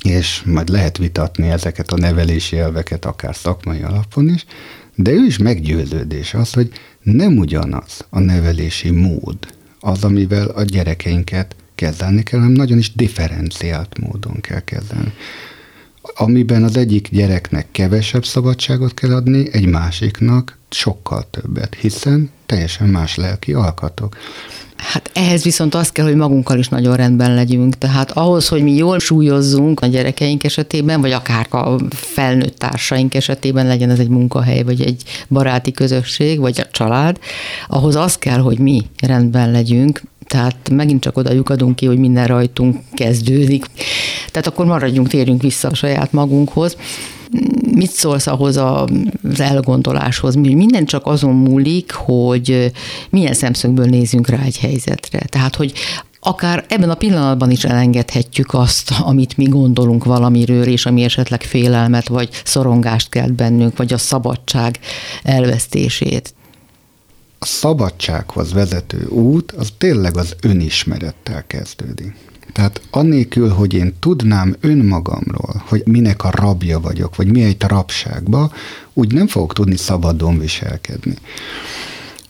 és 0.03 0.43
majd 0.45 0.69
lehet 0.69 0.99
vitatni 0.99 1.49
ezeket 1.49 1.93
a 1.93 1.97
nevelési 1.97 2.59
elveket 2.59 3.05
akár 3.05 3.37
szakmai 3.37 3.83
alapon 3.83 4.29
is, 4.29 4.47
de 4.95 5.11
ő 5.11 5.25
is 5.27 5.39
meggyőződés 5.39 6.35
az, 6.35 6.53
hogy 6.53 6.71
nem 7.03 7.39
ugyanaz 7.39 8.05
a 8.11 8.19
nevelési 8.19 8.91
mód 8.91 9.39
az, 9.81 10.05
amivel 10.05 10.47
a 10.47 10.63
gyerekeinket 10.63 11.57
kezelni 11.75 12.23
kell, 12.23 12.41
hanem 12.41 12.55
nagyon 12.55 12.79
is 12.79 12.95
differenciált 12.95 13.99
módon 13.99 14.41
kell 14.41 14.61
kezelni 14.61 15.13
amiben 16.15 16.65
az 16.65 16.77
egyik 16.77 17.09
gyereknek 17.11 17.67
kevesebb 17.71 18.25
szabadságot 18.25 18.95
kell 18.95 19.15
adni, 19.15 19.49
egy 19.53 19.67
másiknak 19.67 20.59
sokkal 20.71 21.31
többet, 21.31 21.75
hiszen 21.75 22.31
teljesen 22.47 22.89
más 22.89 23.17
lelki 23.17 23.53
alkatok. 23.53 24.17
Hát 24.77 25.11
ehhez 25.15 25.43
viszont 25.43 25.75
az 25.75 25.93
kell, 25.93 26.05
hogy 26.05 26.15
magunkkal 26.15 26.59
is 26.59 26.69
nagyon 26.69 26.97
rendben 26.97 27.35
legyünk. 27.35 27.79
Tehát 27.79 28.11
ahhoz, 28.11 28.49
hogy 28.49 28.63
mi 28.63 28.75
jól 28.75 28.99
súlyozzunk 28.99 29.81
a 29.81 29.87
gyerekeink 29.87 30.45
esetében, 30.45 31.01
vagy 31.01 31.13
akár 31.13 31.47
a 31.51 31.77
felnőtt 31.91 32.59
társaink 32.59 33.15
esetében, 33.15 33.67
legyen 33.67 33.91
ez 33.91 33.99
egy 33.99 34.09
munkahely, 34.09 34.63
vagy 34.63 34.83
egy 34.83 35.03
baráti 35.29 35.73
közösség, 35.73 36.39
vagy 36.41 36.61
a 36.61 36.71
család, 36.71 37.19
ahhoz 37.67 37.97
az 37.97 38.19
kell, 38.19 38.39
hogy 38.39 38.59
mi 38.59 38.83
rendben 39.01 39.51
legyünk, 39.51 40.03
tehát 40.27 40.71
megint 40.71 41.01
csak 41.01 41.17
oda 41.17 41.33
lyukadunk 41.33 41.77
ki, 41.77 41.87
hogy 41.87 41.99
minden 41.99 42.27
rajtunk 42.27 42.77
kezdődik. 42.95 43.67
Tehát 44.31 44.47
akkor 44.47 44.67
maradjunk, 44.67 45.09
térjünk 45.09 45.43
vissza 45.43 45.69
a 45.69 45.75
saját 45.75 46.13
magunkhoz. 46.13 46.77
Mit 47.73 47.91
szólsz 47.91 48.27
ahhoz 48.27 48.57
az 48.57 49.41
elgondoláshoz? 49.41 50.35
Minden 50.35 50.85
csak 50.85 51.07
azon 51.07 51.35
múlik, 51.35 51.93
hogy 51.93 52.73
milyen 53.11 53.35
szemszögből 53.35 53.87
nézünk 53.87 54.29
rá 54.29 54.43
egy 54.43 54.59
helyzetre. 54.59 55.19
Tehát, 55.19 55.57
hogy 55.57 55.73
akár 56.21 56.65
ebben 56.69 56.91
a 56.91 56.95
pillanatban 56.95 57.51
is 57.51 57.65
elengedhetjük 57.65 58.55
azt, 58.55 58.93
amit 58.99 59.37
mi 59.37 59.45
gondolunk 59.45 60.05
valamiről, 60.05 60.65
és 60.65 60.87
ami 60.87 61.03
esetleg 61.03 61.43
félelmet 61.43 62.09
vagy 62.09 62.29
szorongást 62.45 63.09
kelt 63.09 63.33
bennünk, 63.33 63.77
vagy 63.77 63.93
a 63.93 63.99
szabadság 63.99 64.79
elvesztését 65.23 66.35
a 67.39 67.47
szabadsághoz 67.47 68.53
vezető 68.53 69.07
út 69.07 69.53
az 69.53 69.69
tényleg 69.79 70.17
az 70.17 70.37
önismerettel 70.41 71.47
kezdődik. 71.47 72.17
Tehát 72.53 72.81
annélkül, 72.91 73.49
hogy 73.49 73.75
én 73.75 73.95
tudnám 74.01 74.57
önmagamról, 74.61 75.63
hogy 75.67 75.83
minek 75.87 76.25
a 76.25 76.31
rabja 76.31 76.81
vagyok, 76.81 77.17
vagy 77.17 77.31
mi 77.31 77.43
egy 77.43 77.63
rabságba, 77.63 78.53
úgy 78.93 79.13
nem 79.13 79.27
fogok 79.27 79.53
tudni 79.53 79.77
szabadon 79.77 80.39
viselkedni. 80.39 81.15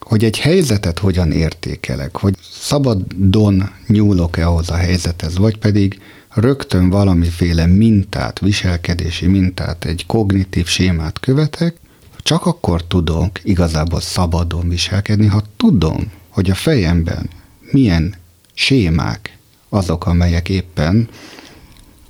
Hogy 0.01 0.25
egy 0.25 0.39
helyzetet 0.39 0.99
hogyan 0.99 1.33
értékelek, 1.33 2.17
hogy 2.17 2.35
szabadon 2.51 3.71
nyúlok-e 3.87 4.47
ahhoz 4.47 4.71
a 4.71 4.75
helyzethez, 4.75 5.39
vagy 5.39 5.59
pedig 5.59 6.01
rögtön 6.29 6.91
valamiféle 6.91 7.67
mintát, 7.67 8.39
viselkedési 8.39 9.27
mintát, 9.27 9.85
egy 9.85 10.07
kognitív 10.07 10.67
sémát 10.67 11.21
követek, 11.21 11.77
csak 12.17 12.47
akkor 12.47 12.85
tudok 12.85 13.31
igazából 13.43 14.01
szabadon 14.01 14.69
viselkedni, 14.69 15.27
ha 15.27 15.43
tudom, 15.57 16.11
hogy 16.29 16.51
a 16.51 16.55
fejemben 16.55 17.31
milyen 17.71 18.15
sémák 18.55 19.36
azok, 19.69 20.07
amelyek 20.07 20.49
éppen 20.49 21.09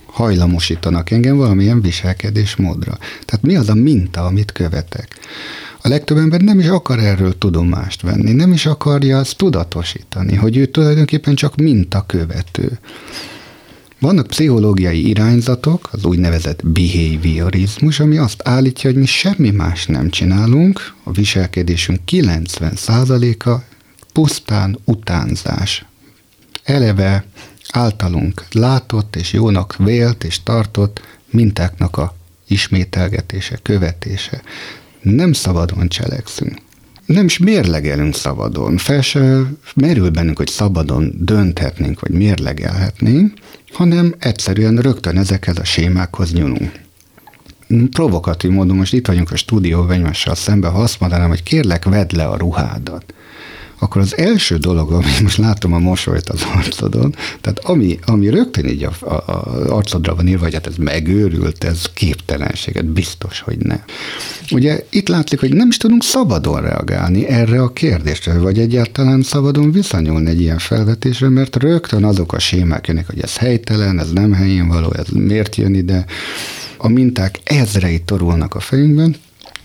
hajlamosítanak 0.07 1.11
engem 1.11 1.37
valamilyen 1.37 1.81
viselkedésmódra. 1.81 2.99
Tehát 3.25 3.45
mi 3.45 3.57
az 3.57 3.69
a 3.69 3.75
minta, 3.75 4.25
amit 4.25 4.53
követek? 4.53 5.19
A 5.83 5.89
legtöbb 5.89 6.17
ember 6.17 6.41
nem 6.41 6.59
is 6.59 6.67
akar 6.67 6.99
erről 6.99 7.39
tudomást 7.39 8.03
venni, 8.03 8.33
nem 8.33 8.53
is 8.53 8.67
akarja 8.67 9.19
azt 9.19 9.37
tudatosítani, 9.37 10.35
hogy 10.35 10.57
ő 10.57 10.67
tulajdonképpen 10.67 11.35
csak 11.35 11.57
minta 11.57 12.05
követő. 12.07 12.79
Vannak 13.99 14.27
pszichológiai 14.27 15.09
irányzatok, 15.09 15.89
az 15.93 16.05
úgynevezett 16.05 16.67
behaviorizmus, 16.67 18.01
ami 18.01 18.17
azt 18.17 18.49
állítja, 18.49 18.91
hogy 18.91 18.99
mi 18.99 19.07
semmi 19.07 19.51
más 19.51 19.87
nem 19.87 20.11
csinálunk, 20.11 20.95
a 21.03 21.11
viselkedésünk 21.13 22.01
90%-a 22.11 23.63
pusztán 24.13 24.79
utánzás. 24.85 25.85
Eleve 26.67 27.25
általunk 27.71 28.45
látott 28.53 29.17
és 29.17 29.33
jónak 29.33 29.77
vélt 29.77 30.25
és 30.25 30.43
tartott 30.43 31.01
mintáknak 31.31 31.97
a 31.97 32.15
ismételgetése, 32.49 33.59
követése. 33.63 34.43
Nem 35.01 35.33
szabadon 35.33 35.89
cselekszünk. 35.89 36.55
Nem 37.07 37.25
is 37.25 37.39
mérlegelünk 37.39 38.15
szabadon. 38.15 38.77
Fel 38.77 39.01
se 39.01 39.41
merül 39.75 40.11
bennünk, 40.11 40.37
hogy 40.37 40.49
szabadon 40.49 41.13
dönthetnénk, 41.19 42.01
vagy 42.01 42.11
mérlegelhetnénk, 42.11 43.33
hanem 43.73 44.15
egyszerűen 44.19 44.77
rögtön 44.77 45.19
ezekhez 45.19 45.59
a 45.59 45.65
sémákhoz 45.65 46.33
nyúlunk. 46.33 46.73
Provokatív 47.91 48.51
módon 48.51 48.77
most 48.77 48.93
itt 48.93 49.07
vagyunk 49.07 49.31
a 49.31 49.37
stúdióban 49.37 49.93
egymással 49.93 50.35
szemben, 50.35 50.71
ha 50.71 50.83
azt 50.83 51.01
mondanám, 51.01 51.29
hogy 51.29 51.43
kérlek, 51.43 51.85
vedd 51.85 52.17
le 52.17 52.25
a 52.25 52.37
ruhádat 52.37 53.15
akkor 53.79 54.01
az 54.01 54.17
első 54.17 54.57
dolog, 54.57 54.93
ami 54.93 55.11
most 55.23 55.37
látom 55.37 55.73
a 55.73 55.79
mosolyt 55.79 56.29
az 56.29 56.43
arcodon, 56.57 57.15
tehát 57.41 57.59
ami, 57.59 57.99
ami 58.07 58.29
rögtön 58.29 58.67
így 58.67 58.85
a, 58.85 59.07
a, 59.07 59.23
arcodra 59.69 60.15
van 60.15 60.29
írva, 60.29 60.45
hogy 60.45 60.55
hát 60.55 60.67
ez 60.67 60.77
megőrült, 60.77 61.65
ez 61.65 61.83
képtelenséget, 61.95 62.85
biztos, 62.85 63.41
hogy 63.41 63.59
nem. 63.59 63.83
Ugye 64.51 64.87
itt 64.91 65.09
látszik, 65.09 65.41
hogy 65.41 65.53
nem 65.53 65.69
is 65.69 65.77
tudunk 65.77 66.03
szabadon 66.03 66.61
reagálni 66.61 67.27
erre 67.27 67.63
a 67.63 67.73
kérdésre, 67.73 68.39
vagy 68.39 68.59
egyáltalán 68.59 69.23
szabadon 69.23 69.73
viszonyulni 69.73 70.31
egy 70.31 70.41
ilyen 70.41 70.59
felvetésre, 70.59 71.29
mert 71.29 71.57
rögtön 71.57 72.05
azok 72.05 72.33
a 72.33 72.39
sémák 72.39 72.87
jönnek, 72.87 73.07
hogy 73.07 73.21
ez 73.21 73.37
helytelen, 73.37 73.99
ez 73.99 74.13
nem 74.13 74.33
helyén 74.33 74.69
való, 74.69 74.93
ez 74.93 75.09
miért 75.09 75.57
jön 75.57 75.75
ide. 75.75 76.05
A 76.77 76.89
minták 76.89 77.39
ezrei 77.45 78.01
torulnak 78.01 78.55
a 78.55 78.61
fejünkben, 78.61 79.17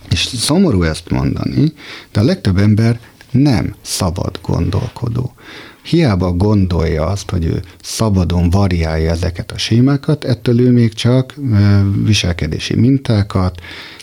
és 0.09 0.19
szomorú 0.19 0.83
ezt 0.83 1.09
mondani, 1.09 1.73
de 2.11 2.19
a 2.19 2.23
legtöbb 2.23 2.57
ember 2.57 2.99
nem 3.31 3.75
szabad 3.81 4.39
gondolkodó. 4.41 5.33
Hiába 5.83 6.31
gondolja 6.31 7.05
azt, 7.05 7.29
hogy 7.29 7.45
ő 7.45 7.61
szabadon 7.81 8.49
variálja 8.49 9.11
ezeket 9.11 9.51
a 9.51 9.57
sémákat, 9.57 10.23
ettől 10.23 10.59
ő 10.59 10.71
még 10.71 10.93
csak 10.93 11.35
viselkedési 12.03 12.75
mintákat, 12.75 13.61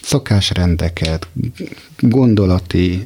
szokásrendeket, 0.08 1.26
gondolati 1.98 3.04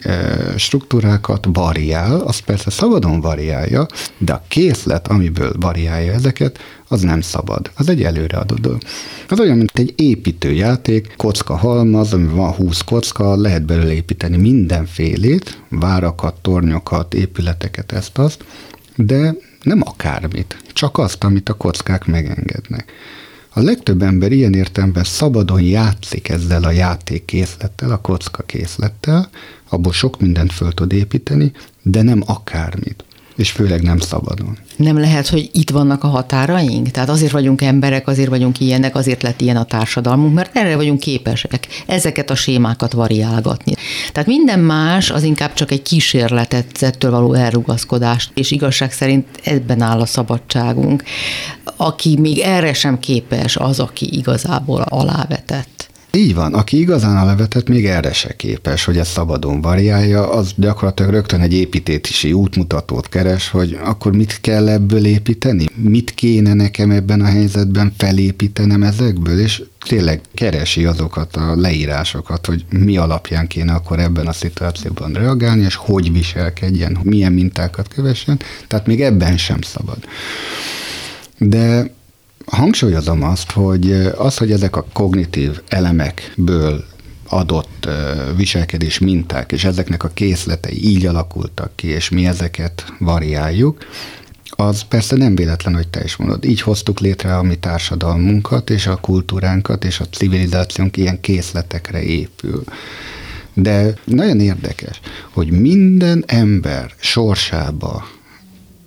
struktúrákat 0.57 1.47
variál, 1.53 2.21
az 2.21 2.39
persze 2.39 2.71
szabadon 2.71 3.21
variálja, 3.21 3.87
de 4.19 4.33
a 4.33 4.45
készlet, 4.49 5.09
amiből 5.09 5.53
variálja 5.61 6.13
ezeket, 6.13 6.59
az 6.89 7.01
nem 7.01 7.21
szabad. 7.21 7.71
Az 7.75 7.89
egy 7.89 8.03
előreadó 8.03 8.55
dolog. 8.55 8.81
Az 9.29 9.41
olyan, 9.41 9.57
mint 9.57 9.79
egy 9.79 9.95
építőjáték, 9.97 11.15
kocka 11.17 11.57
halmaz, 11.57 12.13
ami 12.13 12.27
van 12.27 12.53
20 12.53 12.81
kocka, 12.81 13.37
lehet 13.37 13.65
belőle 13.65 13.93
építeni 13.93 14.37
mindenfélét, 14.37 15.63
várakat, 15.69 16.35
tornyokat, 16.41 17.15
épületeket, 17.15 17.93
ezt 17.93 18.19
azt, 18.19 18.45
de 18.97 19.35
nem 19.63 19.81
akármit, 19.85 20.57
csak 20.73 20.99
azt, 20.99 21.25
amit 21.25 21.49
a 21.49 21.55
kockák 21.55 22.07
megengednek. 22.07 22.93
A 23.55 23.61
legtöbb 23.61 24.03
ember 24.03 24.33
ilyen 24.33 24.55
értelemben 24.55 25.05
szabadon 25.05 25.63
játszik 25.63 26.29
ezzel 26.29 26.65
a 26.65 26.71
játékkészlettel, 26.71 27.91
a 27.91 28.01
kocka 28.01 28.43
készlettel, 28.43 29.31
abból 29.69 29.93
sok 29.93 30.21
mindent 30.21 30.53
föl 30.53 30.73
tud 30.73 30.93
építeni, 30.93 31.53
de 31.83 32.03
nem 32.03 32.23
akármit 32.27 33.05
és 33.37 33.51
főleg 33.51 33.83
nem 33.83 33.99
szabadon. 33.99 34.59
Nem 34.77 34.99
lehet, 34.99 35.29
hogy 35.29 35.51
itt 35.53 35.71
vannak 35.71 36.05
a 36.05 36.09
határaink? 36.09 36.91
Tehát 36.91 37.09
azért 37.09 37.33
vagyunk 37.33 37.63
emberek, 37.63 38.09
azért 38.09 38.29
vagyunk 38.29 38.61
ilyenek, 38.61 38.95
azért 38.95 39.23
lett 39.23 39.41
ilyen 39.41 39.57
a 39.57 39.65
társadalmunk, 39.65 40.35
mert 40.35 40.57
erre 40.57 40.77
vagyunk 40.77 41.01
képesek 41.01 41.69
ezeket 41.87 42.31
a 42.31 42.35
sémákat 42.35 42.93
variálgatni. 42.93 43.73
Tehát 44.13 44.29
minden 44.29 44.59
más 44.59 45.11
az 45.11 45.23
inkább 45.23 45.53
csak 45.55 45.71
egy 45.71 45.83
kísérletet, 45.83 46.83
ettől 46.83 47.11
való 47.11 47.33
elrugaszkodást, 47.33 48.31
és 48.35 48.51
igazság 48.51 48.93
szerint 48.93 49.27
ebben 49.45 49.81
áll 49.81 50.01
a 50.01 50.07
szabadságunk. 50.07 51.03
Aki 51.77 52.17
még 52.19 52.39
erre 52.39 52.73
sem 52.73 52.99
képes, 52.99 53.57
az, 53.57 53.81
aki 53.81 54.17
igazából 54.17 54.81
alávetett. 54.81 55.91
Így 56.17 56.35
van, 56.35 56.55
aki 56.55 56.79
igazán 56.79 57.17
a 57.17 57.25
levetet 57.25 57.69
még 57.69 57.87
erre 57.87 58.13
se 58.13 58.37
képes, 58.37 58.85
hogy 58.85 58.99
ezt 58.99 59.11
szabadon 59.11 59.61
variálja, 59.61 60.31
az 60.31 60.53
gyakorlatilag 60.57 61.11
rögtön 61.11 61.41
egy 61.41 61.53
építési 61.53 62.33
útmutatót 62.33 63.09
keres, 63.09 63.49
hogy 63.49 63.79
akkor 63.85 64.13
mit 64.13 64.41
kell 64.41 64.69
ebből 64.69 65.07
építeni? 65.07 65.67
Mit 65.75 66.11
kéne 66.15 66.55
nekem 66.55 66.91
ebben 66.91 67.21
a 67.21 67.25
helyzetben 67.25 67.93
felépítenem 67.97 68.83
ezekből? 68.83 69.39
És 69.41 69.63
tényleg 69.87 70.21
keresi 70.35 70.85
azokat 70.85 71.37
a 71.37 71.57
leírásokat, 71.57 72.47
hogy 72.47 72.65
mi 72.71 72.97
alapján 72.97 73.47
kéne 73.47 73.73
akkor 73.73 73.99
ebben 73.99 74.27
a 74.27 74.33
szituációban 74.33 75.13
reagálni, 75.13 75.65
és 75.65 75.75
hogy 75.75 76.13
viselkedjen, 76.13 76.99
milyen 77.03 77.33
mintákat 77.33 77.89
kövessen, 77.89 78.41
tehát 78.67 78.87
még 78.87 79.03
ebben 79.03 79.37
sem 79.37 79.61
szabad. 79.61 79.99
De 81.39 81.91
hangsúlyozom 82.47 83.23
azt, 83.23 83.51
hogy 83.51 83.93
az, 84.17 84.37
hogy 84.37 84.53
ezek 84.53 84.77
a 84.77 84.87
kognitív 84.93 85.61
elemekből 85.69 86.85
adott 87.29 87.89
viselkedés 88.37 88.99
minták, 88.99 89.53
és 89.53 89.65
ezeknek 89.65 90.05
a 90.05 90.11
készletei 90.15 90.89
így 90.89 91.07
alakultak 91.07 91.77
ki, 91.77 91.89
és 91.89 92.09
mi 92.09 92.27
ezeket 92.27 92.93
variáljuk, 92.99 93.79
az 94.57 94.83
persze 94.83 95.17
nem 95.17 95.35
véletlen, 95.35 95.75
hogy 95.75 95.89
te 95.89 96.05
is 96.05 96.17
mondod. 96.17 96.45
Így 96.45 96.61
hoztuk 96.61 97.01
létre 97.01 97.37
a 97.37 97.43
mi 97.43 97.55
társadalmunkat, 97.55 98.71
és 98.71 98.87
a 98.87 98.97
kultúránkat, 98.97 99.85
és 99.85 100.01
a 100.01 100.05
civilizációnk 100.05 100.97
ilyen 100.97 101.21
készletekre 101.21 102.03
épül. 102.03 102.65
De 103.55 103.95
nagyon 104.05 104.41
érdekes, 104.41 105.01
hogy 105.31 105.51
minden 105.51 106.25
ember 106.27 106.95
sorsába 107.01 108.05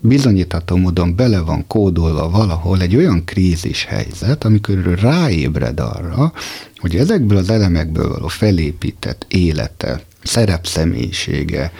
bizonyítható 0.07 0.75
módon 0.75 1.15
bele 1.15 1.39
van 1.39 1.67
kódolva 1.67 2.29
valahol 2.29 2.81
egy 2.81 2.95
olyan 2.95 3.23
krízis 3.25 3.85
helyzet, 3.85 4.43
amikor 4.43 4.99
ráébred 4.99 5.79
arra, 5.79 6.33
hogy 6.75 6.95
ezekből 6.95 7.37
az 7.37 7.49
elemekből 7.49 8.09
való 8.09 8.27
felépített 8.27 9.25
élete, 9.29 10.01
szerepszemélyisége, 10.25 11.71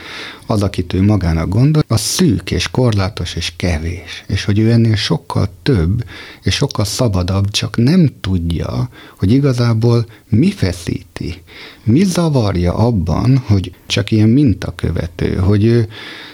az, 0.46 0.62
akit 0.62 0.94
ő 0.94 1.02
magának 1.02 1.50
gondol, 1.50 1.84
az 1.88 2.02
szűk 2.02 2.52
és 2.52 2.72
korlátos 2.72 3.36
és 3.36 3.54
kevés. 3.58 4.24
És 4.28 4.46
hogy 4.46 4.60
ő 4.60 4.72
ennél 4.72 4.96
sokkal 4.96 5.50
több 5.64 6.06
és 6.44 6.56
sokkal 6.56 6.86
szabadabb, 6.86 7.50
csak 7.50 7.78
nem 7.78 8.10
tudja, 8.22 8.90
hogy 9.18 9.32
igazából 9.32 10.06
mi 10.30 10.52
feszíti, 10.52 11.44
mi 11.84 12.04
zavarja 12.04 12.74
abban, 12.74 13.38
hogy 13.38 13.72
csak 13.86 14.12
ilyen 14.12 14.30
mintakövető, 14.30 15.36
hogy 15.36 15.66
ő 15.66 15.88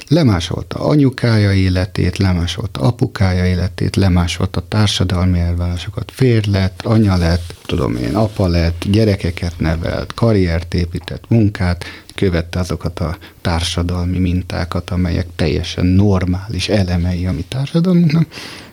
lemásolta 0.07 0.79
anyukája 0.79 1.53
életét, 1.53 2.17
lemásolta 2.17 2.81
apukája 2.81 3.45
életét, 3.45 3.95
lemásolta 3.95 4.67
társadalmi 4.67 5.39
elvárásokat, 5.39 6.11
férj 6.13 6.49
lett, 6.51 6.81
anya 6.83 7.17
lett, 7.17 7.55
tudom 7.65 7.95
én, 7.95 8.15
apa 8.15 8.47
lett, 8.47 8.83
gyerekeket 8.89 9.53
nevelt, 9.59 10.13
karriert 10.13 10.73
épített, 10.73 11.23
munkát, 11.29 11.85
követte 12.21 12.59
azokat 12.59 12.99
a 12.99 13.17
társadalmi 13.41 14.19
mintákat, 14.19 14.89
amelyek 14.89 15.27
teljesen 15.35 15.85
normális 15.85 16.69
elemei 16.69 17.25
a 17.25 17.31
mi 17.31 17.45
társadalmunknak, 17.47 18.27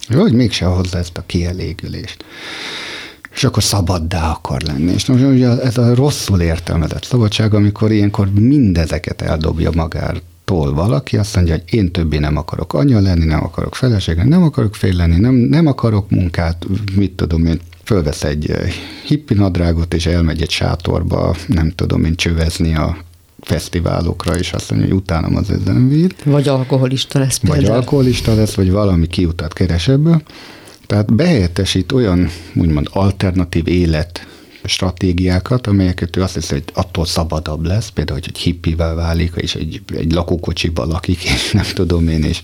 hogy 0.09 0.33
mégse 0.33 0.65
hozza 0.65 0.99
ezt 0.99 1.19
a 1.19 1.23
kielégülést 1.27 2.25
és 3.35 3.45
akkor 3.45 3.63
szabaddá 3.63 4.31
akar 4.31 4.63
lenni. 4.63 4.93
És 4.93 5.07
most 5.07 5.23
ugye 5.23 5.61
ez 5.61 5.79
a 5.79 5.95
rosszul 5.95 6.41
értelmezett 6.41 7.05
szabadság, 7.05 7.55
amikor 7.55 7.93
ilyenkor 7.93 8.31
mindezeket 8.33 9.23
eldobja 9.23 9.71
magára 9.75 10.19
tól 10.45 10.75
valaki, 10.75 11.17
azt 11.17 11.35
mondja, 11.37 11.55
hogy 11.55 11.75
én 11.75 11.93
többé 11.93 12.19
nem 12.19 12.37
akarok 12.37 12.75
anya 12.75 13.01
lenni, 13.01 13.25
nem 13.25 13.45
akarok 13.45 13.75
feleség 13.75 14.17
nem 14.17 14.43
akarok 14.43 14.75
fél 14.75 14.95
lenni, 14.95 15.17
nem, 15.17 15.35
nem 15.35 15.67
akarok 15.67 16.11
munkát, 16.11 16.67
mit 16.97 17.13
tudom 17.13 17.47
én, 17.47 17.61
fölvesz 17.85 18.25
egy 18.25 18.51
eh, 18.51 18.73
hippi 19.05 19.35
nadrágot, 19.35 19.95
és 19.95 20.07
elmegy 20.07 20.43
egy 20.43 20.51
sátorba, 20.51 21.37
nem 21.47 21.71
tudom 21.71 22.05
én, 22.05 22.15
csövezni 22.15 22.75
a 22.75 22.97
fesztiválokra, 23.41 24.39
és 24.39 24.53
azt 24.53 24.71
mondja, 24.71 24.89
hogy 24.89 24.97
utánam 24.97 25.37
az 25.37 25.51
ezen 25.51 25.89
Vagy 26.25 26.49
alkoholista 26.49 27.19
lesz 27.19 27.37
például. 27.37 27.63
Vagy 27.63 27.75
alkoholista 27.75 28.35
lesz, 28.35 28.55
vagy 28.55 28.71
valami 28.71 29.07
kiutat 29.07 29.53
keres 29.53 29.89
ebből. 29.89 30.23
Tehát 30.87 31.15
behelyettesít 31.15 31.93
olyan, 31.93 32.31
úgymond 32.55 32.89
alternatív 32.93 33.69
élet 33.69 34.27
stratégiákat, 34.65 35.67
amelyeket 35.67 36.17
ő 36.17 36.23
azt 36.23 36.35
hiszi, 36.35 36.53
hogy 36.53 36.65
attól 36.73 37.07
szabadabb 37.07 37.65
lesz, 37.65 37.89
például, 37.89 38.19
hogy 38.19 38.29
egy 38.35 38.41
hippivel 38.41 38.95
válik, 38.95 39.33
és 39.37 39.55
egy, 39.55 39.83
egy 39.97 40.13
lakókocsiba 40.13 40.85
lakik, 40.85 41.25
és 41.35 41.53
nem 41.53 41.67
tudom 41.75 42.09
én, 42.09 42.25
és 42.25 42.43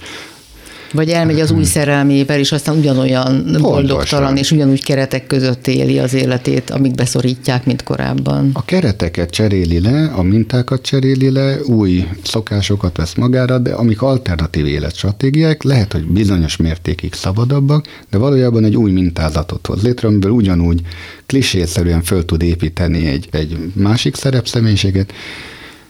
vagy 0.95 1.09
elmegy 1.09 1.41
az 1.41 1.51
új 1.51 1.65
szerelmével, 1.65 2.39
és 2.39 2.53
aztán 2.53 2.77
ugyanolyan 2.77 3.57
boldogtalan, 3.61 4.37
és 4.37 4.51
ugyanúgy 4.51 4.85
keretek 4.85 5.27
között 5.27 5.67
éli 5.67 5.99
az 5.99 6.15
életét, 6.15 6.71
amik 6.71 6.95
beszorítják, 6.95 7.67
mint 7.67 7.83
korábban. 7.83 8.51
A 8.53 8.65
kereteket 8.65 9.31
cseréli 9.31 9.81
le, 9.81 10.13
a 10.15 10.23
mintákat 10.23 10.83
cseréli 10.83 11.31
le, 11.31 11.57
új 11.63 12.09
szokásokat 12.23 12.97
vesz 12.97 13.15
magára, 13.15 13.59
de 13.59 13.73
amik 13.73 14.03
alternatív 14.03 14.67
életstratégiák, 14.67 15.63
lehet, 15.63 15.93
hogy 15.93 16.05
bizonyos 16.05 16.57
mértékig 16.57 17.13
szabadabbak, 17.13 17.87
de 18.11 18.19
valójában 18.19 18.65
egy 18.65 18.77
új 18.77 18.91
mintázatot 18.91 19.67
hoz 19.67 19.83
létre, 19.83 20.09
amiből 20.09 20.31
ugyanúgy 20.31 20.81
klisészerűen 21.27 22.03
föl 22.03 22.25
tud 22.25 22.43
építeni 22.43 23.07
egy, 23.07 23.29
egy 23.31 23.59
másik 23.73 24.17
szerepszemélyiséget, 24.17 25.13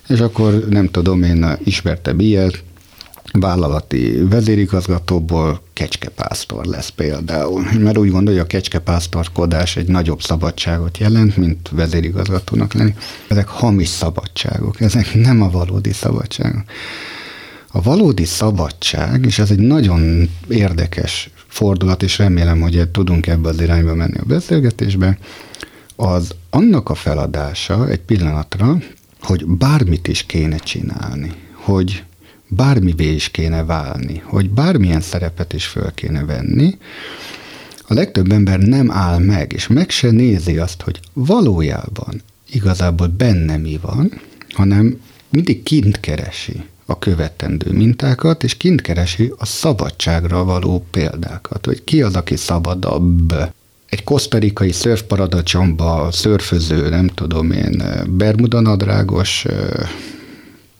és 0.08 0.20
akkor 0.20 0.64
nem 0.70 0.88
tudom, 0.88 1.22
én 1.22 1.46
ismertem 1.64 2.20
ilyet, 2.20 2.62
vállalati 3.32 4.24
vezérigazgatóból 4.28 5.62
kecskepásztor 5.72 6.64
lesz 6.64 6.88
például. 6.88 7.64
Mert 7.78 7.98
úgy 7.98 8.10
gondolja, 8.10 8.42
a 8.42 8.46
kecskepásztorkodás 8.46 9.76
egy 9.76 9.88
nagyobb 9.88 10.22
szabadságot 10.22 10.98
jelent, 10.98 11.36
mint 11.36 11.68
vezérigazgatónak 11.72 12.72
lenni. 12.72 12.94
Ezek 13.28 13.48
hamis 13.48 13.88
szabadságok, 13.88 14.80
ezek 14.80 15.14
nem 15.14 15.42
a 15.42 15.50
valódi 15.50 15.92
szabadságok. 15.92 16.62
A 17.72 17.82
valódi 17.82 18.24
szabadság, 18.24 19.24
és 19.24 19.38
ez 19.38 19.50
egy 19.50 19.58
nagyon 19.58 20.30
érdekes 20.48 21.30
fordulat, 21.46 22.02
és 22.02 22.18
remélem, 22.18 22.60
hogy 22.60 22.88
tudunk 22.88 23.26
ebbe 23.26 23.48
az 23.48 23.60
irányba 23.60 23.94
menni 23.94 24.18
a 24.18 24.24
beszélgetésbe, 24.26 25.18
az 25.96 26.34
annak 26.50 26.88
a 26.88 26.94
feladása 26.94 27.88
egy 27.88 28.00
pillanatra, 28.00 28.76
hogy 29.20 29.46
bármit 29.46 30.08
is 30.08 30.22
kéne 30.22 30.56
csinálni, 30.56 31.32
hogy 31.52 32.04
bármivé 32.48 33.12
is 33.12 33.28
kéne 33.28 33.64
válni, 33.64 34.22
hogy 34.24 34.50
bármilyen 34.50 35.00
szerepet 35.00 35.52
is 35.52 35.66
föl 35.66 35.94
kéne 35.94 36.24
venni, 36.24 36.78
a 37.88 37.94
legtöbb 37.94 38.32
ember 38.32 38.58
nem 38.58 38.90
áll 38.90 39.18
meg, 39.18 39.52
és 39.52 39.66
meg 39.66 39.90
se 39.90 40.10
nézi 40.10 40.58
azt, 40.58 40.82
hogy 40.82 41.00
valójában 41.12 42.22
igazából 42.50 43.06
benne 43.06 43.56
mi 43.56 43.78
van, 43.82 44.20
hanem 44.50 45.00
mindig 45.28 45.62
kint 45.62 46.00
keresi 46.00 46.62
a 46.86 46.98
követendő 46.98 47.72
mintákat, 47.72 48.44
és 48.44 48.56
kint 48.56 48.80
keresi 48.80 49.32
a 49.36 49.46
szabadságra 49.46 50.44
való 50.44 50.86
példákat, 50.90 51.66
hogy 51.66 51.84
ki 51.84 52.02
az, 52.02 52.14
aki 52.14 52.36
szabadabb. 52.36 53.34
Egy 53.86 54.04
kosztarikai 54.04 54.72
szörfparadacsomba 54.72 56.08
szörföző, 56.12 56.88
nem 56.88 57.06
tudom 57.06 57.50
én, 57.50 57.82
bermuda 58.08 58.60
nadrágos 58.60 59.46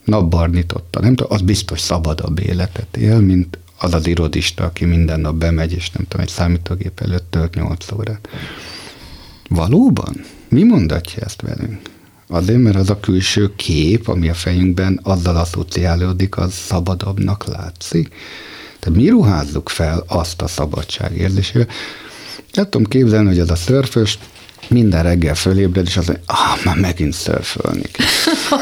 napbarnította, 0.04 1.00
nem 1.00 1.14
tudom, 1.14 1.32
az 1.32 1.40
biztos 1.40 1.80
szabadabb 1.80 2.40
életet 2.40 2.96
él, 2.96 3.20
mint 3.20 3.58
az 3.78 3.94
az 3.94 4.06
irodista, 4.06 4.64
aki 4.64 4.84
minden 4.84 5.20
nap 5.20 5.34
bemegy, 5.34 5.72
és 5.72 5.90
nem 5.90 6.06
tudom, 6.08 6.26
egy 6.26 6.32
számítógép 6.32 7.00
előtt 7.00 7.30
tölt 7.30 7.54
8 7.54 7.92
órát. 7.92 8.28
Valóban? 9.48 10.24
Mi 10.48 10.62
mondatja 10.62 11.22
ezt 11.22 11.42
velünk? 11.42 11.80
Azért, 12.28 12.62
mert 12.62 12.76
az 12.76 12.90
a 12.90 13.00
külső 13.00 13.54
kép, 13.56 14.08
ami 14.08 14.28
a 14.28 14.34
fejünkben 14.34 15.00
azzal 15.02 15.36
asszociálódik, 15.36 16.36
az 16.36 16.52
szabadabbnak 16.52 17.44
látszik. 17.44 18.14
Tehát 18.78 18.98
mi 18.98 19.08
ruházzuk 19.08 19.68
fel 19.68 20.04
azt 20.06 20.42
a 20.42 20.46
szabadságérzésével. 20.46 21.68
El 22.52 22.68
tudom 22.68 22.86
képzelni, 22.86 23.28
hogy 23.28 23.38
az 23.38 23.50
a 23.50 23.56
szörfös 23.56 24.18
minden 24.68 25.02
reggel 25.02 25.34
fölébred, 25.34 25.86
és 25.86 25.96
az 25.96 26.06
mondja, 26.06 26.24
ah, 26.26 26.64
már 26.64 26.76
megint 26.76 27.12
szörfölni 27.12 27.82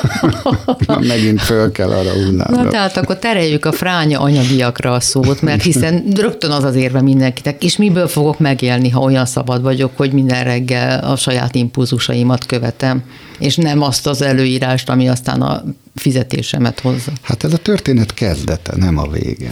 már 0.86 0.98
megint 0.98 1.42
föl 1.42 1.72
kell 1.72 1.90
arra 1.90 2.12
hullámra. 2.12 2.62
Na 2.62 2.70
tehát 2.70 2.96
akkor 2.96 3.18
tereljük 3.18 3.64
a 3.64 3.72
fránya 3.72 4.20
anyagiakra 4.20 4.92
a 4.92 5.00
szót, 5.00 5.42
mert 5.42 5.62
hiszen 5.62 6.04
rögtön 6.16 6.50
az 6.50 6.64
az 6.64 6.74
érve 6.74 7.00
mindenkinek, 7.00 7.64
és 7.64 7.76
miből 7.76 8.08
fogok 8.08 8.38
megélni, 8.38 8.88
ha 8.88 9.00
olyan 9.00 9.26
szabad 9.26 9.62
vagyok, 9.62 9.90
hogy 9.96 10.12
minden 10.12 10.44
reggel 10.44 11.04
a 11.04 11.16
saját 11.16 11.54
impulzusaimat 11.54 12.46
követem, 12.46 13.02
és 13.38 13.56
nem 13.56 13.82
azt 13.82 14.06
az 14.06 14.22
előírást, 14.22 14.88
ami 14.88 15.08
aztán 15.08 15.42
a 15.42 15.62
fizetésemet 15.94 16.80
hozza. 16.80 17.12
Hát 17.20 17.44
ez 17.44 17.52
a 17.52 17.56
történet 17.56 18.14
kezdete, 18.14 18.76
nem 18.76 18.98
a 18.98 19.08
vége. 19.08 19.50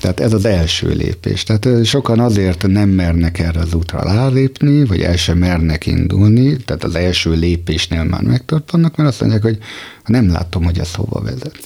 Tehát 0.00 0.20
ez 0.20 0.32
az 0.32 0.44
első 0.44 0.88
lépés. 0.88 1.42
Tehát 1.42 1.84
sokan 1.84 2.20
azért 2.20 2.66
nem 2.66 2.88
mernek 2.88 3.38
erre 3.38 3.60
az 3.60 3.74
útra 3.74 4.02
rálépni, 4.02 4.84
vagy 4.84 5.00
el 5.00 5.16
sem 5.16 5.38
mernek 5.38 5.86
indulni, 5.86 6.56
tehát 6.56 6.84
az 6.84 6.94
első 6.94 7.32
lépésnél 7.32 8.04
már 8.04 8.22
megtartanak, 8.22 8.96
mert 8.96 9.08
azt 9.08 9.20
mondják, 9.20 9.42
hogy 9.42 9.58
nem 10.06 10.30
látom, 10.30 10.64
hogy 10.64 10.78
ez 10.78 10.94
hova 10.94 11.20
vezet. 11.20 11.58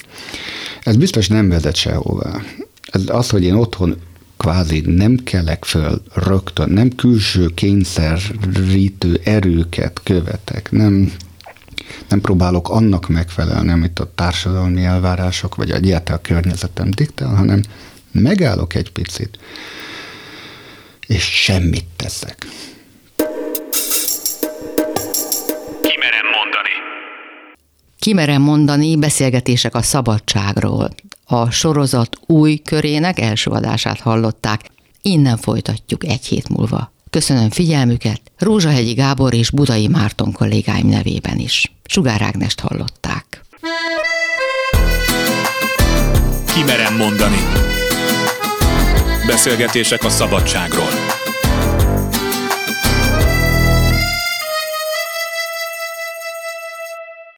Ez 0.83 0.97
biztos 0.97 1.29
nem 1.29 1.49
vezet 1.49 1.77
sehová. 1.77 2.41
Ez 2.93 3.03
az, 3.07 3.31
hogy 3.31 3.45
én 3.45 3.55
otthon 3.55 3.97
kvázi 4.37 4.83
nem 4.87 5.17
kelek 5.25 5.65
föl 5.65 6.03
rögtön, 6.15 6.71
nem 6.71 6.95
külső 6.95 7.49
kényszerítő 7.55 9.21
erőket 9.25 10.01
követek, 10.03 10.71
nem 10.71 11.13
nem 12.09 12.21
próbálok 12.21 12.69
annak 12.69 13.09
megfelelni, 13.09 13.71
amit 13.71 13.99
a 13.99 14.13
társadalmi 14.15 14.85
elvárások, 14.85 15.55
vagy 15.55 15.71
egyáltalán 15.71 16.21
a 16.25 16.27
környezetem 16.27 16.91
diktál, 16.91 17.35
hanem 17.35 17.63
megállok 18.13 18.75
egy 18.75 18.93
picit, 18.93 19.39
és 21.07 21.23
semmit 21.23 21.85
teszek. 21.97 22.47
Kimerem 25.83 26.27
mondani. 26.37 26.75
Kimerem 27.99 28.43
mondani 28.43 28.97
beszélgetések 28.97 29.75
a 29.75 29.83
szabadságról. 29.83 30.91
A 31.25 31.51
sorozat 31.51 32.17
új 32.27 32.57
körének 32.57 33.21
első 33.21 33.51
adását 33.51 34.01
hallották. 34.01 34.61
Innen 35.03 35.37
folytatjuk 35.37 36.05
egy 36.05 36.27
hét 36.27 36.49
múlva. 36.49 36.93
Köszönöm 37.11 37.51
figyelmüket, 37.51 38.21
Rózsahegyi 38.39 38.93
Gábor 38.93 39.35
és 39.35 39.51
Budai 39.51 39.89
Márton 39.89 40.33
kollégáim 40.33 40.89
nevében 40.89 41.39
is. 41.39 41.73
Sugár 41.91 42.23
Ágnest 42.23 42.61
hallották. 42.61 43.43
Kimerem 46.55 46.97
mondani. 46.97 47.43
Beszélgetések 49.27 50.05
a 50.05 50.09
szabadságról. 50.09 50.89